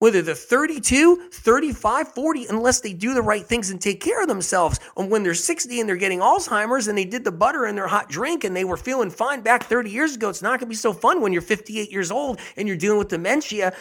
whether 0.02 0.20
they're 0.20 0.34
32, 0.34 1.28
35, 1.30 2.08
40, 2.08 2.46
unless 2.46 2.80
they 2.80 2.92
do 2.92 3.14
the 3.14 3.22
right 3.22 3.46
things 3.46 3.70
and 3.70 3.80
take 3.80 4.00
care 4.00 4.20
of 4.20 4.26
themselves. 4.26 4.80
And 4.96 5.08
when 5.08 5.22
they're 5.22 5.32
60 5.32 5.78
and 5.78 5.88
they're 5.88 5.94
getting 5.94 6.18
Alzheimer's 6.18 6.88
and 6.88 6.98
they 6.98 7.04
did 7.04 7.22
the 7.22 7.30
butter 7.30 7.68
in 7.68 7.76
their 7.76 7.86
hot 7.86 8.08
drink 8.08 8.42
and 8.42 8.56
they 8.56 8.64
were 8.64 8.76
feeling 8.76 9.10
fine 9.10 9.42
back 9.42 9.62
30 9.62 9.90
years 9.92 10.16
ago, 10.16 10.28
it's 10.28 10.42
not 10.42 10.58
going 10.58 10.66
to 10.66 10.66
be 10.66 10.74
so 10.74 10.92
fun 10.92 11.20
when 11.20 11.32
you're 11.32 11.40
58 11.40 11.92
years 11.92 12.10
old 12.10 12.40
and 12.56 12.66
you're 12.66 12.76
dealing 12.76 12.98
with 12.98 13.10
dementia. 13.10 13.74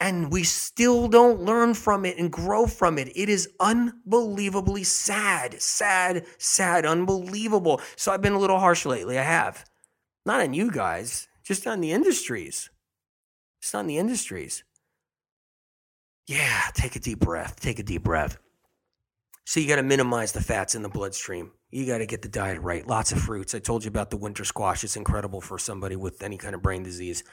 And 0.00 0.32
we 0.32 0.42
still 0.42 1.06
don't 1.06 1.42
learn 1.42 1.74
from 1.74 2.04
it 2.04 2.18
and 2.18 2.28
grow 2.28 2.66
from 2.66 2.98
it. 2.98 3.16
It 3.16 3.28
is 3.28 3.48
unbelievably 3.60 4.82
sad, 4.82 5.62
sad, 5.62 6.26
sad, 6.38 6.84
unbelievable. 6.84 7.80
So 7.94 8.10
I've 8.10 8.22
been 8.22 8.32
a 8.32 8.40
little 8.40 8.58
harsh 8.58 8.86
lately. 8.86 9.20
I 9.20 9.22
have. 9.22 9.64
Not 10.24 10.40
on 10.40 10.52
you 10.52 10.72
guys, 10.72 11.28
just 11.44 11.64
on 11.68 11.80
the 11.80 11.92
industries 11.92 12.70
just 13.66 13.74
on 13.74 13.88
the 13.88 13.98
industries. 13.98 14.62
Yeah, 16.28 16.62
take 16.74 16.94
a 16.94 17.00
deep 17.00 17.18
breath. 17.18 17.58
Take 17.58 17.80
a 17.80 17.82
deep 17.82 18.04
breath. 18.04 18.38
So 19.44 19.58
you 19.58 19.66
got 19.66 19.76
to 19.76 19.82
minimize 19.82 20.30
the 20.30 20.40
fats 20.40 20.76
in 20.76 20.82
the 20.82 20.88
bloodstream. 20.88 21.50
You 21.70 21.84
got 21.84 21.98
to 21.98 22.06
get 22.06 22.22
the 22.22 22.28
diet 22.28 22.60
right. 22.60 22.86
Lots 22.86 23.10
of 23.10 23.18
fruits. 23.18 23.56
I 23.56 23.58
told 23.58 23.84
you 23.84 23.88
about 23.88 24.10
the 24.10 24.18
winter 24.18 24.44
squash. 24.44 24.84
It's 24.84 24.94
incredible 24.94 25.40
for 25.40 25.58
somebody 25.58 25.96
with 25.96 26.22
any 26.22 26.36
kind 26.36 26.54
of 26.54 26.62
brain 26.62 26.84
disease. 26.84 27.24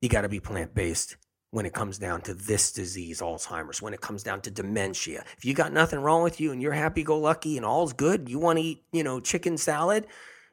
You 0.00 0.08
got 0.08 0.22
to 0.22 0.30
be 0.30 0.40
plant 0.40 0.74
based 0.74 1.18
when 1.50 1.66
it 1.66 1.74
comes 1.74 1.98
down 1.98 2.22
to 2.22 2.32
this 2.32 2.72
disease, 2.72 3.20
Alzheimer's, 3.20 3.82
when 3.82 3.92
it 3.92 4.00
comes 4.00 4.22
down 4.22 4.40
to 4.42 4.50
dementia. 4.50 5.24
If 5.36 5.44
you 5.44 5.52
got 5.52 5.74
nothing 5.74 6.00
wrong 6.00 6.22
with 6.22 6.40
you 6.40 6.52
and 6.52 6.62
you're 6.62 6.72
happy 6.72 7.02
go 7.02 7.18
lucky 7.18 7.58
and 7.58 7.66
all's 7.66 7.92
good, 7.92 8.30
you 8.30 8.38
want 8.38 8.58
to 8.58 8.64
eat, 8.64 8.84
you 8.92 9.04
know, 9.04 9.20
chicken 9.20 9.58
salad 9.58 10.06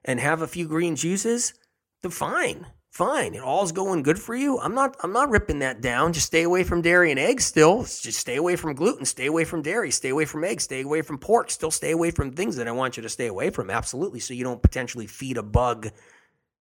and 0.04 0.20
have 0.20 0.42
a 0.42 0.48
few 0.48 0.68
green 0.68 0.98
juices, 0.98 1.54
then 2.02 2.12
fine 2.12 2.66
fine. 2.94 3.34
It 3.34 3.42
all's 3.42 3.72
going 3.72 4.04
good 4.04 4.20
for 4.20 4.36
you. 4.36 4.60
I'm 4.60 4.76
not 4.76 4.96
I'm 5.04 5.12
not 5.12 5.30
ripping 5.30 5.60
that 5.60 5.82
down. 5.82 6.14
Just 6.14 6.28
stay 6.28 6.44
away 6.44 6.64
from 6.64 6.82
dairy 6.82 7.10
and 7.10 7.20
eggs 7.20 7.44
still. 7.44 7.82
Just 7.84 8.20
stay 8.20 8.36
away 8.36 8.56
from 8.56 8.76
gluten, 8.76 9.04
stay 9.04 9.26
away 9.26 9.44
from 9.44 9.64
dairy, 9.64 9.92
stay 9.92 10.10
away 10.10 10.26
from 10.26 10.44
eggs, 10.44 10.64
stay 10.64 10.82
away 10.82 11.02
from 11.02 11.18
pork, 11.18 11.50
still 11.50 11.72
stay 11.72 11.92
away 11.92 12.12
from 12.12 12.32
things 12.32 12.56
that 12.56 12.68
I 12.68 12.72
want 12.72 12.96
you 12.96 13.04
to 13.04 13.10
stay 13.10 13.28
away 13.28 13.50
from. 13.50 13.70
Absolutely. 13.70 14.20
So 14.20 14.34
you 14.34 14.44
don't 14.44 14.62
potentially 14.62 15.08
feed 15.08 15.38
a 15.38 15.44
bug 15.44 15.90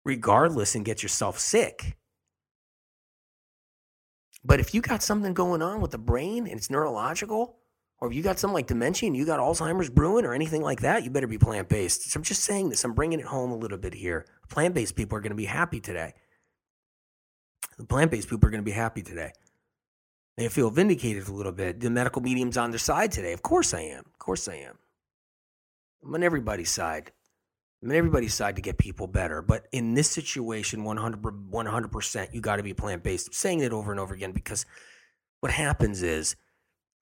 regardless 0.05 0.75
and 0.75 0.85
get 0.85 1.03
yourself 1.03 1.39
sick. 1.39 1.97
But 4.43 4.61
if 4.61 4.75
you 4.75 4.81
got 4.81 5.03
something 5.03 5.35
going 5.35 5.61
on 5.61 5.81
with 5.81 5.91
the 5.91 5.99
brain 5.99 6.47
and 6.47 6.57
it's 6.57 6.71
neurological, 6.71 7.59
or 7.99 8.09
if 8.09 8.15
you 8.15 8.23
got 8.23 8.39
something 8.39 8.55
like 8.55 8.67
dementia 8.67 9.07
and 9.07 9.17
you 9.17 9.25
got 9.25 9.41
Alzheimer's 9.41 9.89
brewing 9.89 10.27
or 10.27 10.35
anything 10.35 10.63
like 10.63 10.81
that, 10.81 11.03
you 11.03 11.11
better 11.11 11.27
be 11.27 11.39
plant 11.39 11.69
based. 11.69 12.11
So 12.11 12.19
I'm 12.19 12.25
just 12.25 12.43
saying 12.43 12.69
this. 12.69 12.85
I'm 12.85 12.93
bringing 12.93 13.21
it 13.21 13.27
home 13.27 13.51
a 13.51 13.57
little 13.57 13.79
bit 13.79 13.95
here. 13.95 14.27
Plant 14.51 14.75
based 14.75 14.97
people 14.97 15.17
are 15.17 15.23
going 15.23 15.31
to 15.31 15.37
be 15.37 15.47
happy 15.47 15.81
today. 15.81 16.13
The 17.79 17.85
plant 17.85 18.11
based 18.11 18.29
people 18.29 18.47
are 18.47 18.51
going 18.51 18.63
to 18.63 18.71
be 18.71 18.73
happy 18.73 19.03
today. 19.03 19.33
They 20.37 20.49
feel 20.49 20.69
vindicated 20.71 21.29
a 21.29 21.33
little 21.33 21.53
bit. 21.53 21.81
The 21.81 21.89
medical 21.89 22.21
medium's 22.21 22.59
on 22.59 22.71
their 22.71 22.79
side 22.79 23.13
today. 23.13 23.33
Of 23.33 23.43
course 23.43 23.73
I 23.73 23.81
am. 23.81 24.01
Of 24.01 24.19
course 24.19 24.49
I 24.49 24.57
am. 24.57 24.79
I'm 26.05 26.15
on 26.15 26.23
everybody's 26.23 26.71
side. 26.71 27.13
I'm 27.83 27.91
on 27.91 27.97
everybody's 27.97 28.35
side 28.35 28.57
to 28.57 28.63
get 28.63 28.77
people 28.77 29.07
better. 29.07 29.41
But 29.41 29.67
in 29.73 29.95
this 29.95 30.11
situation, 30.11 30.85
100, 30.85 31.23
100% 31.23 32.35
you 32.35 32.41
got 32.43 32.57
to 32.57 32.63
be 32.63 32.75
plant 32.75 33.03
based. 33.03 33.29
I'm 33.29 33.33
saying 33.33 33.61
it 33.61 33.73
over 33.73 33.91
and 33.91 34.01
over 34.01 34.15
again 34.15 34.33
because 34.33 34.67
what 35.41 35.53
happens 35.53 36.03
is 36.03 36.37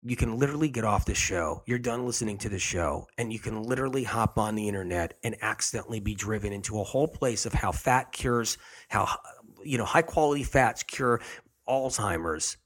you 0.05 0.17
can 0.17 0.39
literally 0.39 0.69
get 0.69 0.85
off 0.85 1.07
the 1.07 1.15
show. 1.15 1.63
You're 1.65 1.79
done 1.79 2.05
listening 2.05 2.37
to 2.39 2.51
the 2.51 2.59
show, 2.59 3.09
and 3.17 3.33
you 3.33 3.39
can 3.39 3.63
literally 3.63 4.05
hop 4.05 4.39
on 4.39 4.55
the 4.55 4.69
internet 4.69 5.19
and 5.25 5.35
accidentally 5.41 5.99
be 5.99 6.15
driven 6.15 6.53
into 6.53 6.79
a 6.79 6.85
whole 6.85 7.09
place 7.09 7.47
of 7.47 7.55
how 7.55 7.73
fat 7.73 8.13
cures, 8.13 8.59
how 8.89 9.09
you 9.65 9.79
know 9.79 9.85
high 9.85 10.03
quality 10.03 10.45
fats 10.45 10.83
cure 10.83 11.21
Alzheimer's. 11.67 12.59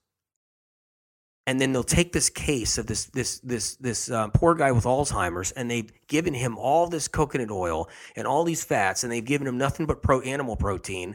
And 1.47 1.59
then 1.59 1.73
they'll 1.73 1.83
take 1.85 2.13
this 2.13 2.29
case 2.29 2.77
of 2.77 2.87
this 2.87 3.07
this 3.07 3.39
this 3.41 3.77
this 3.77 4.11
uh, 4.11 4.29
poor 4.29 4.57
guy 4.57 4.73
with 4.73 4.85
Alzheimer's, 4.85 5.53
and 5.53 5.71
they've 5.71 5.91
given 6.09 6.35
him 6.35 6.59
all 6.59 6.89
this 6.89 7.07
coconut 7.07 7.53
oil 7.53 7.89
and 8.17 8.27
all 8.27 8.43
these 8.43 8.65
fats, 8.65 9.05
and 9.05 9.13
they've 9.13 9.25
given 9.25 9.47
him 9.47 9.57
nothing 9.57 9.87
but 9.87 10.03
pro 10.03 10.21
animal 10.23 10.57
protein 10.57 11.15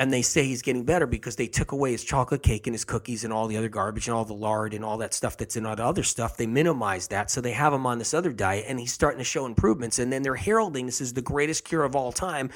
and 0.00 0.10
they 0.10 0.22
say 0.22 0.46
he's 0.46 0.62
getting 0.62 0.82
better 0.82 1.06
because 1.06 1.36
they 1.36 1.46
took 1.46 1.72
away 1.72 1.92
his 1.92 2.02
chocolate 2.02 2.42
cake 2.42 2.66
and 2.66 2.72
his 2.72 2.86
cookies 2.86 3.22
and 3.22 3.34
all 3.34 3.46
the 3.46 3.58
other 3.58 3.68
garbage 3.68 4.08
and 4.08 4.16
all 4.16 4.24
the 4.24 4.32
lard 4.32 4.72
and 4.72 4.82
all 4.82 4.96
that 4.96 5.12
stuff 5.12 5.36
that's 5.36 5.56
in 5.56 5.66
all 5.66 5.76
the 5.76 5.84
other 5.84 6.02
stuff. 6.02 6.38
They 6.38 6.46
minimized 6.46 7.10
that, 7.10 7.30
so 7.30 7.42
they 7.42 7.52
have 7.52 7.74
him 7.74 7.84
on 7.84 7.98
this 7.98 8.14
other 8.14 8.32
diet, 8.32 8.64
and 8.66 8.80
he's 8.80 8.94
starting 8.94 9.18
to 9.18 9.24
show 9.24 9.44
improvements. 9.44 9.98
And 9.98 10.10
then 10.10 10.22
they're 10.22 10.36
heralding 10.36 10.86
this 10.86 11.02
is 11.02 11.12
the 11.12 11.20
greatest 11.20 11.66
cure 11.66 11.84
of 11.84 11.94
all 11.94 12.12
time, 12.12 12.48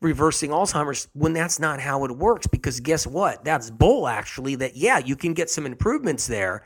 reversing 0.00 0.50
Alzheimer's. 0.50 1.08
When 1.12 1.34
that's 1.34 1.60
not 1.60 1.80
how 1.80 2.02
it 2.06 2.16
works, 2.16 2.46
because 2.46 2.80
guess 2.80 3.06
what? 3.06 3.44
That's 3.44 3.70
bull. 3.70 4.08
Actually, 4.08 4.54
that 4.54 4.74
yeah, 4.74 4.96
you 4.96 5.16
can 5.16 5.34
get 5.34 5.50
some 5.50 5.66
improvements 5.66 6.26
there, 6.26 6.62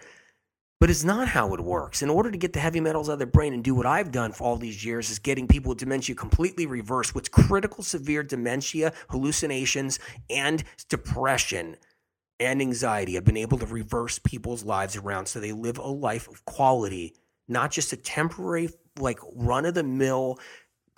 but 0.81 0.89
it's 0.89 1.05
not 1.05 1.29
how 1.29 1.53
it 1.55 1.61
works. 1.61 2.03
In 2.03 2.09
order 2.09 2.31
to 2.31 2.39
get 2.39 2.55
the 2.55 2.59
heavy 2.61 2.81
metals 2.81 3.09
out 3.09 3.15
of 3.15 3.19
their 3.19 3.27
brain 3.27 3.53
and 3.53 3.63
do 3.63 3.75
what 3.75 3.87
I've 3.87 4.11
done 4.11 4.33
for 4.33 4.45
all 4.45 4.57
these 4.57 4.85
years 4.85 5.11
is 5.11 5.19
getting 5.19 5.47
people 5.47 5.69
with 5.69 5.79
dementia 5.79 6.17
completely 6.17 6.65
reversed, 6.65 7.15
what's 7.15 7.29
critical 7.29 7.85
severe 7.85 8.23
dementia, 8.23 8.93
hallucinations, 9.11 9.99
and 10.31 10.65
depression 10.89 11.77
and 12.41 12.63
anxiety. 12.63 13.17
I've 13.17 13.25
been 13.25 13.37
able 13.37 13.59
to 13.59 13.67
reverse 13.67 14.19
people's 14.19 14.65
lives 14.65 14.97
around 14.97 15.27
so 15.27 15.39
they 15.39 15.53
live 15.53 15.77
a 15.77 15.87
life 15.87 16.27
of 16.29 16.45
quality, 16.47 17.15
not 17.47 17.71
just 17.71 17.93
a 17.93 17.97
temporary, 17.97 18.71
like 18.99 19.21
run 19.35 19.67
of 19.67 19.75
the 19.75 19.85
mill 19.85 20.39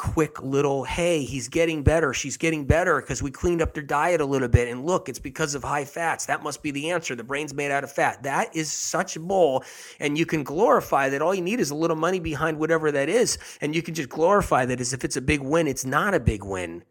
quick 0.03 0.43
little, 0.43 0.83
hey, 0.83 1.23
he's 1.23 1.47
getting 1.47 1.85
better, 1.85 2.13
she's 2.13 2.37
getting 2.37 2.65
better 2.65 3.01
because 3.01 3.23
we 3.23 3.31
cleaned 3.31 3.63
up 3.63 3.73
their 3.73 3.85
diet 3.85 4.21
a 4.21 4.25
little 4.25 4.49
bit. 4.49 4.67
And 4.67 4.85
look, 4.85 5.09
it's 5.09 5.21
because 5.21 5.55
of 5.55 5.63
high 5.63 5.85
fats. 5.85 6.27
That 6.27 6.43
must 6.43 6.61
be 6.61 6.73
the 6.73 6.91
answer. 6.91 7.15
The 7.15 7.23
brain's 7.23 7.55
made 7.55 7.71
out 7.71 7.85
of 7.85 7.93
fat. 7.93 8.25
That 8.25 8.55
is 8.55 8.69
such 8.69 9.17
bull. 9.21 9.63
And 10.01 10.19
you 10.19 10.27
can 10.27 10.43
glorify 10.43 11.09
that. 11.11 11.23
All 11.23 11.33
you 11.33 11.41
need 11.41 11.61
is 11.61 11.71
a 11.71 11.77
little 11.77 11.97
money 11.97 12.19
behind 12.19 12.59
whatever 12.59 12.91
that 12.91 13.09
is. 13.09 13.39
And 13.61 13.77
you 13.77 13.83
can 13.83 13.95
just 13.95 14.09
glorify 14.09 14.67
that 14.67 14.81
as 14.81 14.93
if 14.93 15.05
it's 15.05 15.17
a 15.17 15.23
big 15.23 15.41
win. 15.41 15.69
It's 15.69 15.87
not 15.87 16.15
a 16.15 16.21
big 16.21 16.43
win. 16.43 16.83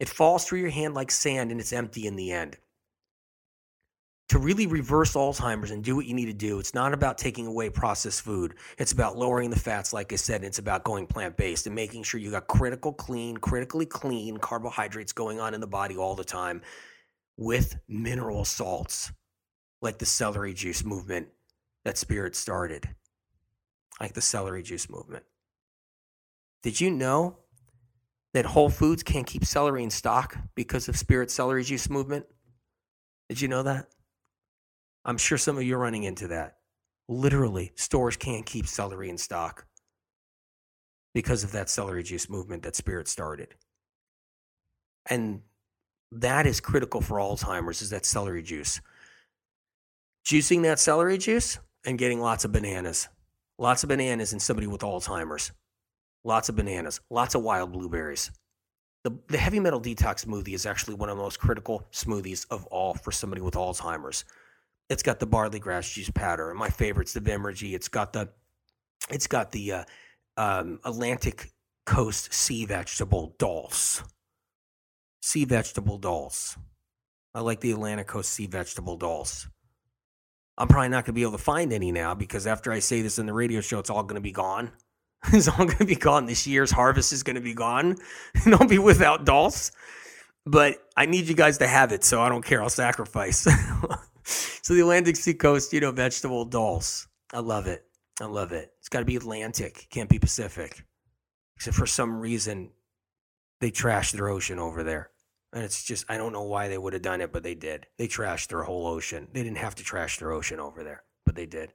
It 0.00 0.08
falls 0.08 0.46
through 0.46 0.60
your 0.60 0.70
hand 0.70 0.94
like 0.94 1.10
sand 1.10 1.50
and 1.50 1.60
it's 1.60 1.74
empty 1.74 2.06
in 2.06 2.16
the 2.16 2.32
end 2.32 2.56
to 4.28 4.38
really 4.38 4.66
reverse 4.66 5.14
Alzheimer's 5.14 5.70
and 5.70 5.84
do 5.84 5.94
what 5.94 6.06
you 6.06 6.14
need 6.14 6.26
to 6.26 6.32
do, 6.32 6.58
it's 6.58 6.74
not 6.74 6.92
about 6.92 7.16
taking 7.16 7.46
away 7.46 7.70
processed 7.70 8.22
food. 8.22 8.54
It's 8.76 8.92
about 8.92 9.16
lowering 9.16 9.50
the 9.50 9.58
fats, 9.58 9.92
like 9.92 10.12
I 10.12 10.16
said. 10.16 10.42
It's 10.42 10.58
about 10.58 10.82
going 10.82 11.06
plant 11.06 11.36
based 11.36 11.66
and 11.66 11.76
making 11.76 12.02
sure 12.02 12.18
you 12.18 12.32
got 12.32 12.48
critical 12.48 12.92
clean, 12.92 13.36
critically 13.36 13.86
clean 13.86 14.36
carbohydrates 14.38 15.12
going 15.12 15.38
on 15.38 15.54
in 15.54 15.60
the 15.60 15.66
body 15.66 15.96
all 15.96 16.16
the 16.16 16.24
time 16.24 16.60
with 17.36 17.76
mineral 17.86 18.44
salts, 18.44 19.12
like 19.80 19.98
the 19.98 20.06
celery 20.06 20.54
juice 20.54 20.84
movement 20.84 21.28
that 21.84 21.96
Spirit 21.96 22.34
started, 22.34 22.88
like 24.00 24.14
the 24.14 24.20
celery 24.20 24.62
juice 24.64 24.90
movement. 24.90 25.24
Did 26.64 26.80
you 26.80 26.90
know 26.90 27.38
that 28.34 28.44
Whole 28.44 28.70
Foods 28.70 29.04
can't 29.04 29.26
keep 29.26 29.44
celery 29.44 29.84
in 29.84 29.90
stock 29.90 30.36
because 30.56 30.88
of 30.88 30.96
Spirit 30.96 31.30
celery 31.30 31.62
juice 31.62 31.88
movement? 31.88 32.26
Did 33.28 33.40
you 33.40 33.46
know 33.46 33.62
that? 33.62 33.86
I'm 35.06 35.18
sure 35.18 35.38
some 35.38 35.56
of 35.56 35.62
you 35.62 35.76
are 35.76 35.78
running 35.78 36.02
into 36.02 36.26
that. 36.28 36.56
Literally, 37.08 37.70
stores 37.76 38.16
can't 38.16 38.44
keep 38.44 38.66
celery 38.66 39.08
in 39.08 39.16
stock 39.16 39.64
because 41.14 41.44
of 41.44 41.52
that 41.52 41.70
celery 41.70 42.02
juice 42.02 42.28
movement 42.28 42.64
that 42.64 42.74
Spirit 42.74 43.06
started. 43.06 43.54
And 45.08 45.42
that 46.10 46.44
is 46.44 46.60
critical 46.60 47.00
for 47.00 47.18
Alzheimer's 47.18 47.82
is 47.82 47.90
that 47.90 48.04
celery 48.04 48.42
juice. 48.42 48.80
Juicing 50.26 50.62
that 50.62 50.80
celery 50.80 51.18
juice 51.18 51.60
and 51.86 51.98
getting 51.98 52.20
lots 52.20 52.44
of 52.44 52.50
bananas. 52.50 53.08
Lots 53.58 53.84
of 53.84 53.88
bananas 53.88 54.32
in 54.32 54.40
somebody 54.40 54.66
with 54.66 54.80
Alzheimer's. 54.80 55.52
Lots 56.24 56.48
of 56.48 56.56
bananas, 56.56 57.00
lots 57.10 57.36
of 57.36 57.42
wild 57.42 57.72
blueberries. 57.72 58.32
The, 59.04 59.16
the 59.28 59.38
heavy 59.38 59.60
metal 59.60 59.80
detox 59.80 60.26
smoothie 60.26 60.54
is 60.54 60.66
actually 60.66 60.96
one 60.96 61.08
of 61.08 61.16
the 61.16 61.22
most 61.22 61.38
critical 61.38 61.86
smoothies 61.92 62.44
of 62.50 62.66
all 62.66 62.94
for 62.94 63.12
somebody 63.12 63.40
with 63.40 63.54
Alzheimer's. 63.54 64.24
It's 64.88 65.02
got 65.02 65.18
the 65.18 65.26
barley 65.26 65.58
grass 65.58 65.90
juice 65.90 66.10
powder, 66.10 66.50
and 66.50 66.58
my 66.58 66.70
favorite's 66.70 67.12
the 67.12 67.20
Vimergy. 67.20 67.74
It's 67.74 67.88
got 67.88 68.12
the, 68.12 68.28
it's 69.10 69.26
got 69.26 69.52
the 69.52 69.72
uh, 69.72 69.84
um, 70.36 70.80
Atlantic 70.84 71.50
Coast 71.86 72.32
sea 72.32 72.66
vegetable 72.66 73.34
dulse. 73.38 74.02
Sea 75.22 75.44
vegetable 75.44 75.98
dulse. 75.98 76.56
I 77.34 77.40
like 77.40 77.60
the 77.60 77.72
Atlantic 77.72 78.06
Coast 78.06 78.30
sea 78.30 78.46
vegetable 78.46 78.96
dulse. 78.96 79.48
I'm 80.58 80.68
probably 80.68 80.88
not 80.88 81.04
going 81.04 81.06
to 81.06 81.12
be 81.12 81.22
able 81.22 81.32
to 81.32 81.38
find 81.38 81.72
any 81.72 81.92
now 81.92 82.14
because 82.14 82.46
after 82.46 82.72
I 82.72 82.78
say 82.78 83.02
this 83.02 83.18
in 83.18 83.26
the 83.26 83.32
radio 83.32 83.60
show, 83.60 83.78
it's 83.78 83.90
all 83.90 84.02
going 84.02 84.14
to 84.14 84.20
be 84.22 84.32
gone. 84.32 84.72
is 85.32 85.48
all 85.48 85.56
going 85.56 85.78
to 85.78 85.84
be 85.84 85.96
gone. 85.96 86.26
This 86.26 86.46
year's 86.46 86.70
harvest 86.70 87.12
is 87.12 87.22
going 87.22 87.36
to 87.36 87.42
be 87.42 87.54
gone, 87.54 87.96
and 88.44 88.54
I'll 88.54 88.66
be 88.66 88.78
without 88.78 89.24
dulse. 89.24 89.72
But 90.44 90.78
I 90.96 91.06
need 91.06 91.26
you 91.26 91.34
guys 91.34 91.58
to 91.58 91.66
have 91.66 91.92
it, 91.92 92.04
so 92.04 92.22
I 92.22 92.28
don't 92.28 92.44
care. 92.44 92.62
I'll 92.62 92.68
sacrifice. 92.68 93.46
so 94.62 94.74
the 94.74 94.80
Atlantic 94.80 95.16
Sea 95.16 95.34
Coast, 95.34 95.72
you 95.72 95.80
know, 95.80 95.92
vegetable 95.92 96.44
dulse. 96.44 97.06
I 97.32 97.38
love 97.38 97.66
it. 97.66 97.84
I 98.20 98.24
love 98.24 98.52
it. 98.52 98.72
It's 98.80 98.88
got 98.88 99.00
to 99.00 99.04
be 99.04 99.16
Atlantic. 99.16 99.86
Can't 99.90 100.08
be 100.08 100.18
Pacific. 100.18 100.84
Except 101.56 101.76
for 101.76 101.86
some 101.86 102.18
reason, 102.18 102.70
they 103.60 103.70
trashed 103.70 104.12
their 104.12 104.28
ocean 104.28 104.58
over 104.58 104.82
there. 104.82 105.10
And 105.52 105.62
it's 105.64 105.84
just, 105.84 106.04
I 106.08 106.16
don't 106.16 106.32
know 106.32 106.42
why 106.42 106.68
they 106.68 106.76
would 106.76 106.92
have 106.92 107.02
done 107.02 107.20
it, 107.20 107.32
but 107.32 107.42
they 107.42 107.54
did. 107.54 107.86
They 107.98 108.08
trashed 108.08 108.48
their 108.48 108.62
whole 108.62 108.86
ocean. 108.86 109.28
They 109.32 109.42
didn't 109.42 109.58
have 109.58 109.74
to 109.76 109.84
trash 109.84 110.18
their 110.18 110.32
ocean 110.32 110.60
over 110.60 110.82
there, 110.82 111.04
but 111.24 111.34
they 111.34 111.46
did. 111.46 111.72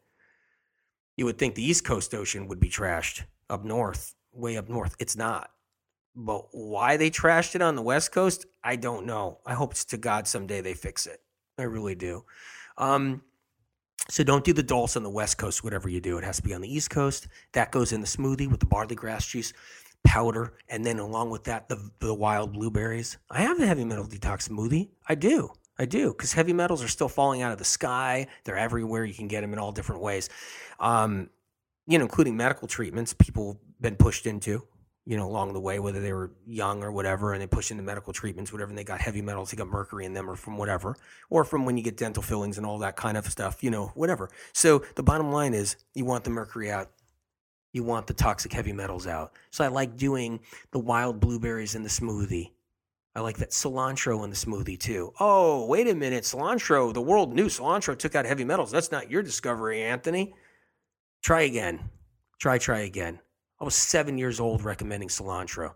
You 1.18 1.26
would 1.26 1.38
think 1.38 1.56
the 1.56 1.64
East 1.64 1.86
Coast 1.86 2.14
Ocean 2.14 2.48
would 2.48 2.60
be 2.60 2.70
trashed 2.70 3.24
up 3.50 3.64
north, 3.64 4.16
way 4.34 4.58
up 4.58 4.70
north. 4.70 4.96
It's 5.00 5.16
not. 5.16 5.52
But 6.16 6.46
why 6.52 6.98
they 6.98 7.10
trashed 7.10 7.56
it 7.56 7.62
on 7.62 7.76
the 7.76 7.82
West 7.82 8.12
Coast, 8.12 8.46
I 8.64 8.76
don't 8.76 9.06
know. 9.06 9.40
I 9.46 9.54
hope 9.54 9.74
to 9.74 9.98
God 9.98 10.28
someday 10.28 10.62
they 10.62 10.74
fix 10.74 11.06
it. 11.06 11.20
I 11.62 11.66
really 11.66 11.96
do. 11.96 12.26
Um, 12.78 13.22
so 14.10 14.24
don't 14.24 14.44
do 14.44 14.54
the 14.54 14.64
dulse 14.64 14.98
on 14.98 15.04
the 15.04 15.10
West 15.10 15.38
Coast, 15.38 15.64
whatever 15.64 15.88
you 15.88 16.02
do. 16.02 16.18
It 16.18 16.24
has 16.24 16.38
to 16.38 16.44
be 16.44 16.54
on 16.54 16.62
the 16.62 16.74
East 16.74 16.90
Coast. 16.90 17.28
That 17.54 17.72
goes 17.72 17.92
in 17.92 18.02
the 18.02 18.08
smoothie 18.08 18.50
with 18.50 18.60
the 18.60 18.66
barley 18.66 18.96
grass 18.96 19.26
juice 19.26 19.54
powder, 20.04 20.54
and 20.68 20.86
then 20.86 21.00
along 21.00 21.30
with 21.30 21.44
that, 21.46 21.70
the, 21.70 21.92
the 22.00 22.14
wild 22.14 22.54
blueberries. 22.54 23.18
I 23.30 23.42
have 23.42 23.60
the 23.60 23.68
heavy 23.68 23.86
metal 23.86 24.06
detox 24.06 24.50
smoothie. 24.50 24.90
I 25.08 25.16
do. 25.16 25.52
I 25.78 25.86
do 25.86 26.12
because 26.12 26.34
heavy 26.34 26.54
metals 26.54 26.84
are 26.84 26.88
still 26.88 27.08
falling 27.08 27.42
out 27.42 27.52
of 27.52 27.58
the 27.58 27.66
sky. 27.66 28.28
They're 28.44 28.58
everywhere. 28.58 29.04
You 29.06 29.14
can 29.14 29.28
get 29.28 29.42
them 29.42 29.54
in 29.54 29.60
all 29.60 29.72
different 29.72 30.02
ways, 30.02 30.30
um, 30.80 31.30
you 31.88 31.98
know, 31.98 32.04
including 32.04 32.38
medical 32.38 32.68
treatments. 32.68 33.14
People 33.14 33.54
have 33.54 33.82
been 33.82 33.96
pushed 33.96 34.28
into, 34.28 34.68
you 35.06 35.18
know, 35.18 35.28
along 35.28 35.54
the 35.54 35.60
way, 35.60 35.80
whether 35.80 36.00
they 36.00 36.14
were 36.14 36.32
young 36.46 36.84
or 36.84 36.92
whatever, 36.92 37.34
and 37.34 37.42
they 37.42 37.48
push 37.48 37.72
into 37.72 37.84
medical 37.84 38.14
treatments, 38.14 38.52
whatever. 38.52 38.70
And 38.70 38.78
they 38.78 38.84
got 38.84 39.02
heavy 39.02 39.22
metals, 39.22 39.52
they 39.52 39.58
got 39.58 39.68
mercury 39.68 40.06
in 40.06 40.14
them, 40.14 40.30
or 40.30 40.36
from 40.36 40.58
whatever, 40.58 40.96
or 41.30 41.44
from 41.44 41.66
when 41.66 41.78
you 41.78 41.84
get 41.84 41.98
dental 41.98 42.24
fillings 42.24 42.58
and 42.58 42.66
all 42.66 42.80
that 42.80 42.96
kind 42.96 43.18
of 43.18 43.26
stuff, 43.26 43.64
you 43.64 43.72
know, 43.72 43.88
whatever. 43.96 44.30
So 44.54 44.84
the 44.96 45.04
bottom 45.04 45.32
line 45.32 45.54
is, 45.54 45.76
you 45.96 46.06
want 46.06 46.24
the 46.24 46.30
mercury 46.30 46.72
out. 46.72 46.92
You 47.74 47.84
want 47.84 48.06
the 48.06 48.14
toxic 48.14 48.52
heavy 48.52 48.74
metals 48.74 49.08
out. 49.08 49.38
So 49.50 49.64
I 49.64 49.70
like 49.70 49.96
doing 49.96 50.42
the 50.72 50.80
wild 50.80 51.22
blueberries 51.22 51.74
in 51.74 51.84
the 51.84 51.90
smoothie 51.90 52.52
I 53.14 53.20
like 53.20 53.38
that 53.38 53.52
cilantro 53.52 54.24
in 54.24 54.30
the 54.30 54.36
smoothie 54.36 54.80
too. 54.80 55.14
Oh, 55.20 55.66
wait 55.66 55.88
a 55.88 55.96
minute. 55.96 56.24
Cilantro, 56.24 56.94
the 56.94 57.02
world 57.02 57.34
knew 57.34 57.48
cilantro 57.48 57.98
took 57.98 58.16
out 58.16 58.26
heavy 58.26 58.46
metals. 58.46 58.72
That's 58.72 58.92
not 58.92 59.12
your 59.12 59.22
discovery, 59.22 59.84
Anthony. 59.84 60.34
Try 61.22 61.42
again. 61.42 61.90
Try, 62.40 62.58
try 62.58 62.80
again. 62.80 63.20
I 63.62 63.64
was 63.64 63.76
seven 63.76 64.18
years 64.18 64.40
old 64.40 64.64
recommending 64.64 65.08
cilantro. 65.08 65.76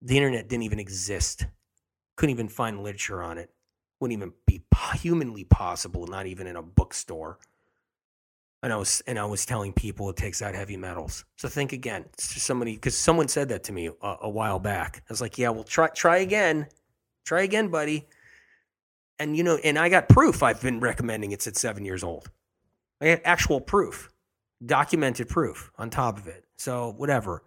The 0.00 0.16
internet 0.16 0.48
didn't 0.48 0.62
even 0.62 0.78
exist. 0.78 1.46
Couldn't 2.16 2.34
even 2.34 2.48
find 2.48 2.82
literature 2.82 3.22
on 3.22 3.36
it. 3.36 3.50
Wouldn't 4.00 4.16
even 4.16 4.32
be 4.46 4.62
humanly 4.94 5.44
possible, 5.44 6.06
not 6.06 6.26
even 6.26 6.46
in 6.46 6.56
a 6.56 6.62
bookstore 6.62 7.38
and 8.64 8.72
I 8.72 8.76
was 8.76 9.02
and 9.06 9.18
I 9.18 9.26
was 9.26 9.44
telling 9.44 9.74
people 9.74 10.08
it 10.08 10.16
takes 10.16 10.40
out 10.40 10.54
heavy 10.54 10.78
metals. 10.78 11.26
So 11.36 11.48
think 11.48 11.74
again. 11.74 12.06
somebody 12.16 12.72
because 12.74 12.96
someone 12.96 13.28
said 13.28 13.50
that 13.50 13.62
to 13.64 13.72
me 13.72 13.90
a, 14.00 14.16
a, 14.22 14.28
while 14.30 14.58
back. 14.58 15.02
I 15.06 15.12
was 15.12 15.20
like, 15.20 15.36
yeah, 15.36 15.50
well, 15.50 15.64
try 15.64 15.88
try 15.88 16.16
again, 16.18 16.66
try 17.26 17.42
again, 17.42 17.68
buddy. 17.68 18.08
And 19.18 19.36
you 19.36 19.44
know, 19.44 19.58
and 19.62 19.78
I 19.78 19.90
got 19.90 20.08
proof. 20.08 20.42
I've 20.42 20.62
been 20.62 20.80
recommending 20.80 21.32
it 21.32 21.42
since 21.42 21.60
seven 21.60 21.84
years 21.84 22.02
old. 22.02 22.30
I 23.02 23.08
had 23.08 23.20
actual 23.26 23.60
proof, 23.60 24.10
documented 24.66 25.28
proof 25.28 25.70
on 25.78 25.90
top 25.90 26.18
of 26.18 26.26
it. 26.26 26.44
So 26.56 26.94
whatever. 26.96 27.42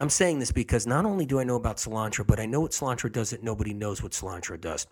I'm 0.00 0.10
saying 0.10 0.40
this 0.40 0.50
because 0.50 0.86
not 0.86 1.04
only 1.04 1.26
do 1.26 1.38
I 1.38 1.44
know 1.44 1.56
about 1.56 1.76
cilantro, 1.76 2.26
but 2.26 2.40
I 2.40 2.46
know 2.46 2.60
what 2.60 2.72
cilantro 2.72 3.10
does 3.12 3.30
that 3.30 3.44
nobody 3.44 3.72
knows 3.72 4.02
what 4.02 4.12
cilantro 4.12 4.60
does. 4.60 4.86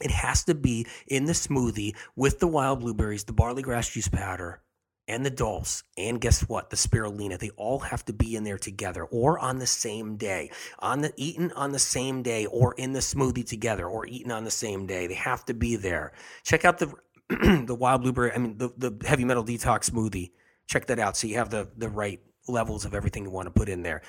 It 0.00 0.10
has 0.10 0.44
to 0.44 0.54
be 0.54 0.86
in 1.06 1.26
the 1.26 1.32
smoothie 1.32 1.94
with 2.16 2.40
the 2.40 2.48
wild 2.48 2.80
blueberries, 2.80 3.24
the 3.24 3.32
barley 3.32 3.62
grass 3.62 3.88
juice 3.88 4.08
powder, 4.08 4.60
and 5.06 5.24
the 5.24 5.30
dulse. 5.30 5.84
And 5.98 6.20
guess 6.20 6.48
what? 6.48 6.70
The 6.70 6.76
spirulina. 6.76 7.38
They 7.38 7.50
all 7.50 7.78
have 7.80 8.04
to 8.06 8.12
be 8.12 8.34
in 8.34 8.44
there 8.44 8.58
together 8.58 9.04
or 9.04 9.38
on 9.38 9.58
the 9.58 9.66
same 9.66 10.16
day. 10.16 10.50
On 10.78 11.02
the 11.02 11.12
eaten 11.16 11.52
on 11.52 11.72
the 11.72 11.78
same 11.78 12.22
day 12.22 12.46
or 12.46 12.74
in 12.74 12.92
the 12.92 13.00
smoothie 13.00 13.46
together 13.46 13.86
or 13.86 14.06
eaten 14.06 14.32
on 14.32 14.44
the 14.44 14.50
same 14.50 14.86
day. 14.86 15.06
They 15.06 15.14
have 15.14 15.44
to 15.46 15.54
be 15.54 15.76
there. 15.76 16.12
Check 16.44 16.64
out 16.64 16.78
the 16.78 16.92
the 17.66 17.74
wild 17.74 18.02
blueberry, 18.02 18.32
I 18.32 18.38
mean 18.38 18.58
the, 18.58 18.70
the 18.76 19.06
heavy 19.06 19.24
metal 19.24 19.44
detox 19.44 19.90
smoothie. 19.90 20.32
Check 20.72 20.86
that 20.86 20.98
out 20.98 21.18
so 21.18 21.26
you 21.26 21.36
have 21.36 21.50
the 21.50 21.68
the 21.76 21.90
right 21.90 22.18
levels 22.48 22.86
of 22.86 22.94
everything 22.94 23.24
you 23.24 23.30
want 23.30 23.44
to 23.44 23.50
put 23.50 23.68
in 23.68 23.82
there. 23.82 24.00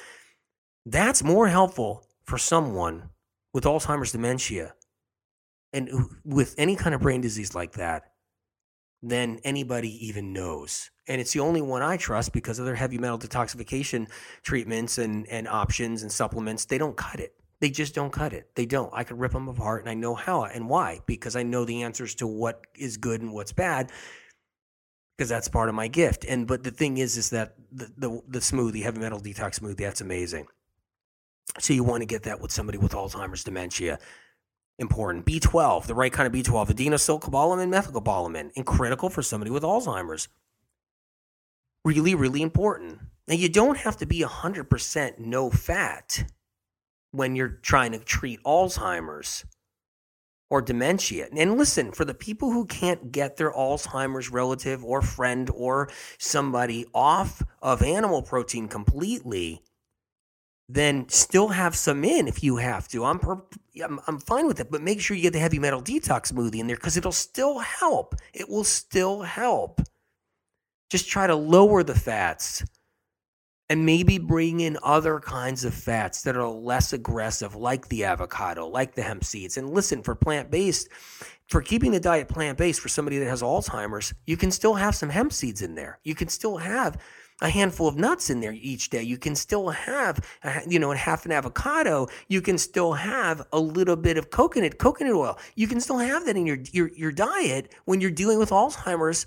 That's 0.85 1.21
more 1.21 1.49
helpful 1.49 2.07
for 2.23 2.37
someone 2.37 3.09
with 3.53 3.65
Alzheimer's 3.65 4.13
dementia 4.13 4.73
and 5.73 5.89
with 6.23 6.55
any 6.57 6.77
kind 6.77 6.95
of 6.95 7.01
brain 7.01 7.19
disease 7.19 7.53
like 7.53 7.73
that 7.73 8.13
than 9.01 9.41
anybody 9.43 10.07
even 10.07 10.31
knows. 10.31 10.89
And 11.05 11.19
it's 11.19 11.33
the 11.33 11.41
only 11.41 11.61
one 11.61 11.81
I 11.81 11.97
trust 11.97 12.31
because 12.31 12.59
of 12.59 12.65
their 12.65 12.75
heavy 12.75 12.97
metal 12.97 13.19
detoxification 13.19 14.07
treatments 14.41 14.99
and, 14.99 15.27
and 15.27 15.49
options 15.49 16.01
and 16.01 16.09
supplements. 16.09 16.63
They 16.63 16.77
don't 16.77 16.95
cut 16.95 17.19
it. 17.19 17.33
They 17.59 17.71
just 17.71 17.93
don't 17.93 18.13
cut 18.13 18.31
it. 18.31 18.55
They 18.55 18.65
don't. 18.65 18.89
I 18.93 19.03
could 19.03 19.19
rip 19.19 19.33
them 19.33 19.49
apart 19.49 19.81
and 19.81 19.89
I 19.89 19.95
know 19.95 20.15
how 20.15 20.45
and 20.45 20.69
why 20.69 21.01
because 21.07 21.35
I 21.35 21.43
know 21.43 21.65
the 21.65 21.83
answers 21.83 22.15
to 22.15 22.27
what 22.27 22.65
is 22.73 22.95
good 22.95 23.21
and 23.21 23.33
what's 23.33 23.51
bad 23.51 23.91
because 25.17 25.29
that's 25.29 25.47
part 25.47 25.69
of 25.69 25.75
my 25.75 25.87
gift. 25.87 26.25
And 26.25 26.47
but 26.47 26.63
the 26.63 26.71
thing 26.71 26.97
is 26.97 27.17
is 27.17 27.29
that 27.31 27.55
the, 27.71 27.91
the 27.97 28.21
the 28.27 28.39
smoothie, 28.39 28.83
heavy 28.83 28.99
metal 28.99 29.19
detox 29.19 29.59
smoothie, 29.59 29.77
that's 29.77 30.01
amazing. 30.01 30.47
So 31.59 31.73
you 31.73 31.83
want 31.83 32.01
to 32.01 32.07
get 32.07 32.23
that 32.23 32.41
with 32.41 32.51
somebody 32.51 32.77
with 32.77 32.93
Alzheimer's 32.93 33.43
dementia 33.43 33.99
important. 34.79 35.25
B12, 35.25 35.85
the 35.85 35.95
right 35.95 36.11
kind 36.11 36.27
of 36.27 36.33
B12, 36.33 36.69
adenosylcobalamin, 36.69 37.69
methylcobalamin, 37.69 38.51
and 38.55 38.65
critical 38.65 39.09
for 39.09 39.21
somebody 39.21 39.51
with 39.51 39.63
Alzheimer's. 39.63 40.27
Really, 41.85 42.15
really 42.15 42.41
important. 42.41 42.99
Now, 43.27 43.35
you 43.35 43.49
don't 43.49 43.77
have 43.77 43.97
to 43.97 44.05
be 44.05 44.21
100% 44.21 45.19
no 45.19 45.49
fat 45.49 46.23
when 47.11 47.35
you're 47.35 47.59
trying 47.61 47.91
to 47.91 47.99
treat 47.99 48.41
Alzheimer's 48.43 49.45
or 50.53 50.61
dementia. 50.61 51.27
And 51.35 51.57
listen, 51.57 51.91
for 51.91 52.05
the 52.05 52.13
people 52.13 52.51
who 52.51 52.67
can't 52.67 53.11
get 53.11 53.37
their 53.37 53.51
Alzheimer's 53.51 54.29
relative 54.29 54.85
or 54.85 55.01
friend 55.01 55.49
or 55.51 55.89
somebody 56.19 56.85
off 56.93 57.41
of 57.59 57.81
animal 57.81 58.21
protein 58.21 58.67
completely, 58.67 59.63
then 60.69 61.09
still 61.09 61.47
have 61.47 61.75
some 61.75 62.03
in 62.03 62.27
if 62.27 62.43
you 62.43 62.57
have 62.57 62.87
to. 62.89 63.03
I'm, 63.03 63.19
I'm, 63.83 63.99
I'm 64.05 64.19
fine 64.19 64.45
with 64.45 64.59
it, 64.59 64.69
but 64.69 64.83
make 64.83 65.01
sure 65.01 65.17
you 65.17 65.23
get 65.23 65.33
the 65.33 65.39
heavy 65.39 65.57
metal 65.57 65.81
detox 65.81 66.31
smoothie 66.31 66.59
in 66.59 66.67
there 66.67 66.75
because 66.75 66.97
it'll 66.97 67.11
still 67.11 67.57
help. 67.57 68.13
It 68.31 68.47
will 68.47 68.63
still 68.63 69.23
help. 69.23 69.81
Just 70.91 71.09
try 71.09 71.25
to 71.25 71.35
lower 71.35 71.81
the 71.81 71.95
fats 71.95 72.63
and 73.69 73.85
maybe 73.85 74.17
bring 74.17 74.59
in 74.59 74.77
other 74.83 75.19
kinds 75.19 75.63
of 75.63 75.73
fats 75.73 76.21
that 76.23 76.35
are 76.35 76.47
less 76.47 76.93
aggressive, 76.93 77.55
like 77.55 77.87
the 77.87 78.03
avocado, 78.03 78.67
like 78.67 78.93
the 78.93 79.01
hemp 79.01 79.23
seeds. 79.23 79.57
And 79.57 79.69
listen, 79.69 80.03
for 80.03 80.15
plant 80.15 80.51
based, 80.51 80.89
for 81.47 81.61
keeping 81.61 81.91
the 81.91 81.99
diet 81.99 82.27
plant 82.27 82.57
based 82.57 82.81
for 82.81 82.89
somebody 82.89 83.19
that 83.19 83.29
has 83.29 83.41
Alzheimer's, 83.41 84.13
you 84.27 84.37
can 84.37 84.51
still 84.51 84.73
have 84.73 84.95
some 84.95 85.09
hemp 85.09 85.31
seeds 85.31 85.61
in 85.61 85.75
there. 85.75 85.99
You 86.03 86.13
can 86.13 86.27
still 86.27 86.57
have 86.57 87.01
a 87.41 87.49
handful 87.49 87.87
of 87.87 87.95
nuts 87.95 88.29
in 88.29 88.41
there 88.41 88.53
each 88.53 88.89
day. 88.89 89.01
You 89.01 89.17
can 89.17 89.35
still 89.35 89.69
have, 89.69 90.19
you 90.67 90.79
know, 90.79 90.91
half 90.91 91.25
an 91.25 91.31
avocado. 91.31 92.07
You 92.27 92.41
can 92.41 92.57
still 92.57 92.93
have 92.93 93.45
a 93.51 93.59
little 93.59 93.95
bit 93.95 94.17
of 94.17 94.29
coconut, 94.29 94.77
coconut 94.77 95.13
oil. 95.13 95.37
You 95.55 95.67
can 95.67 95.81
still 95.81 95.97
have 95.97 96.25
that 96.25 96.37
in 96.37 96.45
your, 96.45 96.59
your, 96.71 96.91
your 96.95 97.11
diet 97.11 97.73
when 97.85 98.01
you're 98.01 98.11
dealing 98.11 98.39
with 98.39 98.51
Alzheimer's 98.51 99.25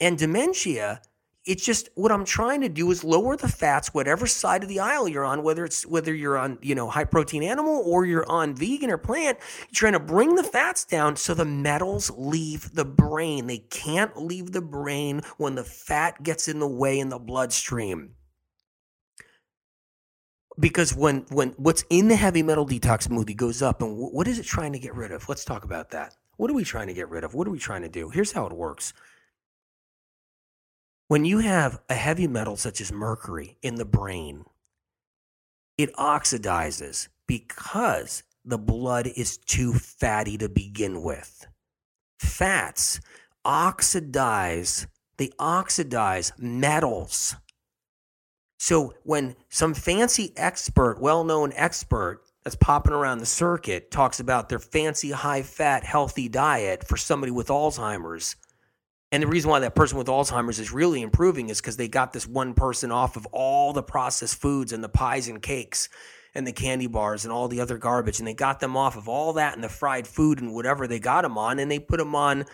And 0.00 0.16
dementia, 0.16 1.02
it's 1.46 1.64
just 1.64 1.90
what 1.94 2.10
I'm 2.10 2.24
trying 2.24 2.62
to 2.62 2.68
do 2.68 2.90
is 2.90 3.04
lower 3.04 3.36
the 3.36 3.48
fats, 3.48 3.92
whatever 3.92 4.26
side 4.26 4.62
of 4.62 4.68
the 4.68 4.80
aisle 4.80 5.08
you're 5.08 5.24
on, 5.24 5.42
whether 5.42 5.64
it's 5.64 5.84
whether 5.86 6.14
you're 6.14 6.38
on, 6.38 6.58
you 6.62 6.74
know, 6.74 6.88
high 6.88 7.04
protein 7.04 7.42
animal 7.42 7.82
or 7.84 8.06
you're 8.06 8.28
on 8.30 8.54
vegan 8.54 8.90
or 8.90 8.96
plant, 8.96 9.38
you're 9.60 9.74
trying 9.74 9.92
to 9.92 10.00
bring 10.00 10.36
the 10.36 10.42
fats 10.42 10.84
down 10.84 11.16
so 11.16 11.34
the 11.34 11.44
metals 11.44 12.10
leave 12.16 12.72
the 12.72 12.84
brain. 12.84 13.46
They 13.46 13.58
can't 13.58 14.16
leave 14.16 14.52
the 14.52 14.62
brain 14.62 15.20
when 15.36 15.54
the 15.54 15.64
fat 15.64 16.22
gets 16.22 16.48
in 16.48 16.60
the 16.60 16.68
way 16.68 16.98
in 16.98 17.10
the 17.10 17.18
bloodstream. 17.18 18.14
Because 20.58 20.94
when 20.94 21.26
when 21.30 21.50
what's 21.58 21.84
in 21.90 22.08
the 22.08 22.16
heavy 22.16 22.42
metal 22.42 22.66
detox 22.66 23.08
smoothie 23.08 23.36
goes 23.36 23.60
up 23.60 23.82
and 23.82 23.94
what 23.96 24.28
is 24.28 24.38
it 24.38 24.46
trying 24.46 24.72
to 24.72 24.78
get 24.78 24.94
rid 24.94 25.12
of? 25.12 25.28
Let's 25.28 25.44
talk 25.44 25.64
about 25.64 25.90
that. 25.90 26.16
What 26.36 26.50
are 26.50 26.54
we 26.54 26.64
trying 26.64 26.86
to 26.86 26.94
get 26.94 27.10
rid 27.10 27.22
of? 27.22 27.34
What 27.34 27.46
are 27.46 27.50
we 27.50 27.58
trying 27.58 27.82
to 27.82 27.88
do? 27.88 28.08
Here's 28.08 28.32
how 28.32 28.46
it 28.46 28.52
works 28.52 28.94
when 31.08 31.24
you 31.24 31.38
have 31.38 31.80
a 31.88 31.94
heavy 31.94 32.26
metal 32.26 32.56
such 32.56 32.80
as 32.80 32.92
mercury 32.92 33.56
in 33.62 33.76
the 33.76 33.84
brain 33.84 34.44
it 35.76 35.94
oxidizes 35.96 37.08
because 37.26 38.22
the 38.44 38.58
blood 38.58 39.08
is 39.16 39.38
too 39.38 39.72
fatty 39.72 40.38
to 40.38 40.48
begin 40.48 41.02
with. 41.02 41.46
Fats 42.18 43.00
oxidize 43.44 44.86
they 45.16 45.30
oxidize 45.38 46.32
metals. 46.38 47.36
So 48.58 48.94
when 49.04 49.36
some 49.48 49.74
fancy 49.74 50.32
expert, 50.36 51.00
well 51.00 51.22
known 51.22 51.52
expert 51.54 52.22
that's 52.42 52.56
popping 52.56 52.92
around 52.92 53.18
the 53.18 53.26
circuit 53.26 53.90
talks 53.90 54.18
about 54.18 54.48
their 54.48 54.58
fancy 54.58 55.12
high 55.12 55.42
fat 55.42 55.84
healthy 55.84 56.28
diet 56.28 56.86
for 56.86 56.96
somebody 56.96 57.30
with 57.30 57.48
Alzheimer's, 57.48 58.34
and 59.14 59.22
the 59.22 59.28
reason 59.28 59.48
why 59.48 59.60
that 59.60 59.76
person 59.76 59.96
with 59.96 60.08
Alzheimer's 60.08 60.58
is 60.58 60.72
really 60.72 61.00
improving 61.00 61.48
is 61.48 61.60
because 61.60 61.76
they 61.76 61.86
got 61.86 62.12
this 62.12 62.26
one 62.26 62.52
person 62.52 62.90
off 62.90 63.14
of 63.14 63.26
all 63.26 63.72
the 63.72 63.80
processed 63.80 64.40
foods 64.40 64.72
and 64.72 64.82
the 64.82 64.88
pies 64.88 65.28
and 65.28 65.40
cakes 65.40 65.88
and 66.34 66.44
the 66.44 66.50
candy 66.50 66.88
bars 66.88 67.24
and 67.24 67.32
all 67.32 67.46
the 67.46 67.60
other 67.60 67.78
garbage. 67.78 68.18
And 68.18 68.26
they 68.26 68.34
got 68.34 68.58
them 68.58 68.76
off 68.76 68.96
of 68.96 69.08
all 69.08 69.34
that 69.34 69.54
and 69.54 69.62
the 69.62 69.68
fried 69.68 70.08
food 70.08 70.40
and 70.40 70.52
whatever 70.52 70.88
they 70.88 70.98
got 70.98 71.22
them 71.22 71.38
on. 71.38 71.60
And 71.60 71.70
they 71.70 71.78
put 71.78 71.98
them 71.98 72.16
on 72.16 72.44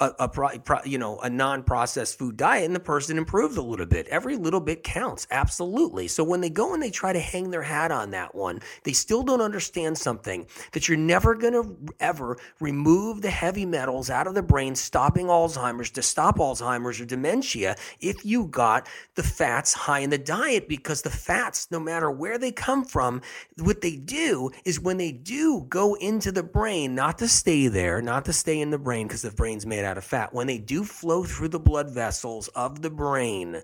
a, 0.00 0.12
a 0.20 0.28
pro, 0.28 0.58
pro, 0.58 0.78
you 0.84 0.98
know 0.98 1.18
a 1.20 1.30
non-processed 1.30 2.18
food 2.18 2.36
diet 2.36 2.64
and 2.64 2.74
the 2.74 2.80
person 2.80 3.18
improves 3.18 3.56
a 3.56 3.62
little 3.62 3.86
bit. 3.86 4.08
Every 4.08 4.36
little 4.36 4.60
bit 4.60 4.82
counts 4.82 5.26
absolutely. 5.30 6.08
So 6.08 6.24
when 6.24 6.40
they 6.40 6.50
go 6.50 6.74
and 6.74 6.82
they 6.82 6.90
try 6.90 7.12
to 7.12 7.20
hang 7.20 7.50
their 7.50 7.62
hat 7.62 7.92
on 7.92 8.10
that 8.10 8.34
one 8.34 8.60
they 8.84 8.92
still 8.92 9.22
don't 9.22 9.40
understand 9.40 9.96
something 9.96 10.46
that 10.72 10.88
you're 10.88 10.98
never 10.98 11.34
going 11.34 11.52
to 11.52 11.94
ever 12.00 12.38
remove 12.60 13.22
the 13.22 13.30
heavy 13.30 13.66
metals 13.66 14.10
out 14.10 14.26
of 14.26 14.34
the 14.34 14.42
brain 14.42 14.74
stopping 14.74 15.26
alzheimer's 15.26 15.90
to 15.90 16.02
stop 16.02 16.38
alzheimer's 16.38 17.00
or 17.00 17.04
dementia 17.04 17.76
if 18.00 18.24
you 18.24 18.46
got 18.46 18.88
the 19.14 19.22
fats 19.22 19.72
high 19.72 20.00
in 20.00 20.10
the 20.10 20.18
diet 20.18 20.68
because 20.68 21.02
the 21.02 21.10
fats 21.10 21.70
no 21.70 21.80
matter 21.80 22.10
where 22.10 22.38
they 22.38 22.52
come 22.52 22.84
from 22.84 23.20
what 23.58 23.80
they 23.80 23.96
do 23.96 24.50
is 24.64 24.80
when 24.80 24.96
they 24.96 25.12
do 25.12 25.66
go 25.68 25.94
into 25.94 26.32
the 26.32 26.42
brain 26.42 26.94
not 26.94 27.18
to 27.18 27.28
stay 27.28 27.68
there 27.68 28.00
not 28.00 28.24
to 28.24 28.32
stay 28.32 28.60
in 28.60 28.70
the 28.70 28.78
brain 28.78 29.06
because 29.06 29.22
the 29.22 29.30
brain's 29.30 29.66
made 29.66 29.84
out 29.84 29.89
out 29.90 29.98
of 29.98 30.04
fat, 30.04 30.32
when 30.32 30.46
they 30.46 30.58
do 30.58 30.84
flow 30.84 31.24
through 31.24 31.48
the 31.48 31.60
blood 31.60 31.90
vessels 31.90 32.48
of 32.48 32.80
the 32.80 32.90
brain, 32.90 33.62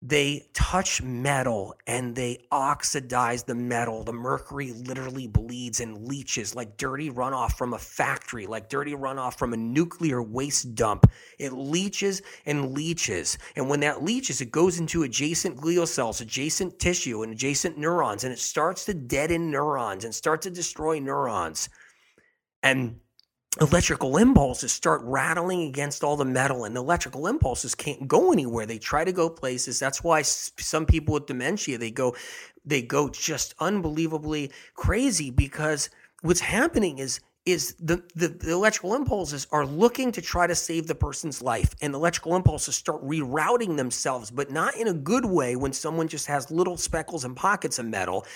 they 0.00 0.46
touch 0.52 1.02
metal 1.02 1.74
and 1.88 2.14
they 2.14 2.46
oxidize 2.52 3.42
the 3.42 3.54
metal. 3.54 4.04
The 4.04 4.12
mercury 4.12 4.72
literally 4.72 5.26
bleeds 5.26 5.80
and 5.80 6.06
leaches 6.06 6.54
like 6.54 6.76
dirty 6.76 7.10
runoff 7.10 7.54
from 7.54 7.74
a 7.74 7.78
factory, 7.78 8.46
like 8.46 8.68
dirty 8.68 8.92
runoff 8.92 9.36
from 9.36 9.54
a 9.54 9.56
nuclear 9.56 10.22
waste 10.22 10.76
dump. 10.76 11.10
It 11.40 11.52
leaches 11.52 12.22
and 12.46 12.74
leaches. 12.74 13.38
And 13.56 13.68
when 13.68 13.80
that 13.80 14.04
leaches, 14.04 14.40
it 14.40 14.52
goes 14.52 14.78
into 14.78 15.02
adjacent 15.02 15.56
glial 15.56 15.88
cells, 15.88 16.20
adjacent 16.20 16.78
tissue, 16.78 17.24
and 17.24 17.32
adjacent 17.32 17.76
neurons, 17.76 18.22
and 18.22 18.32
it 18.32 18.38
starts 18.38 18.84
to 18.84 18.94
deaden 18.94 19.50
neurons 19.50 20.04
and 20.04 20.14
start 20.14 20.42
to 20.42 20.50
destroy 20.50 21.00
neurons. 21.00 21.68
And 22.62 23.00
electrical 23.60 24.16
impulses 24.18 24.72
start 24.72 25.00
rattling 25.04 25.62
against 25.62 26.04
all 26.04 26.16
the 26.16 26.24
metal 26.24 26.64
and 26.64 26.76
the 26.76 26.80
electrical 26.80 27.26
impulses 27.26 27.74
can't 27.74 28.06
go 28.06 28.32
anywhere. 28.32 28.66
They 28.66 28.78
try 28.78 29.04
to 29.04 29.12
go 29.12 29.28
places. 29.28 29.78
That's 29.78 30.02
why 30.02 30.22
some 30.22 30.86
people 30.86 31.14
with 31.14 31.26
dementia 31.26 31.78
they 31.78 31.90
go 31.90 32.14
they 32.64 32.82
go 32.82 33.08
just 33.08 33.54
unbelievably 33.58 34.52
crazy 34.74 35.30
because 35.30 35.90
what's 36.22 36.40
happening 36.40 36.98
is 36.98 37.20
is 37.46 37.74
the, 37.80 38.02
the, 38.14 38.28
the, 38.28 38.50
electrical 38.52 38.94
impulses 38.94 39.46
are 39.50 39.64
looking 39.64 40.12
to 40.12 40.20
try 40.20 40.46
to 40.46 40.54
save 40.54 40.86
the 40.86 40.94
person's 40.94 41.40
life 41.40 41.74
and 41.80 41.94
the 41.94 41.98
electrical 41.98 42.36
impulses 42.36 42.74
start 42.76 43.02
rerouting 43.02 43.78
themselves 43.78 44.30
but 44.30 44.50
not 44.50 44.76
in 44.76 44.88
a 44.88 44.92
good 44.92 45.24
way 45.24 45.56
when 45.56 45.72
someone 45.72 46.08
just 46.08 46.26
has 46.26 46.50
little 46.50 46.76
speckles 46.76 47.24
and 47.24 47.34
pockets 47.34 47.78
of 47.78 47.86
metal 47.86 48.26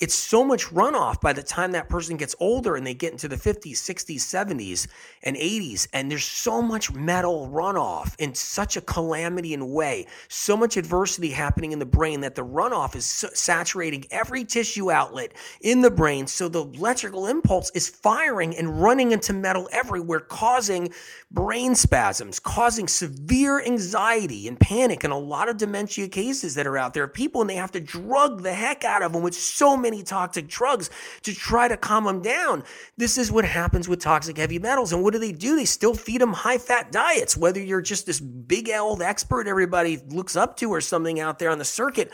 it's 0.00 0.14
so 0.14 0.42
much 0.42 0.66
runoff 0.68 1.20
by 1.20 1.34
the 1.34 1.42
time 1.42 1.72
that 1.72 1.90
person 1.90 2.16
gets 2.16 2.34
older 2.40 2.74
and 2.74 2.86
they 2.86 2.94
get 2.94 3.12
into 3.12 3.28
the 3.28 3.36
50s, 3.36 3.72
60s, 3.72 4.16
70s, 4.16 4.88
and 5.22 5.36
80s. 5.36 5.86
And 5.92 6.10
there's 6.10 6.24
so 6.24 6.62
much 6.62 6.90
metal 6.90 7.50
runoff 7.52 8.14
in 8.18 8.34
such 8.34 8.78
a 8.78 8.80
calamity 8.80 9.52
in 9.52 9.70
way, 9.70 10.06
so 10.28 10.56
much 10.56 10.78
adversity 10.78 11.30
happening 11.30 11.72
in 11.72 11.78
the 11.78 11.86
brain 11.86 12.22
that 12.22 12.34
the 12.34 12.44
runoff 12.44 12.96
is 12.96 13.04
saturating 13.04 14.06
every 14.10 14.42
tissue 14.44 14.90
outlet 14.90 15.32
in 15.60 15.82
the 15.82 15.90
brain. 15.90 16.26
So 16.26 16.48
the 16.48 16.64
electrical 16.64 17.26
impulse 17.26 17.70
is 17.74 17.90
firing 17.90 18.56
and 18.56 18.80
running 18.80 19.12
into 19.12 19.34
metal 19.34 19.68
everywhere, 19.70 20.20
causing 20.20 20.94
brain 21.30 21.74
spasms, 21.74 22.40
causing 22.40 22.88
severe 22.88 23.60
anxiety 23.60 24.48
and 24.48 24.58
panic 24.58 25.04
in 25.04 25.10
a 25.10 25.18
lot 25.18 25.50
of 25.50 25.58
dementia 25.58 26.08
cases 26.08 26.54
that 26.54 26.66
are 26.66 26.78
out 26.78 26.94
there. 26.94 27.06
People 27.06 27.42
and 27.42 27.50
they 27.50 27.56
have 27.56 27.72
to 27.72 27.80
drug 27.80 28.42
the 28.42 28.54
heck 28.54 28.82
out 28.82 29.02
of 29.02 29.12
them 29.12 29.22
with 29.22 29.34
so 29.34 29.76
many 29.76 29.89
many 29.90 30.02
toxic 30.02 30.46
drugs 30.46 30.88
to 31.22 31.34
try 31.34 31.66
to 31.68 31.76
calm 31.76 32.04
them 32.04 32.22
down. 32.22 32.62
This 32.96 33.18
is 33.18 33.32
what 33.32 33.44
happens 33.44 33.88
with 33.88 34.00
toxic 34.00 34.36
heavy 34.36 34.58
metals. 34.58 34.92
And 34.92 35.02
what 35.02 35.12
do 35.12 35.18
they 35.18 35.32
do? 35.32 35.56
They 35.56 35.64
still 35.64 35.94
feed 35.94 36.20
them 36.20 36.32
high 36.32 36.58
fat 36.58 36.92
diets, 36.92 37.36
whether 37.36 37.60
you're 37.60 37.82
just 37.82 38.06
this 38.06 38.20
big 38.20 38.70
old 38.70 39.02
expert 39.02 39.48
everybody 39.48 39.98
looks 40.08 40.36
up 40.36 40.56
to 40.58 40.70
or 40.70 40.80
something 40.80 41.18
out 41.18 41.38
there 41.38 41.50
on 41.50 41.58
the 41.58 41.64
circuit, 41.64 42.12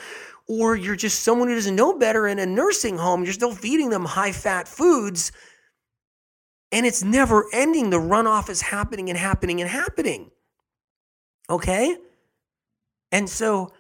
or 0.48 0.76
you're 0.76 0.96
just 0.96 1.20
someone 1.20 1.48
who 1.48 1.54
doesn't 1.54 1.76
know 1.76 1.98
better 1.98 2.26
in 2.26 2.38
a 2.38 2.46
nursing 2.46 2.96
home, 2.96 3.24
you're 3.24 3.32
still 3.32 3.54
feeding 3.54 3.90
them 3.90 4.04
high 4.04 4.32
fat 4.32 4.66
foods. 4.66 5.32
And 6.72 6.86
it's 6.86 7.04
never 7.04 7.46
ending. 7.52 7.90
The 7.90 7.98
runoff 7.98 8.48
is 8.48 8.60
happening 8.60 9.08
and 9.08 9.18
happening 9.18 9.60
and 9.60 9.70
happening. 9.70 10.30
Okay? 11.48 11.96
And 13.12 13.28
so, 13.28 13.72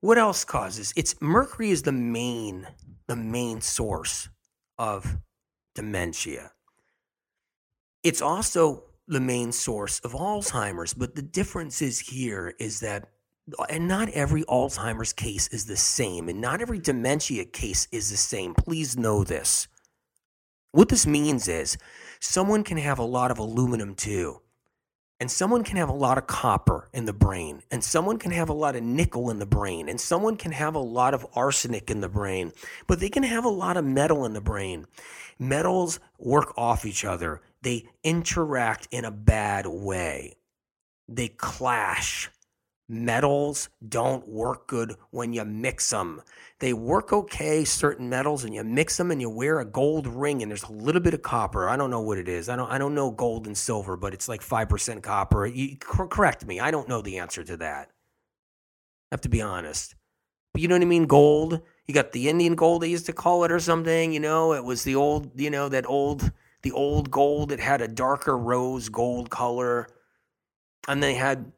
what 0.00 0.16
else 0.16 0.44
causes? 0.44 0.92
It's 0.96 1.20
mercury 1.20 1.70
is 1.70 1.82
the 1.82 1.92
main 1.92 2.66
the 3.10 3.16
main 3.16 3.60
source 3.60 4.28
of 4.78 5.18
dementia. 5.74 6.52
It's 8.04 8.22
also 8.22 8.84
the 9.08 9.18
main 9.18 9.50
source 9.50 9.98
of 10.04 10.12
Alzheimer's, 10.12 10.94
but 10.94 11.16
the 11.16 11.22
difference 11.22 11.82
is 11.82 11.98
here 11.98 12.54
is 12.60 12.78
that 12.78 13.08
and 13.68 13.88
not 13.88 14.10
every 14.10 14.44
Alzheimer's 14.44 15.12
case 15.12 15.48
is 15.48 15.66
the 15.66 15.76
same, 15.76 16.28
and 16.28 16.40
not 16.40 16.62
every 16.62 16.78
dementia 16.78 17.46
case 17.46 17.88
is 17.90 18.10
the 18.10 18.16
same. 18.16 18.54
Please 18.54 18.96
know 18.96 19.24
this. 19.24 19.66
What 20.70 20.88
this 20.88 21.04
means 21.04 21.48
is 21.48 21.76
someone 22.20 22.62
can 22.62 22.78
have 22.78 23.00
a 23.00 23.02
lot 23.18 23.32
of 23.32 23.40
aluminum 23.40 23.96
too, 23.96 24.40
and 25.20 25.30
someone 25.30 25.62
can 25.62 25.76
have 25.76 25.90
a 25.90 25.94
lot 25.94 26.16
of 26.16 26.26
copper 26.26 26.88
in 26.94 27.04
the 27.04 27.12
brain, 27.12 27.62
and 27.70 27.84
someone 27.84 28.18
can 28.18 28.32
have 28.32 28.48
a 28.48 28.54
lot 28.54 28.74
of 28.74 28.82
nickel 28.82 29.30
in 29.30 29.38
the 29.38 29.46
brain, 29.46 29.88
and 29.88 30.00
someone 30.00 30.36
can 30.36 30.52
have 30.52 30.74
a 30.74 30.80
lot 30.80 31.12
of 31.12 31.26
arsenic 31.36 31.90
in 31.90 32.00
the 32.00 32.08
brain, 32.08 32.52
but 32.86 32.98
they 32.98 33.10
can 33.10 33.22
have 33.22 33.44
a 33.44 33.48
lot 33.50 33.76
of 33.76 33.84
metal 33.84 34.24
in 34.24 34.32
the 34.32 34.40
brain. 34.40 34.86
Metals 35.38 36.00
work 36.18 36.56
off 36.56 36.86
each 36.86 37.04
other, 37.04 37.42
they 37.62 37.86
interact 38.02 38.88
in 38.90 39.04
a 39.04 39.10
bad 39.10 39.66
way, 39.66 40.34
they 41.06 41.28
clash. 41.28 42.30
Metals 42.92 43.68
don't 43.88 44.26
work 44.26 44.66
good 44.66 44.96
when 45.10 45.32
you 45.32 45.44
mix 45.44 45.90
them. 45.90 46.20
They 46.58 46.72
work 46.72 47.12
okay, 47.12 47.64
certain 47.64 48.08
metals, 48.08 48.42
and 48.42 48.52
you 48.52 48.64
mix 48.64 48.96
them 48.96 49.12
and 49.12 49.20
you 49.20 49.30
wear 49.30 49.60
a 49.60 49.64
gold 49.64 50.08
ring 50.08 50.42
and 50.42 50.50
there's 50.50 50.64
a 50.64 50.72
little 50.72 51.00
bit 51.00 51.14
of 51.14 51.22
copper. 51.22 51.68
I 51.68 51.76
don't 51.76 51.92
know 51.92 52.00
what 52.00 52.18
it 52.18 52.28
is. 52.28 52.48
I 52.48 52.56
don't 52.56 52.68
I 52.68 52.78
don't 52.78 52.96
know 52.96 53.12
gold 53.12 53.46
and 53.46 53.56
silver, 53.56 53.96
but 53.96 54.12
it's 54.12 54.28
like 54.28 54.40
5% 54.40 55.04
copper. 55.04 55.46
You, 55.46 55.76
correct 55.78 56.44
me. 56.44 56.58
I 56.58 56.72
don't 56.72 56.88
know 56.88 57.00
the 57.00 57.18
answer 57.18 57.44
to 57.44 57.56
that. 57.58 57.90
I 59.12 59.14
have 59.14 59.20
to 59.20 59.28
be 59.28 59.40
honest. 59.40 59.94
But 60.52 60.60
you 60.60 60.66
know 60.66 60.74
what 60.74 60.82
I 60.82 60.86
mean? 60.86 61.06
Gold. 61.06 61.60
You 61.86 61.94
got 61.94 62.10
the 62.10 62.28
Indian 62.28 62.56
gold 62.56 62.82
they 62.82 62.88
used 62.88 63.06
to 63.06 63.12
call 63.12 63.44
it 63.44 63.52
or 63.52 63.60
something, 63.60 64.12
you 64.12 64.18
know, 64.18 64.52
it 64.54 64.64
was 64.64 64.82
the 64.82 64.96
old, 64.96 65.40
you 65.40 65.50
know, 65.50 65.68
that 65.68 65.88
old 65.88 66.32
the 66.62 66.72
old 66.72 67.12
gold 67.12 67.52
it 67.52 67.60
had 67.60 67.82
a 67.82 67.86
darker 67.86 68.36
rose 68.36 68.88
gold 68.88 69.30
color. 69.30 69.86
And 70.88 71.00
they 71.00 71.14
had 71.14 71.52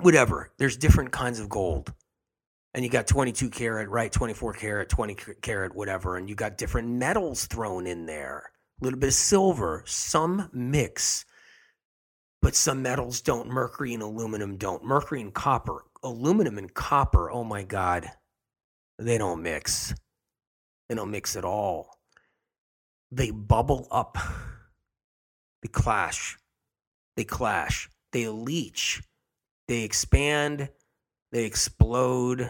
whatever. 0.00 0.52
There's 0.58 0.76
different 0.76 1.12
kinds 1.12 1.40
of 1.40 1.48
gold. 1.48 1.92
And 2.74 2.84
you 2.84 2.90
got 2.90 3.06
22 3.06 3.50
karat, 3.50 3.88
right? 3.90 4.10
24 4.10 4.54
karat, 4.54 4.88
20 4.88 5.16
karat, 5.42 5.74
whatever. 5.74 6.16
And 6.16 6.28
you 6.28 6.34
got 6.34 6.56
different 6.56 6.88
metals 6.88 7.46
thrown 7.46 7.86
in 7.86 8.06
there. 8.06 8.50
A 8.80 8.84
little 8.84 8.98
bit 8.98 9.08
of 9.08 9.14
silver, 9.14 9.82
some 9.86 10.48
mix. 10.52 11.24
but 12.42 12.56
some 12.56 12.82
metals 12.82 13.20
don't. 13.20 13.48
Mercury 13.48 13.94
and 13.94 14.02
aluminum 14.02 14.56
don't. 14.56 14.84
Mercury 14.84 15.20
and 15.20 15.32
copper, 15.32 15.84
aluminum 16.02 16.58
and 16.58 16.74
copper, 16.74 17.30
oh 17.30 17.44
my 17.44 17.62
God, 17.62 18.10
they 18.98 19.16
don't 19.16 19.42
mix. 19.42 19.94
They 20.88 20.96
don't 20.96 21.10
mix 21.10 21.36
at 21.36 21.44
all. 21.44 21.96
They 23.10 23.30
bubble 23.30 23.86
up. 23.90 24.18
They 25.62 25.68
clash. 25.68 26.36
They 27.16 27.24
clash. 27.24 27.88
They 28.12 28.28
leach. 28.28 29.00
They 29.72 29.84
expand. 29.84 30.68
They 31.30 31.46
explode. 31.46 32.42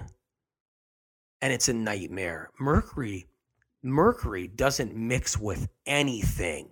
And 1.40 1.52
it's 1.52 1.68
a 1.68 1.72
nightmare. 1.72 2.50
Mercury, 2.58 3.28
Mercury 3.80 4.48
doesn't 4.48 4.96
mix 4.96 5.38
with 5.38 5.68
anything. 5.86 6.68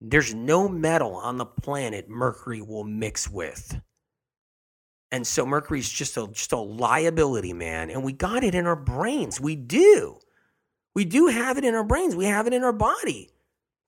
There's 0.00 0.34
no 0.34 0.68
metal 0.68 1.14
on 1.14 1.36
the 1.36 1.46
planet 1.46 2.08
Mercury 2.08 2.60
will 2.60 2.82
mix 2.82 3.30
with. 3.30 3.80
And 5.12 5.24
so 5.24 5.46
Mercury's 5.46 5.88
just 5.88 6.16
a 6.16 6.26
just 6.32 6.50
a 6.50 6.58
liability, 6.58 7.52
man. 7.52 7.88
And 7.90 8.02
we 8.02 8.12
got 8.12 8.42
it 8.42 8.56
in 8.56 8.66
our 8.66 8.74
brains. 8.74 9.40
We 9.40 9.54
do. 9.54 10.18
We 10.96 11.04
do 11.04 11.28
have 11.28 11.56
it 11.56 11.64
in 11.64 11.76
our 11.76 11.84
brains. 11.84 12.16
We 12.16 12.24
have 12.24 12.48
it 12.48 12.52
in 12.52 12.64
our 12.64 12.72
body. 12.72 13.30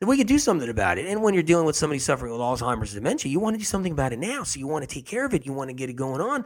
We 0.09 0.17
could 0.17 0.27
do 0.27 0.39
something 0.39 0.69
about 0.69 0.99
it. 0.99 1.07
And 1.07 1.23
when 1.23 1.35
you're 1.35 1.43
dealing 1.43 1.67
with 1.67 1.77
somebody 1.77 1.99
suffering 1.99 2.33
with 2.33 2.41
Alzheimer's 2.41 2.95
dementia, 2.95 3.31
you 3.31 3.39
want 3.39 3.55
to 3.55 3.59
do 3.59 3.65
something 3.65 3.93
about 3.93 4.13
it 4.13 4.19
now. 4.19 4.43
So 4.43 4.59
you 4.59 4.67
want 4.67 4.89
to 4.89 4.93
take 4.93 5.07
care 5.07 5.25
of 5.25 5.33
it. 5.33 5.47
You 5.47 5.53
want 5.53 5.71
to 5.71 5.75
get 5.75 5.91
it 5.91 5.95
going 5.95 6.21
on. 6.21 6.45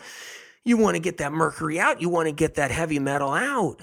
You 0.65 0.77
want 0.77 0.97
to 0.97 1.01
get 1.01 1.19
that 1.19 1.33
mercury 1.33 1.81
out. 1.81 2.01
You 2.01 2.09
want 2.09 2.27
to 2.27 2.33
get 2.33 2.57
that 2.57 2.71
heavy 2.71 2.99
metal 2.99 3.31
out. 3.31 3.81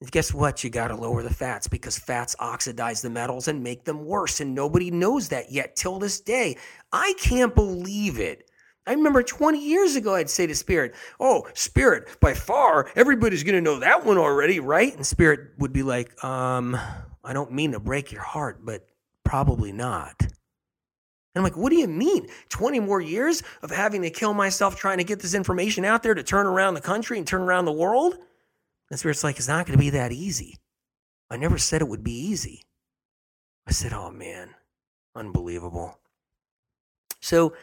And 0.00 0.10
guess 0.10 0.32
what? 0.32 0.64
You 0.64 0.70
got 0.70 0.88
to 0.88 0.96
lower 0.96 1.22
the 1.22 1.32
fats 1.32 1.66
because 1.66 1.98
fats 1.98 2.36
oxidize 2.38 3.02
the 3.02 3.10
metals 3.10 3.48
and 3.48 3.62
make 3.62 3.84
them 3.84 4.04
worse. 4.04 4.40
And 4.40 4.54
nobody 4.54 4.90
knows 4.90 5.28
that 5.28 5.50
yet 5.50 5.76
till 5.76 5.98
this 5.98 6.20
day. 6.20 6.56
I 6.92 7.14
can't 7.18 7.54
believe 7.54 8.18
it. 8.18 8.50
I 8.86 8.92
remember 8.92 9.22
20 9.22 9.58
years 9.58 9.96
ago, 9.96 10.14
I'd 10.14 10.28
say 10.28 10.46
to 10.46 10.54
Spirit, 10.54 10.94
Oh, 11.18 11.48
Spirit, 11.54 12.20
by 12.20 12.34
far, 12.34 12.90
everybody's 12.96 13.42
going 13.42 13.54
to 13.54 13.60
know 13.60 13.80
that 13.80 14.04
one 14.04 14.18
already, 14.18 14.60
right? 14.60 14.94
And 14.94 15.06
Spirit 15.06 15.52
would 15.58 15.72
be 15.72 15.82
like, 15.82 16.22
um, 16.22 16.76
I 17.24 17.32
don't 17.32 17.52
mean 17.52 17.72
to 17.72 17.80
break 17.80 18.12
your 18.12 18.22
heart, 18.22 18.60
but 18.62 18.86
probably 19.24 19.72
not. 19.72 20.14
And 20.20 20.30
I'm 21.40 21.42
like, 21.42 21.56
what 21.56 21.70
do 21.70 21.76
you 21.76 21.88
mean? 21.88 22.28
20 22.50 22.78
more 22.80 23.00
years 23.00 23.42
of 23.62 23.70
having 23.70 24.02
to 24.02 24.10
kill 24.10 24.34
myself 24.34 24.76
trying 24.76 24.98
to 24.98 25.04
get 25.04 25.20
this 25.20 25.34
information 25.34 25.84
out 25.84 26.02
there 26.02 26.14
to 26.14 26.22
turn 26.22 26.46
around 26.46 26.74
the 26.74 26.80
country 26.80 27.18
and 27.18 27.26
turn 27.26 27.42
around 27.42 27.64
the 27.64 27.72
world? 27.72 28.16
And 28.90 28.98
Spirit's 28.98 29.24
like, 29.24 29.38
it's 29.38 29.48
not 29.48 29.66
going 29.66 29.76
to 29.76 29.82
be 29.82 29.90
that 29.90 30.12
easy. 30.12 30.58
I 31.30 31.36
never 31.36 31.58
said 31.58 31.80
it 31.80 31.88
would 31.88 32.04
be 32.04 32.12
easy. 32.12 32.62
I 33.66 33.72
said, 33.72 33.92
oh 33.92 34.10
man, 34.10 34.50
unbelievable. 35.16 35.98
So, 37.20 37.54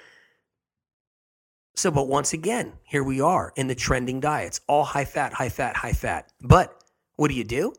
so, 1.76 1.92
but 1.92 2.08
once 2.08 2.34
again, 2.34 2.74
here 2.84 3.04
we 3.04 3.22
are 3.22 3.54
in 3.56 3.68
the 3.68 3.76
trending 3.76 4.20
diets, 4.20 4.60
all 4.68 4.84
high 4.84 5.06
fat, 5.06 5.34
high 5.34 5.50
fat, 5.50 5.78
high 5.78 5.94
fat. 5.94 6.32
But 6.42 6.84
what 7.16 7.30
do 7.30 7.36
you 7.36 7.44
do? 7.44 7.74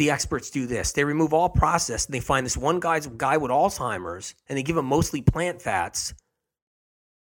The 0.00 0.10
experts 0.10 0.48
do 0.48 0.66
this. 0.66 0.92
They 0.92 1.04
remove 1.04 1.34
all 1.34 1.50
processed 1.50 2.08
and 2.08 2.14
they 2.14 2.20
find 2.20 2.46
this 2.46 2.56
one 2.56 2.80
guy's 2.80 3.06
guy 3.06 3.36
with 3.36 3.50
Alzheimer's 3.50 4.34
and 4.48 4.56
they 4.56 4.62
give 4.62 4.78
him 4.78 4.86
mostly 4.86 5.20
plant 5.20 5.60
fats, 5.60 6.14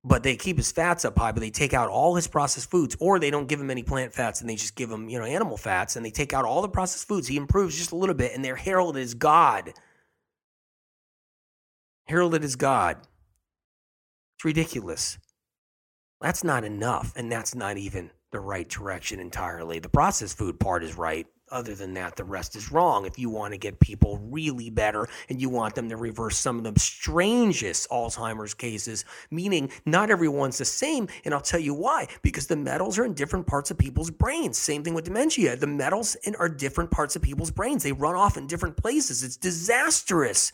but 0.03 0.23
they 0.23 0.35
keep 0.35 0.57
his 0.57 0.71
fats 0.71 1.05
up 1.05 1.15
high, 1.15 1.31
but 1.31 1.41
they 1.41 1.51
take 1.51 1.75
out 1.75 1.89
all 1.89 2.15
his 2.15 2.25
processed 2.25 2.71
foods, 2.71 2.97
or 2.99 3.19
they 3.19 3.29
don't 3.29 3.47
give 3.47 3.61
him 3.61 3.69
any 3.69 3.83
plant 3.83 4.15
fats 4.15 4.41
and 4.41 4.49
they 4.49 4.55
just 4.55 4.73
give 4.73 4.89
him, 4.89 5.09
you 5.09 5.19
know, 5.19 5.25
animal 5.25 5.57
fats 5.57 5.95
and 5.95 6.03
they 6.03 6.09
take 6.09 6.33
out 6.33 6.43
all 6.43 6.63
the 6.63 6.67
processed 6.67 7.07
foods. 7.07 7.27
He 7.27 7.37
improves 7.37 7.77
just 7.77 7.91
a 7.91 7.95
little 7.95 8.15
bit 8.15 8.33
and 8.33 8.43
they're 8.43 8.55
heralded 8.55 9.03
as 9.03 9.13
God. 9.13 9.71
Heralded 12.05 12.43
as 12.43 12.55
God. 12.55 12.97
It's 14.37 14.45
ridiculous. 14.45 15.19
That's 16.19 16.43
not 16.43 16.63
enough, 16.63 17.13
and 17.15 17.31
that's 17.31 17.53
not 17.53 17.77
even 17.77 18.09
the 18.31 18.39
right 18.39 18.67
direction 18.67 19.19
entirely. 19.19 19.77
The 19.77 19.87
processed 19.87 20.35
food 20.35 20.59
part 20.59 20.83
is 20.83 20.97
right. 20.97 21.27
Other 21.51 21.75
than 21.75 21.93
that, 21.93 22.15
the 22.15 22.23
rest 22.23 22.55
is 22.55 22.71
wrong. 22.71 23.05
If 23.05 23.19
you 23.19 23.29
want 23.29 23.53
to 23.53 23.57
get 23.59 23.79
people 23.79 24.17
really 24.17 24.71
better 24.71 25.07
and 25.29 25.39
you 25.39 25.47
want 25.47 25.75
them 25.75 25.89
to 25.89 25.95
reverse 25.95 26.37
some 26.37 26.57
of 26.57 26.63
the 26.63 26.79
strangest 26.79 27.87
Alzheimer's 27.89 28.55
cases, 28.55 29.05
meaning 29.29 29.69
not 29.85 30.09
everyone's 30.09 30.57
the 30.57 30.65
same. 30.65 31.07
And 31.23 31.35
I'll 31.35 31.41
tell 31.41 31.59
you 31.59 31.75
why 31.75 32.07
because 32.23 32.47
the 32.47 32.55
metals 32.55 32.97
are 32.97 33.05
in 33.05 33.13
different 33.13 33.45
parts 33.45 33.69
of 33.69 33.77
people's 33.77 34.09
brains. 34.09 34.57
Same 34.57 34.83
thing 34.83 34.95
with 34.95 35.05
dementia. 35.05 35.55
The 35.55 35.67
metals 35.67 36.15
in, 36.23 36.35
are 36.35 36.49
different 36.49 36.89
parts 36.89 37.15
of 37.15 37.21
people's 37.21 37.51
brains, 37.51 37.83
they 37.83 37.91
run 37.91 38.15
off 38.15 38.37
in 38.37 38.47
different 38.47 38.75
places. 38.75 39.23
It's 39.23 39.37
disastrous. 39.37 40.51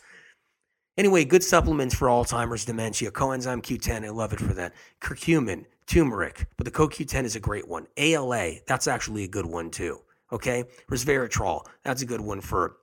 Anyway, 0.98 1.24
good 1.24 1.42
supplements 1.42 1.94
for 1.94 2.08
Alzheimer's 2.08 2.66
dementia. 2.66 3.10
Coenzyme 3.10 3.62
Q10, 3.62 4.04
I 4.04 4.10
love 4.10 4.34
it 4.34 4.40
for 4.40 4.52
that. 4.52 4.74
Curcumin, 5.00 5.64
turmeric, 5.86 6.48
but 6.58 6.66
the 6.66 6.70
CoQ10 6.70 7.24
is 7.24 7.34
a 7.34 7.40
great 7.40 7.66
one. 7.66 7.86
ALA, 7.96 8.56
that's 8.66 8.86
actually 8.86 9.24
a 9.24 9.28
good 9.28 9.46
one 9.46 9.70
too. 9.70 9.98
Okay, 10.32 10.64
resveratrol, 10.90 11.66
that's 11.84 12.00
a 12.00 12.06
good 12.06 12.22
one 12.22 12.40
for, 12.40 12.76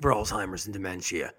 for 0.00 0.12
Alzheimer's 0.12 0.66
and 0.66 0.72
dementia. 0.72 1.32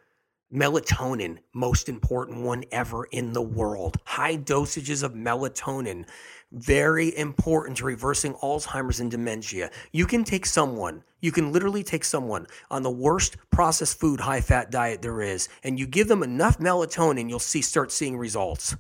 Melatonin, 0.54 1.38
most 1.54 1.88
important 1.88 2.42
one 2.42 2.66
ever 2.72 3.06
in 3.06 3.32
the 3.32 3.42
world. 3.42 3.98
High 4.04 4.36
dosages 4.36 5.02
of 5.02 5.14
melatonin, 5.14 6.06
very 6.52 7.16
important 7.16 7.78
to 7.78 7.86
reversing 7.86 8.34
Alzheimer's 8.34 9.00
and 9.00 9.12
dementia. 9.12 9.70
You 9.94 10.06
can 10.06 10.26
take 10.26 10.46
someone, 10.46 11.04
you 11.22 11.32
can 11.32 11.54
literally 11.54 11.84
take 11.84 12.04
someone 12.04 12.48
on 12.70 12.84
the 12.84 12.90
worst 12.90 13.38
processed 13.52 14.00
food, 14.00 14.20
high 14.20 14.42
fat 14.42 14.72
diet 14.72 15.02
there 15.02 15.22
is, 15.22 15.48
and 15.64 15.80
you 15.80 15.88
give 15.88 16.10
them 16.10 16.24
enough 16.24 16.58
melatonin, 16.58 17.30
you'll 17.30 17.40
see 17.40 17.62
start 17.62 17.92
seeing 17.92 18.18
results. 18.18 18.76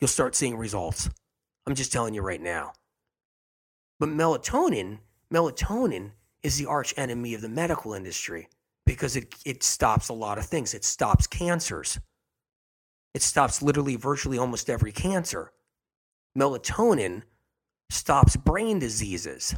You'll 0.00 0.08
start 0.08 0.36
seeing 0.36 0.56
results. 0.56 1.08
I'm 1.66 1.74
just 1.74 1.92
telling 1.92 2.14
you 2.14 2.20
right 2.22 2.42
now. 2.42 2.74
But 3.98 4.10
melatonin, 4.10 4.98
melatonin 5.34 6.12
is 6.42 6.58
the 6.58 6.66
arch 6.66 6.94
enemy 6.96 7.34
of 7.34 7.40
the 7.40 7.48
medical 7.48 7.94
industry 7.94 8.48
because 8.86 9.16
it, 9.16 9.34
it 9.44 9.62
stops 9.62 10.08
a 10.08 10.12
lot 10.12 10.38
of 10.38 10.46
things. 10.46 10.74
It 10.74 10.84
stops 10.84 11.26
cancers. 11.26 11.98
It 13.14 13.22
stops 13.22 13.62
literally 13.62 13.96
virtually 13.96 14.38
almost 14.38 14.68
every 14.68 14.92
cancer. 14.92 15.52
Melatonin 16.38 17.22
stops 17.90 18.36
brain 18.36 18.78
diseases. 18.78 19.54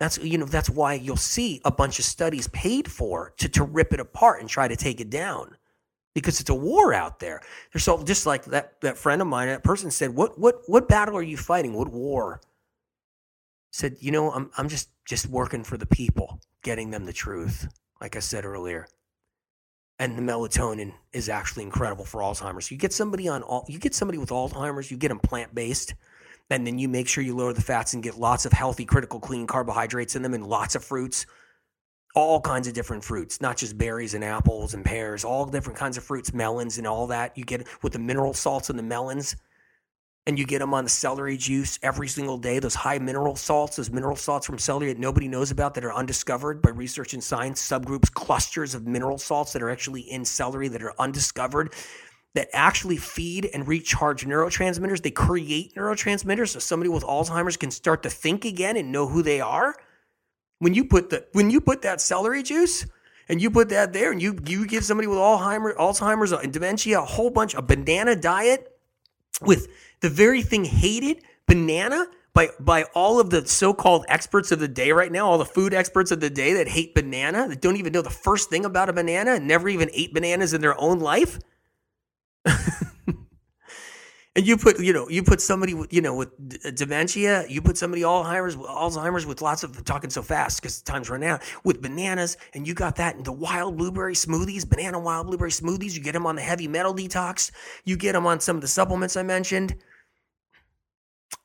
That's 0.00 0.18
you 0.18 0.38
know 0.38 0.44
that's 0.44 0.68
why 0.68 0.94
you'll 0.94 1.16
see 1.16 1.60
a 1.64 1.70
bunch 1.70 1.98
of 1.98 2.04
studies 2.04 2.48
paid 2.48 2.90
for 2.90 3.32
to, 3.38 3.48
to 3.50 3.64
rip 3.64 3.92
it 3.92 4.00
apart 4.00 4.40
and 4.40 4.48
try 4.48 4.68
to 4.68 4.76
take 4.76 5.00
it 5.00 5.08
down. 5.08 5.56
Because 6.14 6.40
it's 6.40 6.50
a 6.50 6.54
war 6.54 6.94
out 6.94 7.18
there. 7.18 7.40
There's 7.72 7.84
so 7.84 8.02
just 8.02 8.26
like 8.26 8.44
that 8.46 8.80
that 8.82 8.98
friend 8.98 9.22
of 9.22 9.28
mine, 9.28 9.48
that 9.48 9.64
person 9.64 9.90
said, 9.90 10.14
What 10.14 10.38
what 10.38 10.62
what 10.66 10.88
battle 10.88 11.16
are 11.16 11.22
you 11.22 11.36
fighting? 11.36 11.74
What 11.74 11.90
war? 11.90 12.40
Said, 13.74 13.96
you 13.98 14.12
know, 14.12 14.30
I'm 14.30 14.52
I'm 14.56 14.68
just 14.68 14.90
just 15.04 15.26
working 15.26 15.64
for 15.64 15.76
the 15.76 15.84
people, 15.84 16.38
getting 16.62 16.92
them 16.92 17.06
the 17.06 17.12
truth 17.12 17.66
like 18.00 18.14
I 18.14 18.20
said 18.20 18.44
earlier. 18.44 18.86
And 19.98 20.16
the 20.16 20.22
melatonin 20.22 20.92
is 21.12 21.28
actually 21.28 21.64
incredible 21.64 22.04
for 22.04 22.20
Alzheimer's. 22.20 22.70
You 22.70 22.76
get 22.76 22.92
somebody 22.92 23.26
on 23.26 23.42
all, 23.42 23.64
you 23.66 23.80
get 23.80 23.92
somebody 23.92 24.16
with 24.16 24.28
Alzheimer's, 24.28 24.92
you 24.92 24.96
get 24.96 25.08
them 25.08 25.18
plant 25.18 25.56
based, 25.56 25.94
and 26.50 26.64
then 26.64 26.78
you 26.78 26.88
make 26.88 27.08
sure 27.08 27.24
you 27.24 27.34
lower 27.34 27.52
the 27.52 27.62
fats 27.62 27.94
and 27.94 28.02
get 28.02 28.16
lots 28.16 28.46
of 28.46 28.52
healthy, 28.52 28.84
critical, 28.84 29.18
clean 29.18 29.48
carbohydrates 29.48 30.14
in 30.14 30.22
them 30.22 30.34
and 30.34 30.46
lots 30.46 30.76
of 30.76 30.84
fruits, 30.84 31.26
all 32.14 32.40
kinds 32.40 32.68
of 32.68 32.74
different 32.74 33.02
fruits, 33.02 33.40
not 33.40 33.56
just 33.56 33.76
berries 33.76 34.14
and 34.14 34.22
apples 34.22 34.74
and 34.74 34.84
pears, 34.84 35.24
all 35.24 35.46
different 35.46 35.76
kinds 35.76 35.96
of 35.96 36.04
fruits, 36.04 36.32
melons 36.32 36.78
and 36.78 36.86
all 36.86 37.08
that. 37.08 37.36
You 37.36 37.44
get 37.44 37.66
with 37.82 37.92
the 37.92 37.98
mineral 37.98 38.34
salts 38.34 38.70
in 38.70 38.76
the 38.76 38.84
melons 38.84 39.34
and 40.26 40.38
you 40.38 40.46
get 40.46 40.60
them 40.60 40.72
on 40.72 40.84
the 40.84 40.90
celery 40.90 41.36
juice 41.36 41.78
every 41.82 42.08
single 42.08 42.38
day. 42.38 42.58
Those 42.58 42.74
high 42.74 42.98
mineral 42.98 43.36
salts, 43.36 43.76
those 43.76 43.90
mineral 43.90 44.16
salts 44.16 44.46
from 44.46 44.58
celery 44.58 44.92
that 44.92 44.98
nobody 44.98 45.28
knows 45.28 45.50
about 45.50 45.74
that 45.74 45.84
are 45.84 45.92
undiscovered 45.92 46.62
by 46.62 46.70
research 46.70 47.12
and 47.12 47.22
science, 47.22 47.66
subgroups, 47.66 48.12
clusters 48.12 48.74
of 48.74 48.86
mineral 48.86 49.18
salts 49.18 49.52
that 49.52 49.62
are 49.62 49.70
actually 49.70 50.00
in 50.00 50.24
celery 50.24 50.68
that 50.68 50.82
are 50.82 50.94
undiscovered, 50.98 51.74
that 52.34 52.48
actually 52.52 52.96
feed 52.96 53.50
and 53.52 53.68
recharge 53.68 54.24
neurotransmitters. 54.24 55.02
They 55.02 55.10
create 55.10 55.74
neurotransmitters 55.74 56.48
so 56.48 56.58
somebody 56.58 56.88
with 56.88 57.04
Alzheimer's 57.04 57.58
can 57.58 57.70
start 57.70 58.02
to 58.04 58.10
think 58.10 58.44
again 58.46 58.76
and 58.76 58.90
know 58.90 59.06
who 59.06 59.22
they 59.22 59.40
are. 59.40 59.76
When 60.58 60.72
you 60.72 60.86
put 60.86 61.10
the 61.10 61.26
when 61.32 61.50
you 61.50 61.60
put 61.60 61.82
that 61.82 62.00
celery 62.00 62.42
juice 62.42 62.86
and 63.28 63.42
you 63.42 63.50
put 63.50 63.68
that 63.68 63.92
there 63.92 64.10
and 64.10 64.22
you 64.22 64.38
you 64.46 64.66
give 64.66 64.84
somebody 64.84 65.06
with 65.06 65.18
Alzheimer's, 65.18 65.76
Alzheimer's 65.76 66.32
and 66.32 66.52
dementia 66.52 67.00
a 67.00 67.04
whole 67.04 67.30
bunch 67.30 67.54
of 67.54 67.66
banana 67.66 68.16
diet 68.16 68.70
with 69.42 69.68
the 70.04 70.10
very 70.10 70.42
thing 70.42 70.66
hated, 70.66 71.22
banana, 71.46 72.06
by 72.34 72.50
by 72.60 72.82
all 72.94 73.18
of 73.18 73.30
the 73.30 73.46
so-called 73.48 74.04
experts 74.06 74.52
of 74.52 74.58
the 74.58 74.68
day 74.68 74.92
right 74.92 75.10
now, 75.10 75.26
all 75.26 75.38
the 75.38 75.46
food 75.46 75.72
experts 75.72 76.10
of 76.10 76.20
the 76.20 76.28
day 76.28 76.52
that 76.52 76.68
hate 76.68 76.94
banana, 76.94 77.48
that 77.48 77.62
don't 77.62 77.78
even 77.78 77.90
know 77.90 78.02
the 78.02 78.10
first 78.10 78.50
thing 78.50 78.66
about 78.66 78.90
a 78.90 78.92
banana 78.92 79.36
and 79.36 79.48
never 79.48 79.66
even 79.66 79.88
ate 79.94 80.12
bananas 80.12 80.52
in 80.52 80.60
their 80.60 80.78
own 80.78 80.98
life. 81.00 81.38
and 84.36 84.46
you 84.46 84.56
put 84.56 84.80
you 84.80 84.92
know 84.92 85.08
you 85.08 85.22
put 85.22 85.40
somebody 85.40 85.74
with 85.74 85.92
you 85.92 86.00
know 86.00 86.14
with 86.14 86.48
d- 86.48 86.58
uh, 86.64 86.70
dementia 86.70 87.44
you 87.48 87.62
put 87.62 87.78
somebody 87.78 88.02
alzheimer's 88.02 88.56
alzheimer's 88.56 89.26
with 89.26 89.40
lots 89.40 89.62
of 89.62 89.84
talking 89.84 90.10
so 90.10 90.22
fast 90.22 90.60
because 90.60 90.82
time's 90.82 91.08
run 91.08 91.22
out 91.22 91.42
with 91.64 91.80
bananas 91.80 92.36
and 92.54 92.66
you 92.66 92.74
got 92.74 92.96
that 92.96 93.22
the 93.24 93.32
wild 93.32 93.76
blueberry 93.76 94.14
smoothies 94.14 94.68
banana 94.68 94.98
wild 94.98 95.26
blueberry 95.26 95.50
smoothies 95.50 95.94
you 95.94 96.02
get 96.02 96.12
them 96.12 96.26
on 96.26 96.36
the 96.36 96.42
heavy 96.42 96.66
metal 96.68 96.94
detox 96.94 97.50
you 97.84 97.96
get 97.96 98.12
them 98.12 98.26
on 98.26 98.40
some 98.40 98.56
of 98.56 98.62
the 98.62 98.68
supplements 98.68 99.16
i 99.16 99.22
mentioned 99.22 99.76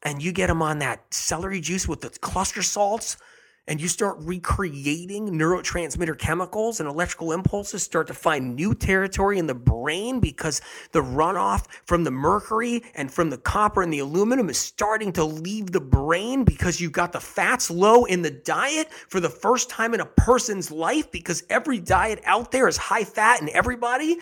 and 0.03 0.21
you 0.21 0.31
get 0.31 0.47
them 0.47 0.61
on 0.61 0.79
that 0.79 1.13
celery 1.13 1.61
juice 1.61 1.87
with 1.87 2.01
the 2.01 2.09
cluster 2.09 2.61
salts 2.61 3.17
and 3.69 3.79
you 3.79 3.87
start 3.87 4.17
recreating 4.21 5.29
neurotransmitter 5.29 6.17
chemicals 6.17 6.79
and 6.79 6.89
electrical 6.89 7.31
impulses 7.31 7.83
start 7.83 8.07
to 8.07 8.15
find 8.15 8.55
new 8.55 8.73
territory 8.73 9.37
in 9.37 9.45
the 9.45 9.53
brain 9.53 10.19
because 10.19 10.59
the 10.91 11.01
runoff 11.01 11.67
from 11.85 12.03
the 12.03 12.11
mercury 12.11 12.83
and 12.95 13.13
from 13.13 13.29
the 13.29 13.37
copper 13.37 13.83
and 13.83 13.93
the 13.93 13.99
aluminum 13.99 14.49
is 14.49 14.57
starting 14.57 15.13
to 15.13 15.23
leave 15.23 15.71
the 15.71 15.79
brain 15.79 16.43
because 16.43 16.81
you've 16.81 16.91
got 16.91 17.11
the 17.11 17.19
fats 17.19 17.69
low 17.69 18.05
in 18.05 18.23
the 18.23 18.31
diet 18.31 18.91
for 18.91 19.19
the 19.19 19.29
first 19.29 19.69
time 19.69 19.93
in 19.93 19.99
a 19.99 20.05
person's 20.05 20.71
life 20.71 21.11
because 21.11 21.43
every 21.49 21.79
diet 21.79 22.19
out 22.25 22.51
there 22.51 22.67
is 22.67 22.75
high 22.75 23.03
fat 23.03 23.39
in 23.39 23.49
everybody 23.49 24.17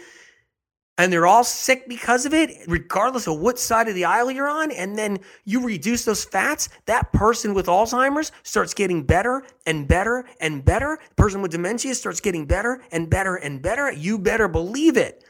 and 0.98 1.14
they're 1.14 1.28
all 1.28 1.44
sick 1.44 1.88
because 1.88 2.26
of 2.26 2.34
it, 2.34 2.52
regardless 2.68 3.28
of 3.28 3.40
what 3.40 3.60
side 3.60 3.88
of 3.88 3.96
the 3.96 4.06
aisle 4.06 4.32
you're 4.32 4.48
on, 4.48 4.72
and 4.72 4.98
then 4.98 5.20
you 5.46 5.64
reduce 5.64 6.06
those 6.06 6.26
fats, 6.26 6.70
that 6.86 7.14
person 7.14 7.54
with 7.54 7.68
Alzheimer's 7.68 8.32
starts 8.44 8.74
getting 8.74 9.04
better 9.04 9.44
and 9.66 9.88
better 9.88 10.26
and 10.42 10.66
better. 10.66 10.98
The 11.10 11.16
person 11.16 11.42
with 11.42 11.52
dementia 11.52 11.94
starts 11.94 12.20
getting 12.20 12.46
better 12.46 12.82
and 12.92 13.10
better 13.10 13.36
and 13.36 13.62
better. 13.62 13.92
You 13.92 14.18
better 14.18 14.48
believe 14.48 14.98
it. 14.98 15.24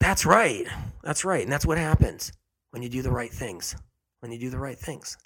That's 0.00 0.24
right. 0.24 0.66
That's 1.02 1.24
right. 1.24 1.42
And 1.42 1.52
that's 1.52 1.66
what 1.66 1.78
happens 1.78 2.32
when 2.70 2.82
you 2.82 2.88
do 2.88 3.02
the 3.02 3.10
right 3.10 3.32
things. 3.32 3.76
When 4.20 4.32
you 4.32 4.38
do 4.38 4.50
the 4.50 4.58
right 4.58 4.78
things. 4.78 5.16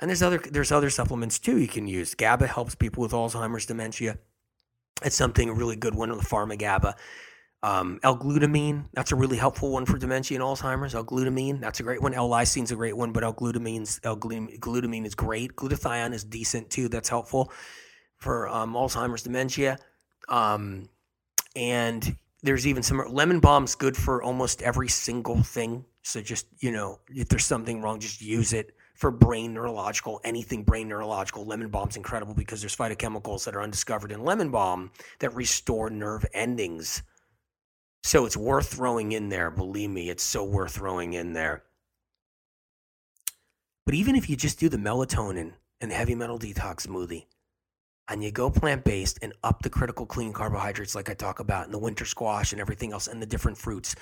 And 0.00 0.08
there's 0.10 0.22
other 0.22 0.38
there's 0.38 0.72
other 0.72 0.90
supplements 0.90 1.38
too 1.38 1.58
you 1.58 1.68
can 1.68 1.86
use. 1.86 2.14
GABA 2.14 2.48
helps 2.48 2.74
people 2.74 3.02
with 3.02 3.12
Alzheimer's 3.12 3.66
dementia. 3.66 4.18
It's 5.04 5.16
something 5.16 5.48
a 5.48 5.54
really 5.54 5.76
good 5.76 5.94
one 5.94 6.10
on 6.10 6.18
the 6.18 6.24
pharma 6.24 6.58
GABA. 6.58 6.96
Um, 7.64 7.98
L-glutamine, 8.02 8.84
that's 8.92 9.10
a 9.10 9.16
really 9.16 9.38
helpful 9.38 9.70
one 9.70 9.86
for 9.86 9.96
dementia 9.96 10.36
and 10.36 10.44
Alzheimer's. 10.44 10.94
L-glutamine, 10.94 11.60
that's 11.62 11.80
a 11.80 11.82
great 11.82 12.02
one. 12.02 12.12
L-lysine's 12.12 12.70
a 12.70 12.76
great 12.76 12.94
one, 12.94 13.10
but 13.10 13.24
L-glutamine's, 13.24 14.00
L-glutamine 14.04 15.06
is 15.06 15.14
great. 15.14 15.56
Glutathione 15.56 16.12
is 16.12 16.24
decent 16.24 16.68
too. 16.68 16.88
That's 16.88 17.08
helpful 17.08 17.50
for 18.18 18.50
um, 18.50 18.74
Alzheimer's 18.74 19.22
dementia. 19.22 19.78
Um, 20.28 20.90
and 21.56 22.18
there's 22.42 22.66
even 22.66 22.82
some 22.82 23.02
lemon 23.08 23.40
balm's 23.40 23.74
good 23.74 23.96
for 23.96 24.22
almost 24.22 24.60
every 24.60 24.90
single 24.90 25.42
thing. 25.42 25.86
So 26.02 26.20
just 26.20 26.46
you 26.58 26.70
know, 26.70 27.00
if 27.08 27.30
there's 27.30 27.46
something 27.46 27.80
wrong, 27.80 27.98
just 27.98 28.20
use 28.20 28.52
it 28.52 28.76
for 28.94 29.10
brain 29.10 29.54
neurological, 29.54 30.20
anything 30.22 30.64
brain 30.64 30.86
neurological. 30.86 31.46
Lemon 31.46 31.68
balm's 31.68 31.96
incredible 31.96 32.34
because 32.34 32.60
there's 32.60 32.76
phytochemicals 32.76 33.46
that 33.46 33.56
are 33.56 33.62
undiscovered 33.62 34.12
in 34.12 34.22
lemon 34.22 34.50
balm 34.50 34.90
that 35.20 35.34
restore 35.34 35.88
nerve 35.88 36.26
endings 36.34 37.02
so 38.04 38.26
it's 38.26 38.36
worth 38.36 38.68
throwing 38.68 39.12
in 39.12 39.30
there. 39.30 39.50
Believe 39.50 39.88
me, 39.88 40.10
it's 40.10 40.22
so 40.22 40.44
worth 40.44 40.72
throwing 40.72 41.14
in 41.14 41.32
there. 41.32 41.62
But 43.86 43.94
even 43.94 44.14
if 44.14 44.28
you 44.28 44.36
just 44.36 44.60
do 44.60 44.68
the 44.68 44.76
melatonin 44.76 45.54
and 45.80 45.90
heavy 45.90 46.14
metal 46.14 46.38
detox 46.38 46.86
smoothie, 46.86 47.24
and 48.06 48.22
you 48.22 48.30
go 48.30 48.50
plant 48.50 48.84
based 48.84 49.18
and 49.22 49.32
up 49.42 49.62
the 49.62 49.70
critical 49.70 50.04
clean 50.04 50.34
carbohydrates, 50.34 50.94
like 50.94 51.08
I 51.08 51.14
talk 51.14 51.40
about, 51.40 51.64
and 51.64 51.72
the 51.72 51.78
winter 51.78 52.04
squash 52.04 52.52
and 52.52 52.60
everything 52.60 52.92
else, 52.92 53.06
and 53.08 53.22
the 53.22 53.26
different 53.26 53.56
fruits, 53.56 53.96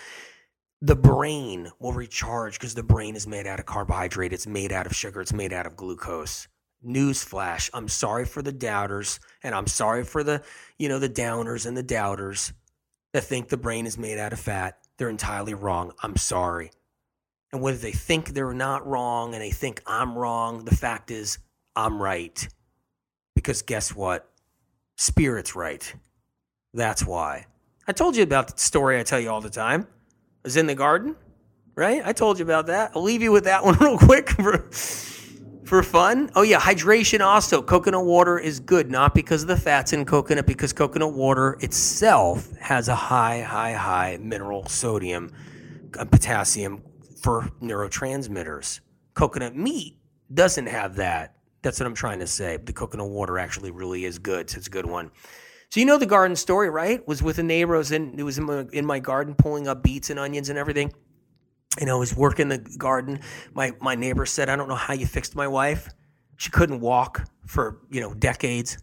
the 0.80 0.96
brain 0.96 1.70
will 1.78 1.92
recharge 1.92 2.58
because 2.58 2.74
the 2.74 2.82
brain 2.82 3.14
is 3.14 3.28
made 3.28 3.46
out 3.46 3.60
of 3.60 3.66
carbohydrate, 3.66 4.32
it's 4.32 4.48
made 4.48 4.72
out 4.72 4.86
of 4.86 4.96
sugar, 4.96 5.20
it's 5.20 5.32
made 5.32 5.52
out 5.52 5.66
of 5.66 5.76
glucose. 5.76 6.48
Newsflash: 6.84 7.70
I'm 7.72 7.86
sorry 7.86 8.24
for 8.24 8.42
the 8.42 8.50
doubters, 8.50 9.20
and 9.44 9.54
I'm 9.54 9.68
sorry 9.68 10.02
for 10.02 10.24
the 10.24 10.42
you 10.76 10.88
know 10.88 10.98
the 10.98 11.08
downers 11.08 11.66
and 11.66 11.76
the 11.76 11.84
doubters 11.84 12.52
that 13.12 13.24
think 13.24 13.48
the 13.48 13.56
brain 13.56 13.86
is 13.86 13.98
made 13.98 14.18
out 14.18 14.32
of 14.32 14.40
fat, 14.40 14.78
they're 14.96 15.08
entirely 15.08 15.54
wrong. 15.54 15.92
I'm 16.02 16.16
sorry. 16.16 16.70
And 17.52 17.60
whether 17.60 17.78
they 17.78 17.92
think 17.92 18.30
they're 18.30 18.54
not 18.54 18.86
wrong 18.86 19.34
and 19.34 19.42
they 19.42 19.50
think 19.50 19.82
I'm 19.86 20.16
wrong, 20.16 20.64
the 20.64 20.74
fact 20.74 21.10
is 21.10 21.38
I'm 21.76 22.02
right. 22.02 22.48
Because 23.34 23.62
guess 23.62 23.94
what? 23.94 24.28
Spirit's 24.96 25.54
right. 25.54 25.94
That's 26.72 27.04
why. 27.04 27.46
I 27.86 27.92
told 27.92 28.16
you 28.16 28.22
about 28.22 28.48
the 28.48 28.60
story 28.60 28.98
I 28.98 29.02
tell 29.02 29.20
you 29.20 29.30
all 29.30 29.40
the 29.40 29.50
time. 29.50 29.86
I 29.90 30.40
was 30.44 30.56
in 30.56 30.66
the 30.66 30.74
garden, 30.74 31.16
right? 31.74 32.02
I 32.04 32.12
told 32.12 32.38
you 32.38 32.44
about 32.44 32.66
that. 32.68 32.92
I'll 32.94 33.02
leave 33.02 33.22
you 33.22 33.32
with 33.32 33.44
that 33.44 33.64
one 33.66 33.76
real 33.78 33.98
quick 33.98 34.28
for 35.72 35.82
fun. 35.82 36.28
Oh 36.34 36.42
yeah, 36.42 36.60
hydration 36.60 37.20
also. 37.20 37.62
Coconut 37.62 38.04
water 38.04 38.38
is 38.38 38.60
good, 38.60 38.90
not 38.90 39.14
because 39.14 39.40
of 39.40 39.48
the 39.48 39.56
fats 39.56 39.94
in 39.94 40.04
coconut, 40.04 40.44
because 40.44 40.70
coconut 40.70 41.14
water 41.14 41.56
itself 41.60 42.54
has 42.58 42.88
a 42.88 42.94
high, 42.94 43.40
high, 43.40 43.72
high 43.72 44.18
mineral 44.20 44.66
sodium, 44.66 45.32
uh, 45.98 46.04
potassium 46.04 46.82
for 47.22 47.50
neurotransmitters. 47.62 48.80
Coconut 49.14 49.56
meat 49.56 49.96
doesn't 50.34 50.66
have 50.66 50.96
that. 50.96 51.36
That's 51.62 51.80
what 51.80 51.86
I'm 51.86 51.94
trying 51.94 52.18
to 52.18 52.26
say. 52.26 52.58
The 52.58 52.74
coconut 52.74 53.08
water 53.08 53.38
actually 53.38 53.70
really 53.70 54.04
is 54.04 54.18
good. 54.18 54.50
So 54.50 54.58
it's 54.58 54.66
a 54.66 54.70
good 54.70 54.84
one. 54.84 55.10
So 55.70 55.80
you 55.80 55.86
know 55.86 55.96
the 55.96 56.04
garden 56.04 56.36
story, 56.36 56.68
right? 56.68 57.08
Was 57.08 57.22
with 57.22 57.38
a 57.38 57.42
neighbor. 57.42 57.76
I 57.76 57.78
was 57.78 57.92
in, 57.92 58.18
it 58.18 58.24
was 58.24 58.36
in 58.36 58.44
my, 58.44 58.66
in 58.74 58.84
my 58.84 58.98
garden 58.98 59.34
pulling 59.34 59.68
up 59.68 59.82
beets 59.82 60.10
and 60.10 60.18
onions 60.18 60.50
and 60.50 60.58
everything 60.58 60.92
you 61.80 61.86
know, 61.86 61.98
was 61.98 62.14
working 62.14 62.48
the 62.48 62.58
garden. 62.58 63.20
My 63.54 63.72
my 63.80 63.94
neighbor 63.94 64.26
said, 64.26 64.48
"I 64.48 64.56
don't 64.56 64.68
know 64.68 64.74
how 64.74 64.94
you 64.94 65.06
fixed 65.06 65.34
my 65.34 65.48
wife. 65.48 65.88
She 66.36 66.50
couldn't 66.50 66.80
walk 66.80 67.28
for 67.46 67.80
you 67.90 68.00
know 68.00 68.14
decades. 68.14 68.78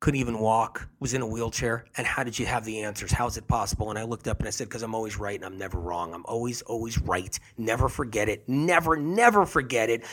Couldn't 0.00 0.20
even 0.20 0.38
walk. 0.38 0.88
Was 1.00 1.12
in 1.12 1.22
a 1.22 1.26
wheelchair. 1.26 1.84
And 1.96 2.06
how 2.06 2.22
did 2.22 2.38
you 2.38 2.46
have 2.46 2.64
the 2.64 2.82
answers? 2.82 3.12
How 3.12 3.26
is 3.26 3.36
it 3.36 3.46
possible?" 3.46 3.90
And 3.90 3.98
I 3.98 4.04
looked 4.04 4.28
up 4.28 4.38
and 4.38 4.48
I 4.48 4.50
said, 4.50 4.68
"Because 4.68 4.82
I'm 4.82 4.94
always 4.94 5.18
right 5.18 5.36
and 5.36 5.44
I'm 5.44 5.58
never 5.58 5.78
wrong. 5.78 6.14
I'm 6.14 6.24
always 6.26 6.62
always 6.62 6.98
right. 6.98 7.38
Never 7.58 7.88
forget 7.88 8.28
it. 8.28 8.48
Never 8.48 8.96
never 8.96 9.44
forget 9.44 9.90
it. 9.90 10.04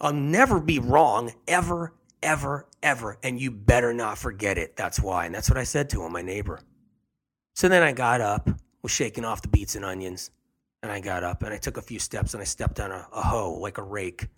I'll 0.00 0.12
never 0.12 0.60
be 0.60 0.78
wrong 0.78 1.32
ever 1.46 1.94
ever 2.22 2.66
ever. 2.82 3.16
And 3.22 3.40
you 3.40 3.50
better 3.50 3.94
not 3.94 4.18
forget 4.18 4.58
it. 4.58 4.76
That's 4.76 5.00
why. 5.00 5.26
And 5.26 5.34
that's 5.34 5.48
what 5.48 5.58
I 5.58 5.64
said 5.64 5.88
to 5.90 6.02
him, 6.02 6.12
my 6.12 6.22
neighbor. 6.22 6.60
So 7.54 7.68
then 7.68 7.82
I 7.82 7.92
got 7.92 8.20
up, 8.20 8.50
was 8.82 8.92
shaking 8.92 9.24
off 9.24 9.42
the 9.42 9.48
beets 9.48 9.76
and 9.76 9.84
onions." 9.84 10.30
And 10.82 10.92
I 10.92 11.00
got 11.00 11.24
up 11.24 11.42
and 11.42 11.52
I 11.52 11.58
took 11.58 11.76
a 11.76 11.82
few 11.82 11.98
steps 11.98 12.34
and 12.34 12.40
I 12.40 12.44
stepped 12.44 12.78
on 12.80 12.90
a, 12.90 13.08
a 13.12 13.22
hoe 13.22 13.54
like 13.54 13.78
a 13.78 13.82
rake 13.82 14.28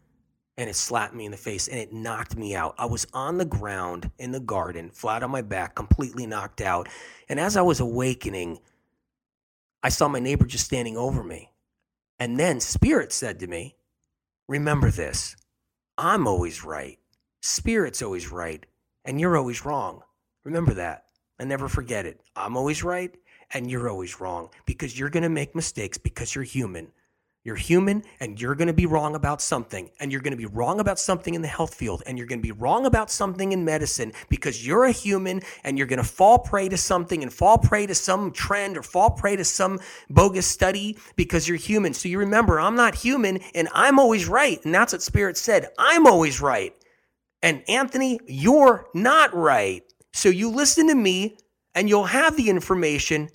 and 0.57 0.69
it 0.69 0.77
slapped 0.77 1.15
me 1.15 1.25
in 1.25 1.31
the 1.31 1.37
face 1.37 1.69
and 1.69 1.79
it 1.79 1.93
knocked 1.93 2.37
me 2.37 2.55
out. 2.55 2.75
I 2.79 2.87
was 2.87 3.07
on 3.13 3.39
the 3.39 3.45
ground 3.45 4.11
in 4.19 4.33
the 4.33 4.41
garden, 4.41 4.91
flat 4.91 5.23
on 5.23 5.31
my 5.31 5.43
back, 5.43 5.75
completely 5.75 6.27
knocked 6.27 6.61
out. 6.61 6.89
And 7.29 7.41
as 7.41 7.57
I 7.57 7.63
was 7.63 7.81
awakening, 7.81 8.59
I 9.83 9.89
saw 9.89 10.09
my 10.09 10.19
neighbor 10.19 10.45
just 10.47 10.67
standing 10.67 10.97
over 10.97 11.23
me. 11.23 11.51
And 12.19 12.39
then 12.39 12.61
Spirit 12.61 13.13
said 13.13 13.41
to 13.41 13.47
me, 13.47 13.77
Remember 14.49 14.91
this 14.91 15.37
I'm 15.97 16.27
always 16.27 16.65
right. 16.65 16.99
Spirit's 17.41 18.03
always 18.03 18.31
right. 18.31 18.65
And 19.05 19.19
you're 19.19 19.37
always 19.37 19.65
wrong. 19.65 20.03
Remember 20.45 20.75
that. 20.75 21.05
And 21.39 21.49
never 21.49 21.69
forget 21.69 22.05
it. 22.05 22.21
I'm 22.37 22.57
always 22.57 22.85
right 22.85 23.15
and 23.53 23.71
you're 23.71 23.89
always 23.89 24.21
wrong 24.21 24.51
because 24.67 24.99
you're 24.99 25.11
going 25.11 25.23
to 25.23 25.29
make 25.29 25.55
mistakes 25.55 25.99
because 25.99 26.35
you're 26.35 26.45
human. 26.45 26.93
You're 27.43 27.57
human 27.57 28.03
and 28.21 28.39
you're 28.39 28.55
going 28.55 28.69
to 28.69 28.75
be 28.75 28.85
wrong 28.85 29.15
about 29.15 29.41
something. 29.41 29.91
And 29.99 30.13
you're 30.13 30.21
going 30.21 30.33
to 30.33 30.37
be 30.37 30.45
wrong 30.47 30.79
about 30.79 30.99
something 30.99 31.33
in 31.33 31.41
the 31.41 31.49
health 31.49 31.75
field. 31.75 32.03
And 32.05 32.19
you're 32.19 32.27
going 32.27 32.41
to 32.41 32.47
be 32.47 32.53
wrong 32.53 32.85
about 32.85 33.11
something 33.11 33.53
in 33.53 33.65
medicine 33.65 34.13
because 34.29 34.67
you're 34.67 34.85
a 34.85 34.93
human 34.93 35.41
and 35.65 35.79
you're 35.79 35.87
going 35.87 36.03
to 36.03 36.05
fall 36.05 36.39
prey 36.39 36.69
to 36.69 36.77
something 36.77 37.23
and 37.23 37.33
fall 37.33 37.57
prey 37.57 37.87
to 37.87 37.95
some 37.95 38.31
trend 38.31 38.77
or 38.77 38.83
fall 38.83 39.11
prey 39.11 39.37
to 39.37 39.45
some 39.45 39.81
bogus 40.11 40.47
study 40.47 40.99
because 41.17 41.49
you're 41.49 41.57
human. 41.57 41.95
So 41.95 42.11
you 42.11 42.19
remember, 42.19 42.61
I'm 42.61 42.77
not 42.77 42.95
human 42.95 43.39
and 43.55 43.69
I'm 43.73 43.99
always 43.99 44.29
right. 44.29 44.63
And 44.67 44.75
that's 44.75 44.93
what 44.93 45.01
Spirit 45.01 45.39
said. 45.39 45.69
I'm 45.79 46.07
always 46.07 46.43
right. 46.43 46.75
And 47.43 47.63
Anthony, 47.69 48.21
you're 48.27 48.87
not 48.93 49.35
right. 49.35 49.83
So 50.13 50.29
you 50.29 50.51
listen 50.51 50.89
to 50.89 50.95
me 50.95 51.39
and 51.75 51.89
you'll 51.89 52.05
have 52.05 52.37
the 52.37 52.51
information 52.51 53.31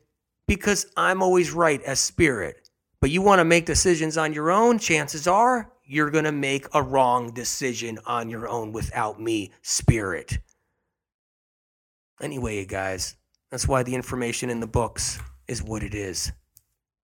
because 0.48 0.88
I'm 0.96 1.22
always 1.22 1.52
right 1.52 1.82
as 1.84 2.00
spirit. 2.00 2.70
But 3.02 3.12
you 3.12 3.22
want 3.22 3.40
to 3.40 3.46
make 3.46 3.66
decisions 3.66 4.18
on 4.18 4.34
your 4.34 4.52
own, 4.52 4.80
chances 4.80 5.28
are 5.28 5.72
you're 5.86 6.10
going 6.10 6.26
to 6.26 6.32
make 6.32 6.66
a 6.74 6.82
wrong 6.82 7.32
decision 7.32 8.00
on 8.06 8.30
your 8.30 8.48
own 8.48 8.72
without 8.72 9.22
me, 9.22 9.52
spirit. 9.62 10.40
Anyway, 12.22 12.66
guys, 12.66 13.16
that's 13.52 13.68
why 13.68 13.84
the 13.84 13.94
information 13.94 14.50
in 14.50 14.60
the 14.60 14.68
books 14.68 15.20
is 15.48 15.62
what 15.62 15.84
it 15.84 15.94
is. 15.94 16.32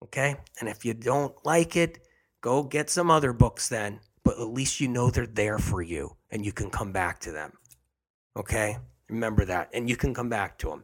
Okay? 0.03 0.35
And 0.59 0.67
if 0.67 0.83
you 0.83 0.93
don't 0.93 1.35
like 1.45 1.75
it, 1.75 1.99
go 2.41 2.63
get 2.63 2.89
some 2.89 3.11
other 3.11 3.33
books 3.33 3.69
then. 3.69 3.99
But 4.23 4.39
at 4.39 4.47
least 4.47 4.79
you 4.79 4.87
know 4.87 5.09
they're 5.09 5.27
there 5.27 5.59
for 5.59 5.81
you 5.81 6.15
and 6.29 6.45
you 6.45 6.51
can 6.51 6.69
come 6.69 6.91
back 6.91 7.19
to 7.21 7.31
them. 7.31 7.53
Okay? 8.37 8.77
Remember 9.09 9.45
that. 9.45 9.69
And 9.73 9.89
you 9.89 9.95
can 9.95 10.13
come 10.13 10.29
back 10.29 10.57
to 10.59 10.69
them. 10.69 10.83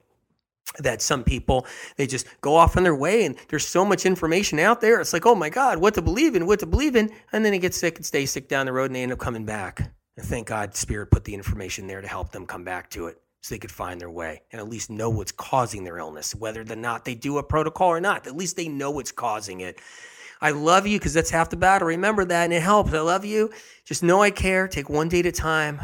That 0.79 1.01
some 1.01 1.23
people 1.23 1.65
they 1.95 2.05
just 2.07 2.27
go 2.41 2.55
off 2.55 2.77
on 2.77 2.83
their 2.83 2.95
way 2.95 3.25
and 3.25 3.35
there's 3.47 3.65
so 3.65 3.85
much 3.85 4.05
information 4.05 4.59
out 4.59 4.81
there. 4.81 4.99
It's 4.99 5.13
like 5.13 5.25
oh 5.25 5.35
my 5.35 5.49
god 5.49 5.79
what 5.79 5.93
to 5.95 6.01
believe 6.01 6.35
in 6.35 6.45
what 6.45 6.59
to 6.59 6.65
believe 6.65 6.95
in. 6.95 7.09
And 7.31 7.43
then 7.43 7.51
they 7.51 7.59
get 7.59 7.73
sick 7.73 7.97
and 7.97 8.05
stay 8.05 8.25
sick 8.25 8.47
down 8.47 8.65
the 8.65 8.73
road 8.73 8.85
and 8.85 8.95
they 8.95 9.03
end 9.03 9.11
up 9.11 9.19
coming 9.19 9.45
back. 9.45 9.91
And 10.17 10.25
thank 10.25 10.47
god 10.47 10.75
spirit 10.75 11.11
put 11.11 11.23
the 11.23 11.33
information 11.33 11.87
there 11.87 12.01
to 12.01 12.07
help 12.07 12.31
them 12.31 12.45
come 12.45 12.63
back 12.63 12.89
to 12.91 13.07
it 13.07 13.17
so 13.41 13.55
they 13.55 13.59
could 13.59 13.71
find 13.71 14.01
their 14.01 14.09
way 14.09 14.41
and 14.51 14.59
at 14.59 14.69
least 14.69 14.89
know 14.89 15.09
what's 15.09 15.31
causing 15.31 15.83
their 15.83 15.97
illness 15.97 16.35
whether 16.35 16.61
or 16.61 16.75
not 16.75 17.05
they 17.05 17.15
do 17.15 17.37
a 17.37 17.43
protocol 17.43 17.89
or 17.89 18.01
not. 18.01 18.27
At 18.27 18.35
least 18.35 18.55
they 18.55 18.67
know 18.67 18.91
what's 18.91 19.11
causing 19.11 19.61
it. 19.61 19.79
I 20.39 20.51
love 20.51 20.85
you 20.85 20.99
because 20.99 21.13
that's 21.13 21.29
half 21.29 21.49
the 21.49 21.57
battle. 21.57 21.87
Remember 21.87 22.23
that 22.23 22.43
and 22.43 22.53
it 22.53 22.61
helps. 22.61 22.93
I 22.93 22.99
love 22.99 23.25
you. 23.25 23.51
Just 23.85 24.03
know 24.03 24.21
i 24.21 24.29
care. 24.29 24.67
Take 24.67 24.89
one 24.89 25.09
day 25.09 25.19
at 25.19 25.25
a 25.25 25.31
time. 25.31 25.81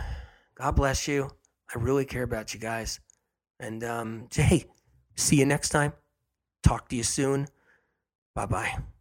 God 0.55 0.75
bless 0.75 1.07
you. 1.07 1.31
I 1.73 1.79
really 1.79 2.05
care 2.05 2.23
about 2.23 2.53
you 2.53 2.59
guys. 2.59 2.99
And 3.59 3.83
um, 3.83 4.27
hey, 4.31 4.65
see 5.15 5.37
you 5.37 5.45
next 5.45 5.69
time. 5.69 5.93
Talk 6.63 6.89
to 6.89 6.95
you 6.95 7.03
soon. 7.03 7.47
Bye 8.35 8.45
bye. 8.45 8.92